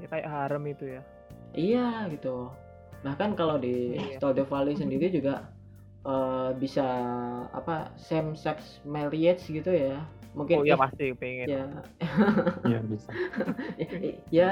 ya 0.01 0.07
kayak 0.09 0.29
harem 0.29 0.65
itu 0.67 0.87
ya 0.91 1.03
Iya 1.55 2.11
gitu. 2.11 2.51
Bahkan 3.07 3.39
kalau 3.39 3.63
di 3.63 3.95
Iya. 3.95 4.19
Stardew 4.19 4.43
Valley 4.43 4.75
sendiri 4.83 5.07
juga 5.07 5.55
eh, 6.03 6.51
bisa 6.59 6.83
apa 7.55 7.95
same 7.95 8.35
sex 8.35 8.83
marriage 8.83 9.47
gitu 9.47 9.71
ya. 9.71 10.03
Mungkin 10.35 10.57
oh 10.59 10.67
iya 10.67 10.75
if- 10.75 10.83
pasti 10.83 11.15
pengen 11.15 11.47
ya 11.47 11.65
Iya 12.67 12.79
bisa. 12.91 13.11
ya 14.35 14.51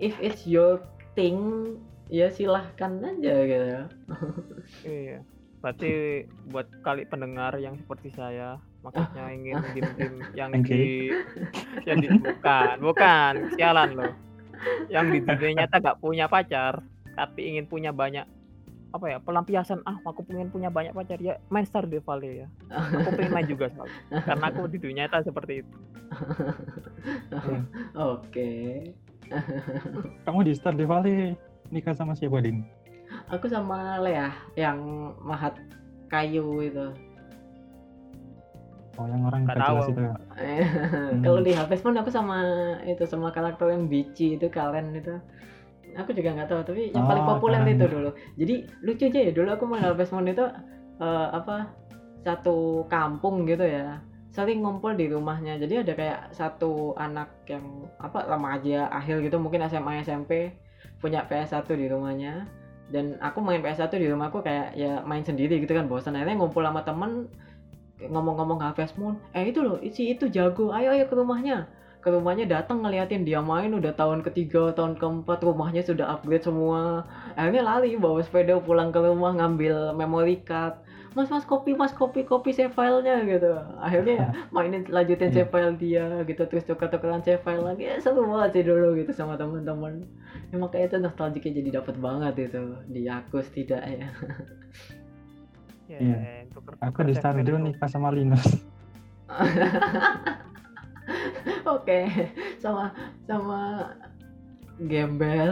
if 0.00 0.16
it's 0.24 0.48
your 0.48 0.80
thing 1.12 1.36
ya 2.08 2.32
silahkan 2.32 2.96
aja 3.04 3.34
gitu. 3.44 3.68
Iya. 4.88 5.20
Berarti 5.60 5.92
buat 6.48 6.70
kali 6.80 7.04
pendengar 7.04 7.60
yang 7.60 7.76
seperti 7.76 8.08
saya, 8.08 8.56
maksudnya 8.88 9.24
ingin 9.30 9.56
game-game 9.76 10.16
yang 10.32 10.50
Oke. 10.56 10.64
di 10.64 10.84
yang 11.88 11.98
di 12.00 12.08
bukan, 12.08 12.74
bukan, 12.80 13.32
sialan 13.54 13.90
loh. 13.94 14.12
Yang 14.90 15.06
di 15.12 15.18
dunia 15.22 15.64
nyata 15.64 15.76
gak 15.78 15.98
punya 16.02 16.26
pacar, 16.26 16.82
tapi 17.14 17.40
ingin 17.54 17.68
punya 17.68 17.92
banyak 17.94 18.26
apa 18.88 19.04
ya 19.04 19.18
pelampiasan 19.20 19.84
ah 19.84 20.00
aku 20.00 20.24
pengen 20.24 20.48
punya 20.48 20.72
banyak 20.72 20.96
pacar 20.96 21.20
ya 21.20 21.36
main 21.52 21.60
Stardew 21.68 22.00
Valley 22.00 22.40
ya 22.40 22.48
aku 22.72 23.20
pengen 23.20 23.36
main 23.36 23.44
juga 23.44 23.68
soalnya 23.76 24.24
karena 24.24 24.48
aku 24.48 24.64
di 24.64 24.80
dunia 24.80 25.04
nyata 25.04 25.28
seperti 25.28 25.60
itu 25.60 25.76
Oke. 28.12 28.50
Kamu 30.24 30.40
di 30.44 30.52
Stardew 30.56 30.88
Valley 30.88 31.36
nikah 31.68 31.92
sama 31.92 32.16
siapa 32.16 32.40
Din? 32.40 32.64
Aku 33.32 33.48
sama 33.48 34.00
Lea 34.00 34.32
yang 34.56 35.12
mahat 35.20 35.56
kayu 36.08 36.64
itu. 36.64 36.88
Oh 38.98 39.06
yang 39.06 39.22
orang 39.24 39.46
jelas 39.46 39.86
tahu. 39.86 39.94
itu 39.94 40.00
ya. 40.02 40.14
Kalau 41.24 41.40
di 41.40 41.52
Harvest 41.54 41.82
Moon 41.86 41.96
aku 41.96 42.10
sama 42.10 42.38
itu 42.82 43.06
sama 43.06 43.30
karakter 43.30 43.70
yang 43.70 43.86
bici 43.86 44.34
itu 44.34 44.50
kalian 44.50 44.90
itu. 44.92 45.14
Aku 45.94 46.10
juga 46.12 46.34
nggak 46.34 46.50
tahu 46.50 46.60
tapi 46.66 46.82
yang 46.90 47.06
paling 47.06 47.24
Oh, 47.24 47.30
populer 47.38 47.62
Karen. 47.62 47.74
itu 47.78 47.86
dulu. 47.86 48.10
Jadi 48.34 48.54
lucu 48.82 49.04
aja 49.06 49.20
ya 49.22 49.32
dulu 49.32 49.48
aku 49.54 49.64
main 49.64 49.82
Harvest 49.82 50.10
Moon 50.10 50.26
itu 50.26 50.42
eh, 50.98 51.28
apa 51.30 51.70
satu 52.26 52.84
kampung 52.90 53.46
gitu 53.46 53.62
ya 53.62 54.02
sering 54.28 54.60
ngumpul 54.62 54.94
di 54.94 55.08
rumahnya 55.08 55.56
jadi 55.56 55.82
ada 55.82 55.92
kayak 55.98 56.20
satu 56.30 56.94
anak 56.94 57.26
yang 57.48 57.64
apa 57.98 58.22
remaja 58.28 58.86
akhir 58.92 59.24
gitu 59.24 59.40
mungkin 59.40 59.64
SMA 59.66 60.04
SMP 60.04 60.52
punya 61.00 61.26
PS1 61.26 61.64
di 61.74 61.86
rumahnya 61.88 62.46
dan 62.92 63.16
aku 63.18 63.40
main 63.40 63.64
PS1 63.64 63.90
di 63.98 64.06
rumahku 64.06 64.44
kayak 64.44 64.74
ya 64.74 65.00
main 65.02 65.22
sendiri 65.22 65.58
gitu 65.58 65.72
kan 65.72 65.88
bosan 65.88 66.14
akhirnya 66.14 66.38
ngumpul 66.38 66.62
sama 66.62 66.84
temen 66.86 67.26
ngomong-ngomong 68.06 68.62
Harvest 68.62 68.94
Moon 68.94 69.18
eh 69.34 69.50
itu 69.50 69.58
loh 69.58 69.82
si 69.90 70.14
itu 70.14 70.30
jago 70.30 70.70
ayo 70.70 70.94
ayo 70.94 71.04
ke 71.10 71.14
rumahnya. 71.18 71.66
Ke 71.98 72.14
rumahnya 72.14 72.46
datang 72.46 72.86
ngeliatin 72.86 73.26
dia 73.26 73.42
main 73.42 73.74
udah 73.74 73.90
tahun 73.90 74.22
ketiga 74.22 74.70
tahun 74.70 74.94
keempat 75.02 75.42
rumahnya 75.42 75.82
sudah 75.82 76.06
upgrade 76.14 76.46
semua. 76.46 77.02
Akhirnya 77.34 77.66
lari 77.66 77.98
bawa 77.98 78.22
sepeda 78.22 78.54
pulang 78.62 78.94
ke 78.94 79.02
rumah 79.02 79.34
ngambil 79.34 79.98
memory 79.98 80.38
card. 80.46 80.78
Mas 81.18 81.26
mas 81.26 81.42
kopi 81.42 81.74
mas 81.74 81.90
kopi 81.90 82.22
kopi 82.22 82.54
save 82.54 82.70
filenya 82.70 83.26
gitu. 83.26 83.50
Akhirnya 83.82 84.14
ya 84.14 84.28
mainin 84.54 84.86
lanjutin 84.86 85.34
save 85.34 85.50
file 85.50 85.74
dia 85.74 86.22
gitu. 86.22 86.46
Terus 86.46 86.70
tuker-tukeran 86.70 87.26
save 87.26 87.42
file 87.42 87.66
lagi 87.66 87.90
ya, 87.90 87.98
seru 87.98 88.30
banget 88.30 88.62
sih 88.62 88.64
dulu 88.70 88.94
gitu 88.94 89.10
sama 89.10 89.34
teman-teman. 89.34 90.06
Emang 90.54 90.70
kayak 90.70 90.94
itu 90.94 91.02
nostalgicnya 91.02 91.58
jadi 91.58 91.82
dapat 91.82 91.98
banget 91.98 92.46
itu 92.46 92.62
di 92.86 93.10
aku 93.10 93.42
setidaknya 93.42 94.06
ya 94.06 94.08
Iya. 95.90 96.46
tuker- 96.50 96.78
Aku 96.80 96.98
di 97.00 97.10
segmen 97.10 97.14
Stardew 97.42 97.54
itu. 97.54 97.62
nikah 97.66 97.88
sama 97.88 98.08
Linus. 98.10 98.46
Oke, 101.66 102.06
sama 102.58 102.90
sama 103.24 103.92
gembel. 104.78 105.50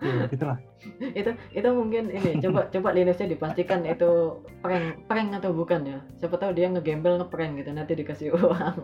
ya, 0.00 0.14
gitulah. 0.28 0.58
itu 1.00 1.30
itu 1.52 1.68
mungkin 1.70 2.08
ini 2.08 2.40
coba 2.40 2.66
coba 2.68 2.88
Linusnya 2.90 3.28
dipastikan 3.28 3.84
itu 3.84 4.40
prank 4.58 5.04
prank 5.06 5.28
atau 5.36 5.52
bukan 5.52 5.80
ya 5.86 5.98
siapa 6.16 6.34
tahu 6.34 6.50
dia 6.52 6.66
ngegembel 6.68 7.16
ngeprank 7.16 7.60
gitu 7.60 7.70
nanti 7.70 7.92
dikasih 7.94 8.32
uang 8.32 8.74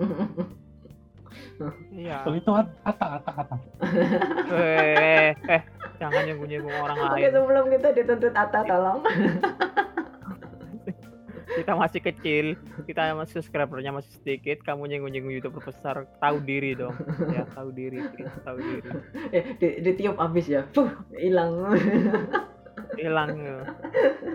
iya 1.91 2.21
Kalau 2.21 2.37
itu 2.37 2.51
at- 2.53 2.77
ata 2.85 3.07
ata 3.17 3.31
ata. 3.35 3.57
eh 4.53 5.33
eh 5.49 5.62
jangan 5.97 6.22
nyinggung 6.24 6.49
nyinggung 6.49 6.76
orang 6.76 6.97
oke 7.01 7.16
lain. 7.16 7.32
sebelum 7.32 7.64
kita 7.72 7.88
dituntut 7.97 8.34
Ata 8.36 8.61
tolong. 8.64 9.01
Kita 11.47 11.72
masih 11.72 12.01
kecil 12.05 12.47
kita 12.84 13.16
masih 13.16 13.40
subscribernya 13.40 13.88
masih 13.88 14.12
sedikit 14.12 14.61
kamu 14.61 14.92
nyinggung 14.92 15.09
nyinggung 15.09 15.34
youtuber 15.40 15.64
besar 15.64 16.05
tahu 16.20 16.36
diri 16.44 16.76
dong. 16.76 16.92
Ya 17.32 17.49
tahu 17.57 17.72
diri 17.72 18.05
tahu 18.44 18.59
diri. 18.61 18.88
Eh 19.32 19.57
di, 19.57 19.68
ditiup 19.80 20.20
abis 20.20 20.53
ya. 20.53 20.62
Hilang. 21.16 21.72
Hilang 23.01 23.30
ya. 23.40 23.59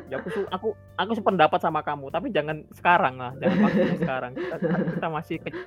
Ya, 0.10 0.18
aku 0.18 0.28
aku 0.50 0.68
aku 0.98 1.12
sependapat 1.14 1.62
sama 1.62 1.86
kamu 1.86 2.10
tapi 2.10 2.34
jangan 2.34 2.66
sekarang 2.74 3.22
lah 3.22 3.32
jangan 3.38 3.58
waktunya 3.70 3.98
sekarang. 4.02 4.32
Kita, 4.34 4.56
kita 4.98 5.08
masih 5.08 5.38
kecil 5.46 5.62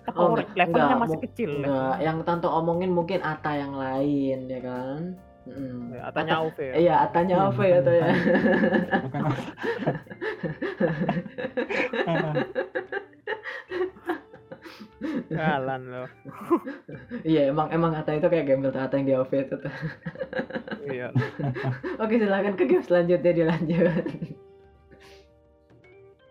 kita 0.00 0.10
Oh, 0.16 0.32
levelnya 0.32 0.96
enggak, 0.96 1.02
masih 1.02 1.18
kecil 1.28 1.50
ya. 1.50 1.66
Enggak, 1.66 1.96
yang 2.00 2.18
Tanto 2.24 2.48
omongin 2.48 2.90
mungkin 2.94 3.20
Ata 3.20 3.52
yang 3.52 3.76
lain 3.76 4.48
ya 4.48 4.60
kan 4.64 5.18
Mm. 5.46 5.94
Ya, 5.94 6.02
Atanya 6.10 6.32
AOV 6.42 6.58
ya. 6.58 6.74
Iya, 6.74 6.94
Atanya 7.06 7.36
apa 7.46 7.62
ya 7.62 7.78
tuh 7.78 7.94
ya? 7.94 8.06
Bukan 9.06 9.22
Jalan 15.26 15.80
loh. 15.90 16.08
Iya, 17.22 17.50
emang 17.52 17.68
emang 17.70 17.92
Ata 17.94 18.16
itu 18.16 18.26
kayak 18.26 18.46
gembel 18.48 18.70
tuh, 18.72 18.82
Ata 18.82 18.96
yang 18.98 19.06
di 19.06 19.14
AOV 19.14 19.32
itu 19.34 19.54
tuh. 19.58 19.72
Iya. 20.86 21.08
Oke, 21.98 22.18
silakan 22.18 22.54
ke 22.54 22.64
game 22.66 22.84
selanjutnya 22.86 23.32
dilanjut. 23.34 24.06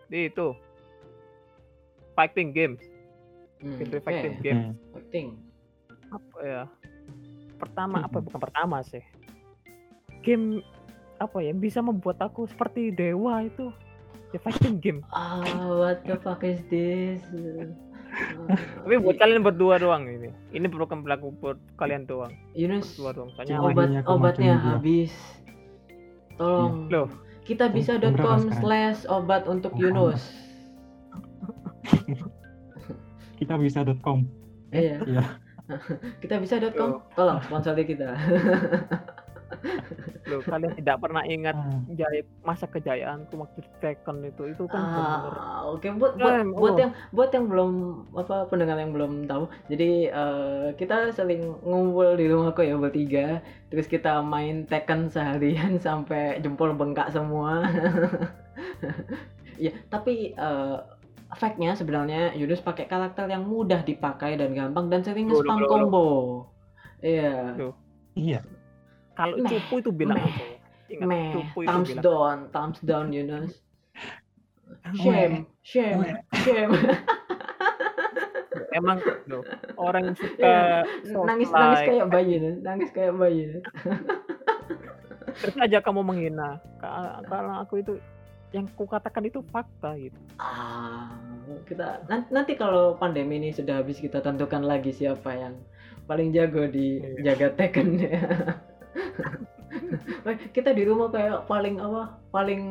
Di 0.08 0.18
itu. 0.32 0.48
Fighting 2.16 2.50
games. 2.56 2.80
Hmm, 3.60 3.76
Genre 3.76 3.98
oke. 4.00 4.04
fighting 4.08 4.36
games. 4.40 4.64
Fighting. 4.92 5.28
Apa 6.08 6.38
ya? 6.44 6.62
Pertama 7.56 8.04
apa 8.04 8.18
bukan 8.20 8.40
pertama 8.40 8.80
sih. 8.84 9.02
Game 10.24 10.62
apa 11.16 11.40
ya 11.40 11.56
bisa 11.56 11.80
membuat 11.80 12.20
aku 12.20 12.44
seperti 12.44 12.92
dewa 12.92 13.40
itu 13.40 13.72
ya 14.36 14.38
fighting 14.44 14.76
game 14.84 15.00
Ah, 15.16 15.40
what 15.64 16.04
the 16.04 16.12
fuck 16.20 16.44
is 16.44 16.60
this? 16.68 17.24
tapi 18.84 18.96
buat 19.00 19.16
kalian 19.16 19.40
berdua 19.40 19.80
doang 19.80 20.04
ini 20.04 20.28
ini 20.52 20.68
bukan 20.68 21.00
berlaku 21.00 21.32
buat 21.40 21.56
kalian 21.80 22.04
doang 22.04 22.32
Yunus, 22.52 22.96
berdua 22.96 23.12
doang 23.16 23.30
soalnya 23.32 23.64
obat 23.64 23.88
obatnya 24.04 24.54
habis. 24.60 25.12
Tolong. 26.36 26.92
Loh. 26.92 27.08
Kita 27.48 27.72
bisa 27.72 27.96
berapa 27.96 28.20
.com 28.20 28.52
slash 28.60 29.08
obat 29.08 29.48
untuk 29.48 29.72
Oh, 29.72 29.80
Yunus. 29.80 30.22
kita 33.40 33.56
bisa.com. 33.56 34.28
Iya. 34.74 35.00
Iya. 35.06 35.24
Kita 36.22 36.38
bisa 36.38 36.62
.com. 36.74 37.02
Tolong 37.14 37.38
sponsori 37.42 37.84
kita. 37.84 38.14
loh 40.26 40.42
kalian 40.42 40.74
tidak 40.74 40.98
pernah 40.98 41.22
ingat 41.22 41.54
Ah, 41.56 41.78
jaya 41.94 42.22
masa 42.42 42.66
kejayaanku 42.66 43.38
waktu 43.38 43.62
Tekken 43.78 44.26
itu 44.26 44.42
itu 44.50 44.64
kan 44.66 44.82
Ah, 44.82 45.62
oke 45.70 45.86
buat 45.96 46.18
buat, 46.18 46.42
buat 46.52 46.74
oh. 46.74 46.78
yang 46.82 46.92
buat 47.14 47.30
yang 47.30 47.46
belum 47.46 47.70
apa 48.18 48.50
pendengar 48.50 48.76
yang 48.82 48.90
belum 48.92 49.30
tahu. 49.30 49.46
Jadi 49.70 50.10
eh, 50.10 50.66
kita 50.74 51.14
sering 51.14 51.54
ngumpul 51.62 52.18
di 52.18 52.26
rumahku 52.26 52.66
ya 52.66 52.74
bertiga. 52.74 53.40
Terus 53.70 53.86
kita 53.86 54.20
main 54.22 54.66
Tekken 54.66 55.08
seharian 55.08 55.78
sampai 55.86 56.42
jempol 56.42 56.74
bengkak 56.74 57.14
semua. 57.14 57.62
ya, 59.62 59.72
tapi 59.88 60.34
eh 60.34 60.76
fact-nya 61.34 61.74
sebenarnya 61.74 62.30
Yunus 62.38 62.62
pakai 62.62 62.86
karakter 62.86 63.26
yang 63.26 63.42
mudah 63.42 63.82
dipakai 63.82 64.38
dan 64.38 64.54
gampang 64.54 64.86
dan 64.86 65.02
sering 65.02 65.26
Loh, 65.26 65.42
spam 65.42 65.66
combo. 65.66 66.08
Iya. 67.02 67.58
iya. 68.14 68.40
kalau 69.16 69.40
Meh, 69.40 69.48
cupu 69.48 69.80
itu 69.80 69.90
bilang 69.90 70.20
meh, 70.20 70.60
ingat 70.92 71.08
Meh, 71.08 71.28
cupu 71.34 71.58
itu 71.64 71.68
thumbs 71.68 71.88
bilang 71.90 72.04
down, 72.04 72.38
thumbs 72.52 72.78
down 72.84 73.06
Yunus. 73.10 73.52
Shame, 74.94 75.50
shame, 75.64 76.20
shame. 76.44 76.72
emang 78.74 78.98
loh 79.26 79.40
orang 79.80 80.12
yang 80.12 80.16
suka 80.18 80.36
Iya, 80.36 81.22
nangis 81.24 81.48
nangis 81.48 81.80
kayak 81.86 82.06
bayi 82.12 82.34
nih, 82.38 82.54
nangis 82.60 82.90
kayak 82.92 83.14
bayi. 83.16 83.42
terus 85.36 85.56
aja 85.60 85.78
kamu 85.80 86.00
menghina 86.00 86.60
Ka- 86.80 87.20
kalau 87.28 87.60
aku 87.60 87.80
itu 87.80 87.92
yang 88.56 88.66
kukatakan 88.72 89.22
itu 89.22 89.44
fakta 89.46 89.92
gitu 89.94 90.16
Ah, 90.36 91.12
kita 91.64 92.00
nan- 92.08 92.28
nanti 92.28 92.56
kalau 92.56 92.96
pandemi 92.96 93.36
ini 93.36 93.52
sudah 93.52 93.80
habis 93.80 94.00
kita 94.00 94.18
tentukan 94.18 94.64
lagi 94.64 94.90
siapa 94.90 95.30
yang 95.30 95.54
paling 96.04 96.32
jago 96.32 96.64
di 96.66 96.98
Iya. 97.20 97.32
jaga 97.32 97.48
Tekken 97.54 97.88
ya. 97.98 98.16
Kita 100.26 100.72
di 100.72 100.82
rumah 100.82 101.12
kayak 101.12 101.46
paling 101.46 101.78
apa? 101.78 102.16
Paling 102.32 102.62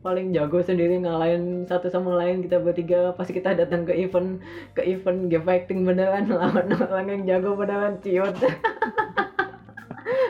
paling 0.00 0.32
jago 0.32 0.58
sendiri 0.58 0.98
ngalahin 0.98 1.62
satu 1.64 1.86
sama 1.86 2.16
lain 2.16 2.42
kita 2.42 2.58
bertiga 2.58 3.12
pas 3.12 3.28
kita 3.28 3.54
datang 3.54 3.84
ke 3.84 3.92
event 3.94 4.40
ke 4.72 4.82
event 4.82 5.28
game 5.28 5.44
fighting 5.44 5.84
beneran 5.84 6.26
lawan 6.26 6.66
orang 6.72 7.06
yang 7.08 7.22
jago 7.28 7.54
beneran 7.54 8.00
ciut. 8.00 8.34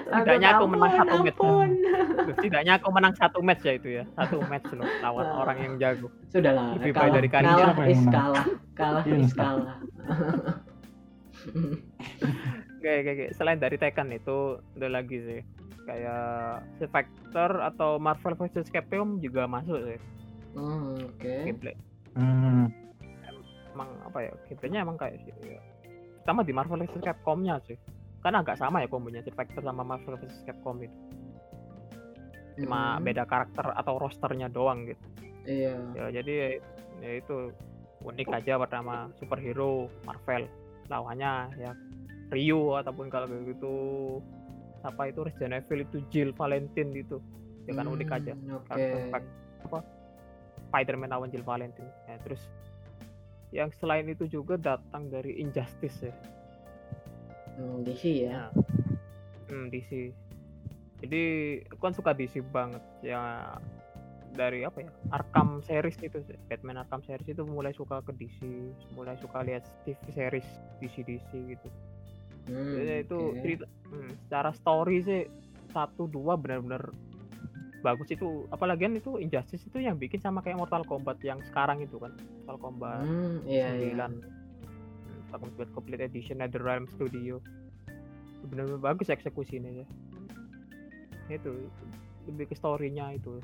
Setidaknya 0.07 0.49
aku 0.55 0.65
menang 0.67 0.93
"Ampun, 0.93 1.03
satu 1.03 1.17
match." 1.19 1.39
setidaknya 2.39 2.73
aku 2.75 2.89
menang 2.89 3.15
satu 3.15 3.39
match 3.41 3.63
ya 3.63 3.73
itu 3.75 3.89
ya. 3.93 4.05
Satu 4.15 4.37
match 4.41 4.71
loh 4.71 4.87
lawan 5.01 5.27
Ah. 5.27 5.37
orang 5.41 5.59
yang 5.59 5.73
jago. 5.77 6.09
Sudahlah, 6.29 6.75
Lebih 6.75 6.93
baik 6.93 6.97
kalah, 6.97 7.15
dari 7.15 7.29
kalian. 7.29 7.49
kalah 7.49 7.67
Siapa 7.67 7.83
yang 7.83 7.91
is 7.91 8.05
kalah, 8.07 8.45
kalah 8.73 9.03
Iya, 9.03 9.17
is 9.19 9.35
kalah. 9.35 9.77
kayak 12.79 13.01
kayak 13.03 13.17
kayak- 13.17 13.35
selain 13.35 13.59
dari 13.59 13.77
Tekken 13.77 14.09
itu 14.13 14.39
ada 14.75 14.89
lagi 14.93 15.19
sih. 15.19 15.41
Kayak 15.83 16.23
Street 16.75 16.91
Fighter 16.91 17.51
atau 17.63 17.91
Marvel 17.97 18.35
vs. 18.35 18.67
Capcom 18.69 19.19
juga 19.19 19.47
masuk 19.47 19.79
sih. 19.85 19.99
Hmm, 20.53 20.99
oke. 20.99 21.35
gameplay. 21.45 21.77
Hmm, 22.15 22.73
emang 23.71 23.91
apa 24.03 24.19
ya? 24.21 24.33
Gameplaynya 24.47 24.81
emang 24.81 24.97
kayak 24.97 25.21
sih 25.21 25.35
ya. 25.45 25.61
pertama 26.19 26.43
di 26.43 26.51
Marvel 26.51 26.81
vs. 26.81 26.99
Capcom-nya 27.01 27.59
sih 27.63 27.79
karena 28.27 28.43
agak 28.43 28.59
sama 28.59 28.83
ya 28.83 28.91
kombonya 28.91 29.23
Street 29.23 29.39
Fighter 29.39 29.63
sama 29.63 29.87
Marvel 29.87 30.19
vs 30.19 30.43
Capcom 30.43 30.83
itu. 30.83 30.99
Cuma 32.59 32.99
Hmm, 32.99 33.07
beda 33.07 33.23
karakter 33.23 33.71
atau 33.71 34.03
rosternya 34.03 34.51
doang 34.51 34.83
gitu. 34.91 35.07
Iya. 35.47 35.79
ya 35.95 36.05
jadi 36.11 36.59
ya 36.99 37.23
itu 37.23 37.55
unik 38.03 38.35
aja 38.35 38.59
pertama 38.59 39.15
superhero 39.15 39.87
Marvel. 40.03 40.51
Lawannya 40.91 41.55
ya 41.55 41.71
Ryu 42.35 42.75
ataupun 42.83 43.07
kalau 43.15 43.31
kayak 43.31 43.47
gitu 43.55 43.75
apa 44.83 45.07
itu 45.07 45.23
Resident 45.23 45.63
Evil 45.63 45.87
itu 45.87 45.97
Jill 46.11 46.35
Valentine 46.35 46.91
gitu. 46.99 47.23
Ya 47.71 47.79
kan 47.79 47.87
unik 47.87 48.11
aja. 48.11 48.35
Hmm, 48.35 48.59
Oke. 48.59 48.67
karakter 48.67 49.23
apa 49.71 49.79
Spider-Man 50.67 51.15
lawan 51.15 51.31
Jill 51.31 51.47
Valentine. 51.47 51.95
Ya, 52.11 52.19
terus 52.27 52.43
yang 53.55 53.71
selain 53.79 54.11
itu 54.11 54.27
juga 54.27 54.59
datang 54.59 55.07
dari 55.15 55.39
Injustice 55.39 56.11
ya 56.11 56.15
Hmm, 57.57 57.83
DC 57.83 58.29
ya. 58.29 58.49
Nah, 58.49 58.49
hmm, 59.49 59.67
DC. 59.73 59.91
Jadi 61.05 61.23
aku 61.69 61.81
kan 61.81 61.95
suka 61.97 62.11
DC 62.17 62.41
banget 62.53 62.81
ya 63.05 63.53
dari 64.37 64.65
apa 64.65 64.85
ya 64.85 64.91
Arkham 65.13 65.65
series 65.65 65.97
itu. 66.01 66.21
Batman 66.49 66.85
Arkham 66.85 67.01
series 67.05 67.29
itu 67.33 67.43
mulai 67.49 67.73
suka 67.73 68.01
ke 68.05 68.13
DC, 68.17 68.39
mulai 68.97 69.17
suka 69.21 69.41
lihat 69.45 69.65
TV 69.85 70.01
series 70.13 70.49
DC 70.81 70.95
DC 71.05 71.31
gitu. 71.57 71.69
Hmm, 72.47 72.79
Jadi 72.79 72.93
itu 73.03 73.19
oke. 73.19 73.41
cerita 73.43 73.67
hmm, 73.91 74.11
secara 74.29 74.51
story 74.55 74.97
sih 75.03 75.23
satu 75.75 76.07
dua 76.07 76.39
benar-benar 76.39 76.89
bagus 77.85 78.09
itu 78.11 78.49
apalagi 78.51 78.89
kan 78.89 78.95
itu 78.99 79.19
Injustice 79.21 79.63
itu 79.69 79.79
yang 79.79 79.95
bikin 80.01 80.19
sama 80.19 80.43
kayak 80.43 80.59
Mortal 80.59 80.83
Kombat 80.83 81.23
yang 81.23 81.39
sekarang 81.47 81.83
itu 81.83 81.99
kan 82.03 82.15
Mortal 82.43 82.59
Kombat 82.59 83.05
Hmm, 83.07 83.43
iya 83.47 83.75
iya. 83.79 84.07
9 84.09 84.11
Hmm, 84.11 84.46
Mortal 85.37 85.53
Kombat 85.53 85.71
Complete 85.77 86.03
Edition 86.09 86.41
NetherRealm 86.41 86.89
Studio 86.97 87.41
benar-benar 88.47 88.95
bagus 88.95 89.11
eksekusinya 89.11 89.69
ya 89.69 89.87
itu 91.27 91.67
lebih 92.31 92.51
ke 92.51 92.55
story-nya 92.55 93.19
itu 93.19 93.43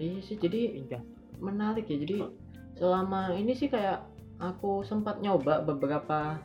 Iya 0.00 0.18
sih 0.24 0.36
jadi 0.40 0.78
injak 0.78 1.04
menarik 1.42 1.84
ya. 1.90 1.98
Jadi 2.00 2.24
selama 2.78 3.34
ini 3.36 3.52
sih 3.52 3.68
kayak 3.68 4.02
aku 4.40 4.82
sempat 4.86 5.20
nyoba 5.20 5.60
beberapa 5.66 6.40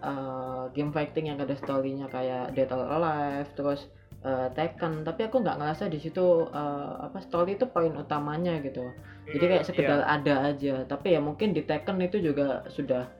eh, 0.00 0.64
game 0.72 0.94
fighting 0.94 1.28
yang 1.28 1.38
ada 1.42 1.54
story-nya 1.58 2.08
kayak 2.08 2.56
Dead 2.56 2.70
or 2.72 2.86
Alive, 2.88 3.50
terus 3.58 3.90
eh, 4.24 4.48
Tekken, 4.56 5.04
tapi 5.04 5.28
aku 5.28 5.44
nggak 5.44 5.58
ngerasa 5.60 5.92
di 5.92 5.98
situ 6.00 6.48
eh, 6.50 6.92
apa 7.04 7.20
story 7.20 7.58
itu 7.60 7.68
poin 7.68 7.92
utamanya 7.94 8.56
gitu. 8.64 8.90
Jadi 9.34 9.44
Hmm, 9.44 9.50
kayak 9.50 9.66
sekedar 9.66 10.00
ada 10.06 10.54
aja. 10.54 10.86
Tapi 10.88 11.18
ya 11.18 11.20
mungkin 11.20 11.52
di 11.52 11.62
Tekken 11.66 12.00
itu 12.00 12.22
juga 12.22 12.64
sudah 12.70 13.10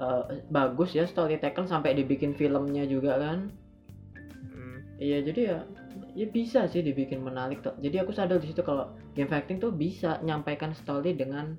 eh, 0.00 0.44
bagus 0.52 0.92
ya 0.92 1.04
story 1.08 1.40
Tekken 1.40 1.68
sampai 1.68 1.96
dibikin 1.96 2.36
filmnya 2.36 2.84
juga 2.88 3.18
kan. 3.20 3.52
Hmm. 4.52 4.78
iya 5.00 5.20
jadi 5.20 5.40
ya 5.40 5.58
ya 6.16 6.26
bisa 6.32 6.64
sih 6.68 6.80
dibikin 6.80 7.20
menarik 7.20 7.60
tuh 7.60 7.76
jadi 7.80 8.04
aku 8.04 8.12
sadar 8.12 8.40
di 8.40 8.48
situ 8.48 8.64
kalau 8.64 8.96
game 9.12 9.28
fighting 9.28 9.60
tuh 9.60 9.72
bisa 9.72 10.16
nyampaikan 10.24 10.72
story 10.72 11.12
dengan 11.12 11.56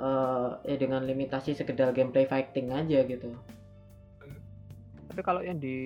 eh 0.00 0.50
ya 0.64 0.76
dengan 0.80 1.04
limitasi 1.04 1.52
sekedar 1.52 1.92
gameplay 1.92 2.24
fighting 2.24 2.72
aja 2.72 3.04
gitu 3.04 3.36
tapi 5.12 5.20
kalau 5.20 5.44
yang 5.44 5.60
di 5.60 5.76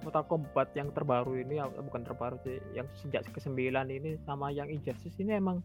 Mortal 0.00 0.24
Kombat 0.24 0.72
yang 0.72 0.88
terbaru 0.96 1.38
ini 1.38 1.60
ya, 1.60 1.68
bukan 1.68 2.02
terbaru 2.02 2.40
sih 2.42 2.56
yang 2.72 2.88
sejak 2.96 3.22
ke 3.28 3.38
9 3.38 3.54
ini 3.86 4.16
sama 4.24 4.48
yang 4.48 4.66
Injustice 4.66 5.14
ini 5.20 5.36
emang 5.36 5.60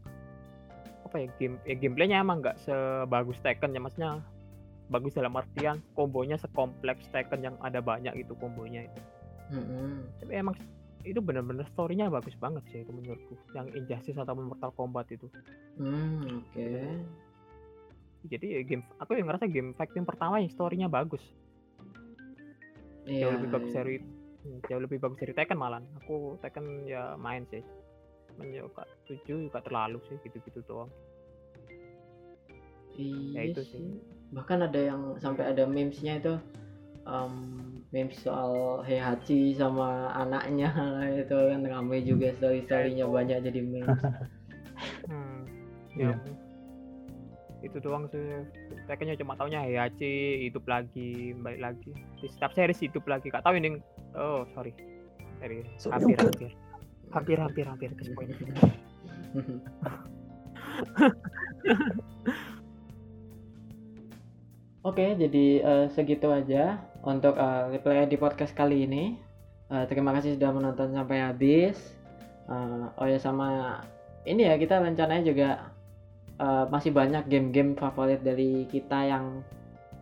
apa 1.08 1.24
ya 1.24 1.28
game 1.39 1.56
ya 1.64 1.74
gameplaynya 1.80 2.22
emang 2.22 2.43
nggak 2.43 2.60
sebagus 2.62 3.39
Tekken 3.41 3.74
ya 3.74 3.82
maksudnya 3.82 4.20
bagus 4.89 5.17
dalam 5.17 5.33
artian 5.33 5.81
kombonya 5.97 6.38
sekompleks 6.38 7.09
Tekken 7.09 7.41
yang 7.41 7.55
ada 7.65 7.81
banyak 7.81 8.13
gitu 8.21 8.38
kombonya 8.38 8.86
itu 8.86 9.01
Mm-mm. 9.53 10.05
tapi 10.21 10.31
emang 10.38 10.55
itu 11.05 11.21
bener-bener 11.21 11.65
storynya 11.73 12.09
bagus 12.09 12.33
banget 12.41 12.65
sih 12.73 12.81
itu 12.81 12.89
menurutku 12.89 13.38
yang 13.53 13.69
Injustice 13.77 14.17
atau 14.17 14.33
Mortal 14.33 14.73
Kombat 14.73 15.09
itu 15.13 15.29
Hmm, 15.77 16.41
oke 16.41 16.69
jadi 18.25 18.45
ya 18.57 18.61
game 18.65 18.81
aku 18.97 19.13
yang 19.13 19.29
ngerasa 19.29 19.45
game 19.45 19.77
fighting 19.77 20.05
pertama 20.05 20.41
yang 20.41 20.49
storynya 20.49 20.89
bagus 20.89 21.21
iya 23.05 23.29
jauh 23.29 23.38
lebih 23.38 23.49
bagus 23.53 23.69
iya. 23.69 23.77
dari 23.86 23.95
hmm, 24.01 24.59
jauh 24.65 24.81
lebih 24.81 24.97
bagus 24.97 25.17
dari 25.21 25.33
Tekken 25.38 25.57
malah 25.61 25.81
aku 26.01 26.41
Tekken 26.41 26.89
ya 26.89 27.13
main 27.21 27.45
sih 27.53 27.61
menyuka 28.41 28.83
tujuh 29.05 29.47
juga 29.47 29.61
terlalu 29.61 30.01
sih 30.09 30.17
gitu-gitu 30.25 30.61
doang 30.65 30.89
Iya 32.95 33.51
itu 33.51 33.61
sih. 33.67 33.79
sih. 33.83 34.14
Bahkan 34.36 34.67
ada 34.67 34.79
yang 34.79 35.01
sampai 35.17 35.55
ada 35.55 35.63
memesnya 35.63 36.19
itu 36.19 36.36
em, 37.07 37.33
memes 37.95 38.19
soal 38.19 38.83
Heihachi 38.83 39.55
sama 39.55 40.11
anaknya 40.11 40.67
itu 41.23 41.31
kan 41.31 41.63
ramai 41.63 42.03
juga 42.03 42.36
story 42.36 42.67
storynya 42.67 43.07
itu. 43.07 43.15
banyak 43.15 43.38
jadi 43.47 43.59
memes. 43.63 43.88
hmm, 45.09 45.39
Iya. 45.95 46.11
yang 46.11 46.19
itu 47.63 47.77
doang 47.81 48.05
sih. 48.11 48.21
Tekkennya 48.86 49.17
cuma 49.17 49.33
taunya 49.39 49.63
Heihachi 49.63 50.45
hidup 50.51 50.67
lagi 50.67 51.31
balik 51.39 51.71
lagi. 51.71 51.91
Di 52.19 52.27
setiap 52.29 52.51
series 52.53 52.83
hidup 52.83 53.07
lagi. 53.07 53.31
Gak 53.31 53.41
tahu 53.41 53.57
ini. 53.57 53.79
Oh 54.13 54.45
sorry. 54.53 54.75
Sorry. 55.39 55.63
So 55.79 55.89
hampir 55.89 56.19
hampir. 56.19 56.51
Hampir 57.09 57.38
hampir 57.39 57.65
hampir. 57.65 57.89
Ke 57.95 58.03
spoiler 58.05 58.36
Oke, 64.86 65.17
jadi 65.17 65.45
eh, 65.65 65.86
segitu 65.89 66.29
aja 66.29 66.77
untuk 67.01 67.33
eh, 67.33 67.63
replay 67.73 68.05
di 68.05 68.17
podcast 68.21 68.53
kali 68.53 68.86
ini. 68.86 69.17
Eh, 69.73 69.86
terima 69.89 70.13
kasih 70.13 70.38
sudah 70.38 70.53
menonton 70.53 70.93
sampai 70.93 71.25
habis. 71.25 71.73
Eh, 72.45 72.83
oh 73.01 73.07
ya 73.09 73.17
sama 73.17 73.81
ini 74.29 74.45
ya 74.45 74.53
kita 74.61 74.77
rencananya 74.77 75.23
juga 75.25 75.49
eh, 76.38 76.65
masih 76.69 76.93
banyak 76.93 77.25
game-game 77.25 77.73
favorit 77.73 78.21
dari 78.21 78.69
kita 78.69 78.99
yang 79.09 79.41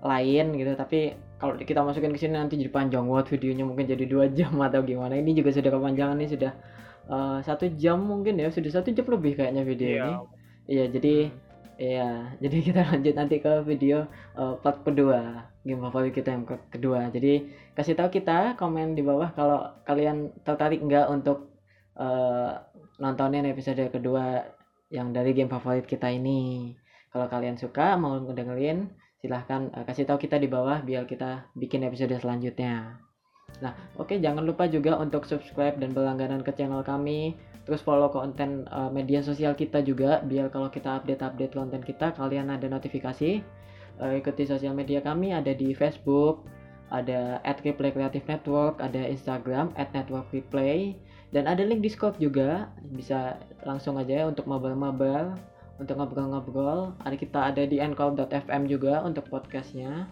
lain 0.03 0.45
gitu. 0.59 0.75
Tapi 0.75 1.15
kalau 1.39 1.55
kita 1.55 1.79
masukin 1.79 2.11
ke 2.11 2.19
sini 2.19 2.35
nanti 2.35 2.59
jadi 2.59 2.71
panjang 2.71 3.07
banget 3.07 3.39
videonya 3.39 3.63
mungkin 3.63 3.87
jadi 3.87 4.03
dua 4.03 4.27
jam 4.37 4.51
atau 4.59 4.83
gimana. 4.83 5.15
Ini 5.15 5.31
juga 5.31 5.55
sudah 5.55 5.71
kepanjangan 5.71 6.19
nih 6.19 6.31
sudah 6.35 6.53
satu 7.43 7.67
jam 7.75 7.99
mungkin 7.99 8.39
ya 8.39 8.47
sudah 8.47 8.79
satu 8.79 8.91
jam 8.95 9.03
lebih 9.03 9.35
kayaknya 9.39 9.63
video 9.63 9.87
Iya. 9.87 10.03
ini. 10.03 10.13
Iya 10.63 10.85
jadi 10.91 11.15
Hmm. 11.27 11.42
Iya, 11.73 12.37
jadi 12.37 12.57
kita 12.61 12.81
lanjut 12.93 13.13
nanti 13.17 13.35
ke 13.41 13.65
video 13.65 14.05
uh, 14.37 14.53
part 14.61 14.85
kedua, 14.85 15.49
game 15.65 15.81
favorit 15.81 16.13
kita 16.13 16.29
yang 16.37 16.45
ke- 16.45 16.69
kedua. 16.69 17.09
Jadi 17.09 17.49
kasih 17.73 17.97
tahu 17.97 18.09
kita 18.13 18.53
komen 18.61 18.93
di 18.93 19.01
bawah 19.01 19.33
kalau 19.33 19.59
kalian 19.89 20.29
tertarik 20.45 20.79
nggak 20.85 21.09
untuk 21.09 21.49
uh, 21.97 22.61
nontonin 23.01 23.49
episode 23.49 23.81
kedua 23.89 24.45
yang 24.93 25.09
dari 25.09 25.33
game 25.33 25.49
favorit 25.49 25.85
kita 25.89 26.13
ini. 26.13 26.73
Kalau 27.09 27.25
kalian 27.29 27.57
suka 27.57 27.97
mau 27.97 28.21
ngedengerin, 28.21 28.89
silahkan 29.17 29.73
uh, 29.73 29.85
kasih 29.85 30.05
tahu 30.05 30.21
kita 30.21 30.37
di 30.37 30.45
bawah 30.49 30.77
biar 30.85 31.09
kita 31.09 31.49
bikin 31.57 31.89
episode 31.89 32.13
selanjutnya. 32.21 33.02
Nah, 33.61 33.75
oke 33.99 34.17
jangan 34.17 34.41
lupa 34.41 34.65
juga 34.65 34.97
untuk 34.97 35.27
subscribe 35.27 35.77
dan 35.77 35.93
berlangganan 35.93 36.41
ke 36.41 36.55
channel 36.55 36.81
kami. 36.81 37.37
Terus 37.63 37.79
follow 37.79 38.11
konten 38.11 38.67
uh, 38.71 38.91
media 38.91 39.23
sosial 39.23 39.55
kita 39.55 39.79
juga 39.85 40.19
biar 40.25 40.51
kalau 40.51 40.67
kita 40.67 40.99
update-update 40.99 41.53
konten 41.55 41.81
kita 41.83 42.11
kalian 42.15 42.51
ada 42.51 42.67
notifikasi. 42.67 43.39
Uh, 44.01 44.17
ikuti 44.17 44.49
sosial 44.49 44.73
media 44.73 44.99
kami 45.05 45.31
ada 45.31 45.53
di 45.53 45.71
Facebook 45.77 46.49
ada 46.93 47.41
at 47.41 47.61
Replay 47.61 47.93
Creative 47.93 48.25
Network 48.25 48.77
ada 48.81 49.01
Instagram 49.05 49.73
at 49.79 49.89
Network 49.93 50.29
Replay 50.29 50.97
dan 51.31 51.49
ada 51.49 51.63
link 51.65 51.81
Discord 51.81 52.19
juga. 52.19 52.69
Bisa 52.93 53.39
langsung 53.63 53.95
aja 53.97 54.23
ya 54.23 54.25
untuk 54.27 54.45
mabar-mabar 54.45 55.33
untuk 55.81 55.97
ngobrol-ngobrol. 55.97 56.93
Ada 57.01 57.15
kita 57.15 57.39
ada 57.53 57.63
di 57.65 57.81
anchor.fm 57.81 58.69
juga 58.69 59.01
untuk 59.01 59.25
podcastnya 59.31 60.05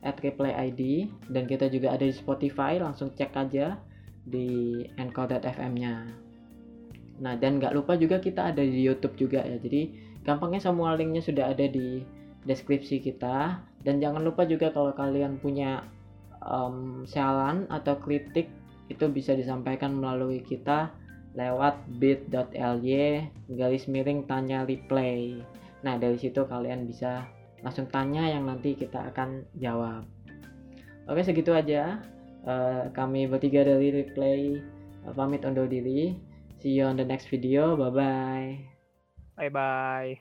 at 0.00 0.16
Replay 0.20 0.52
ID 0.72 1.10
dan 1.28 1.44
kita 1.44 1.68
juga 1.68 1.92
ada 1.92 2.04
di 2.04 2.14
Spotify 2.14 2.80
langsung 2.80 3.12
cek 3.12 3.32
aja 3.36 3.76
di 4.24 4.80
anchor.fm 4.96 5.72
nya 5.76 6.08
Nah, 7.20 7.36
dan 7.36 7.60
nggak 7.60 7.76
lupa 7.76 7.94
juga 8.00 8.16
kita 8.18 8.50
ada 8.50 8.64
di 8.64 8.80
YouTube 8.80 9.14
juga 9.20 9.44
ya. 9.44 9.60
Jadi, 9.60 9.92
gampangnya 10.24 10.64
semua 10.64 10.96
linknya 10.96 11.20
sudah 11.20 11.52
ada 11.52 11.68
di 11.68 12.02
deskripsi 12.48 13.04
kita. 13.04 13.60
Dan 13.84 14.00
jangan 14.00 14.24
lupa 14.24 14.48
juga 14.48 14.72
kalau 14.72 14.92
kalian 14.96 15.36
punya 15.40 15.84
em, 16.40 17.04
saran 17.04 17.68
atau 17.68 17.96
kritik 18.00 18.48
itu 18.88 19.04
bisa 19.12 19.36
disampaikan 19.36 19.94
melalui 20.00 20.42
kita 20.42 20.90
lewat 21.38 21.78
bit.ly 22.02 23.22
garis 23.54 23.84
miring 23.86 24.26
tanya 24.26 24.66
replay. 24.66 25.38
Nah, 25.84 26.00
dari 26.00 26.16
situ 26.18 26.42
kalian 26.48 26.88
bisa 26.88 27.28
langsung 27.60 27.88
tanya 27.88 28.24
yang 28.26 28.48
nanti 28.48 28.76
kita 28.76 29.12
akan 29.12 29.44
jawab. 29.60 30.04
Oke, 31.10 31.20
segitu 31.26 31.52
aja. 31.52 32.00
Eh, 32.46 32.84
kami 32.96 33.28
bertiga 33.28 33.66
dari 33.66 33.92
replay 33.92 34.56
eh, 35.04 35.12
pamit 35.12 35.44
undur 35.44 35.68
diri. 35.68 36.16
See 36.60 36.76
you 36.76 36.88
on 36.88 36.96
the 36.96 37.04
next 37.04 37.28
video. 37.28 37.76
Bye 37.76 37.92
bye. 37.92 38.70
bye 39.40 39.48
bye 39.48 40.20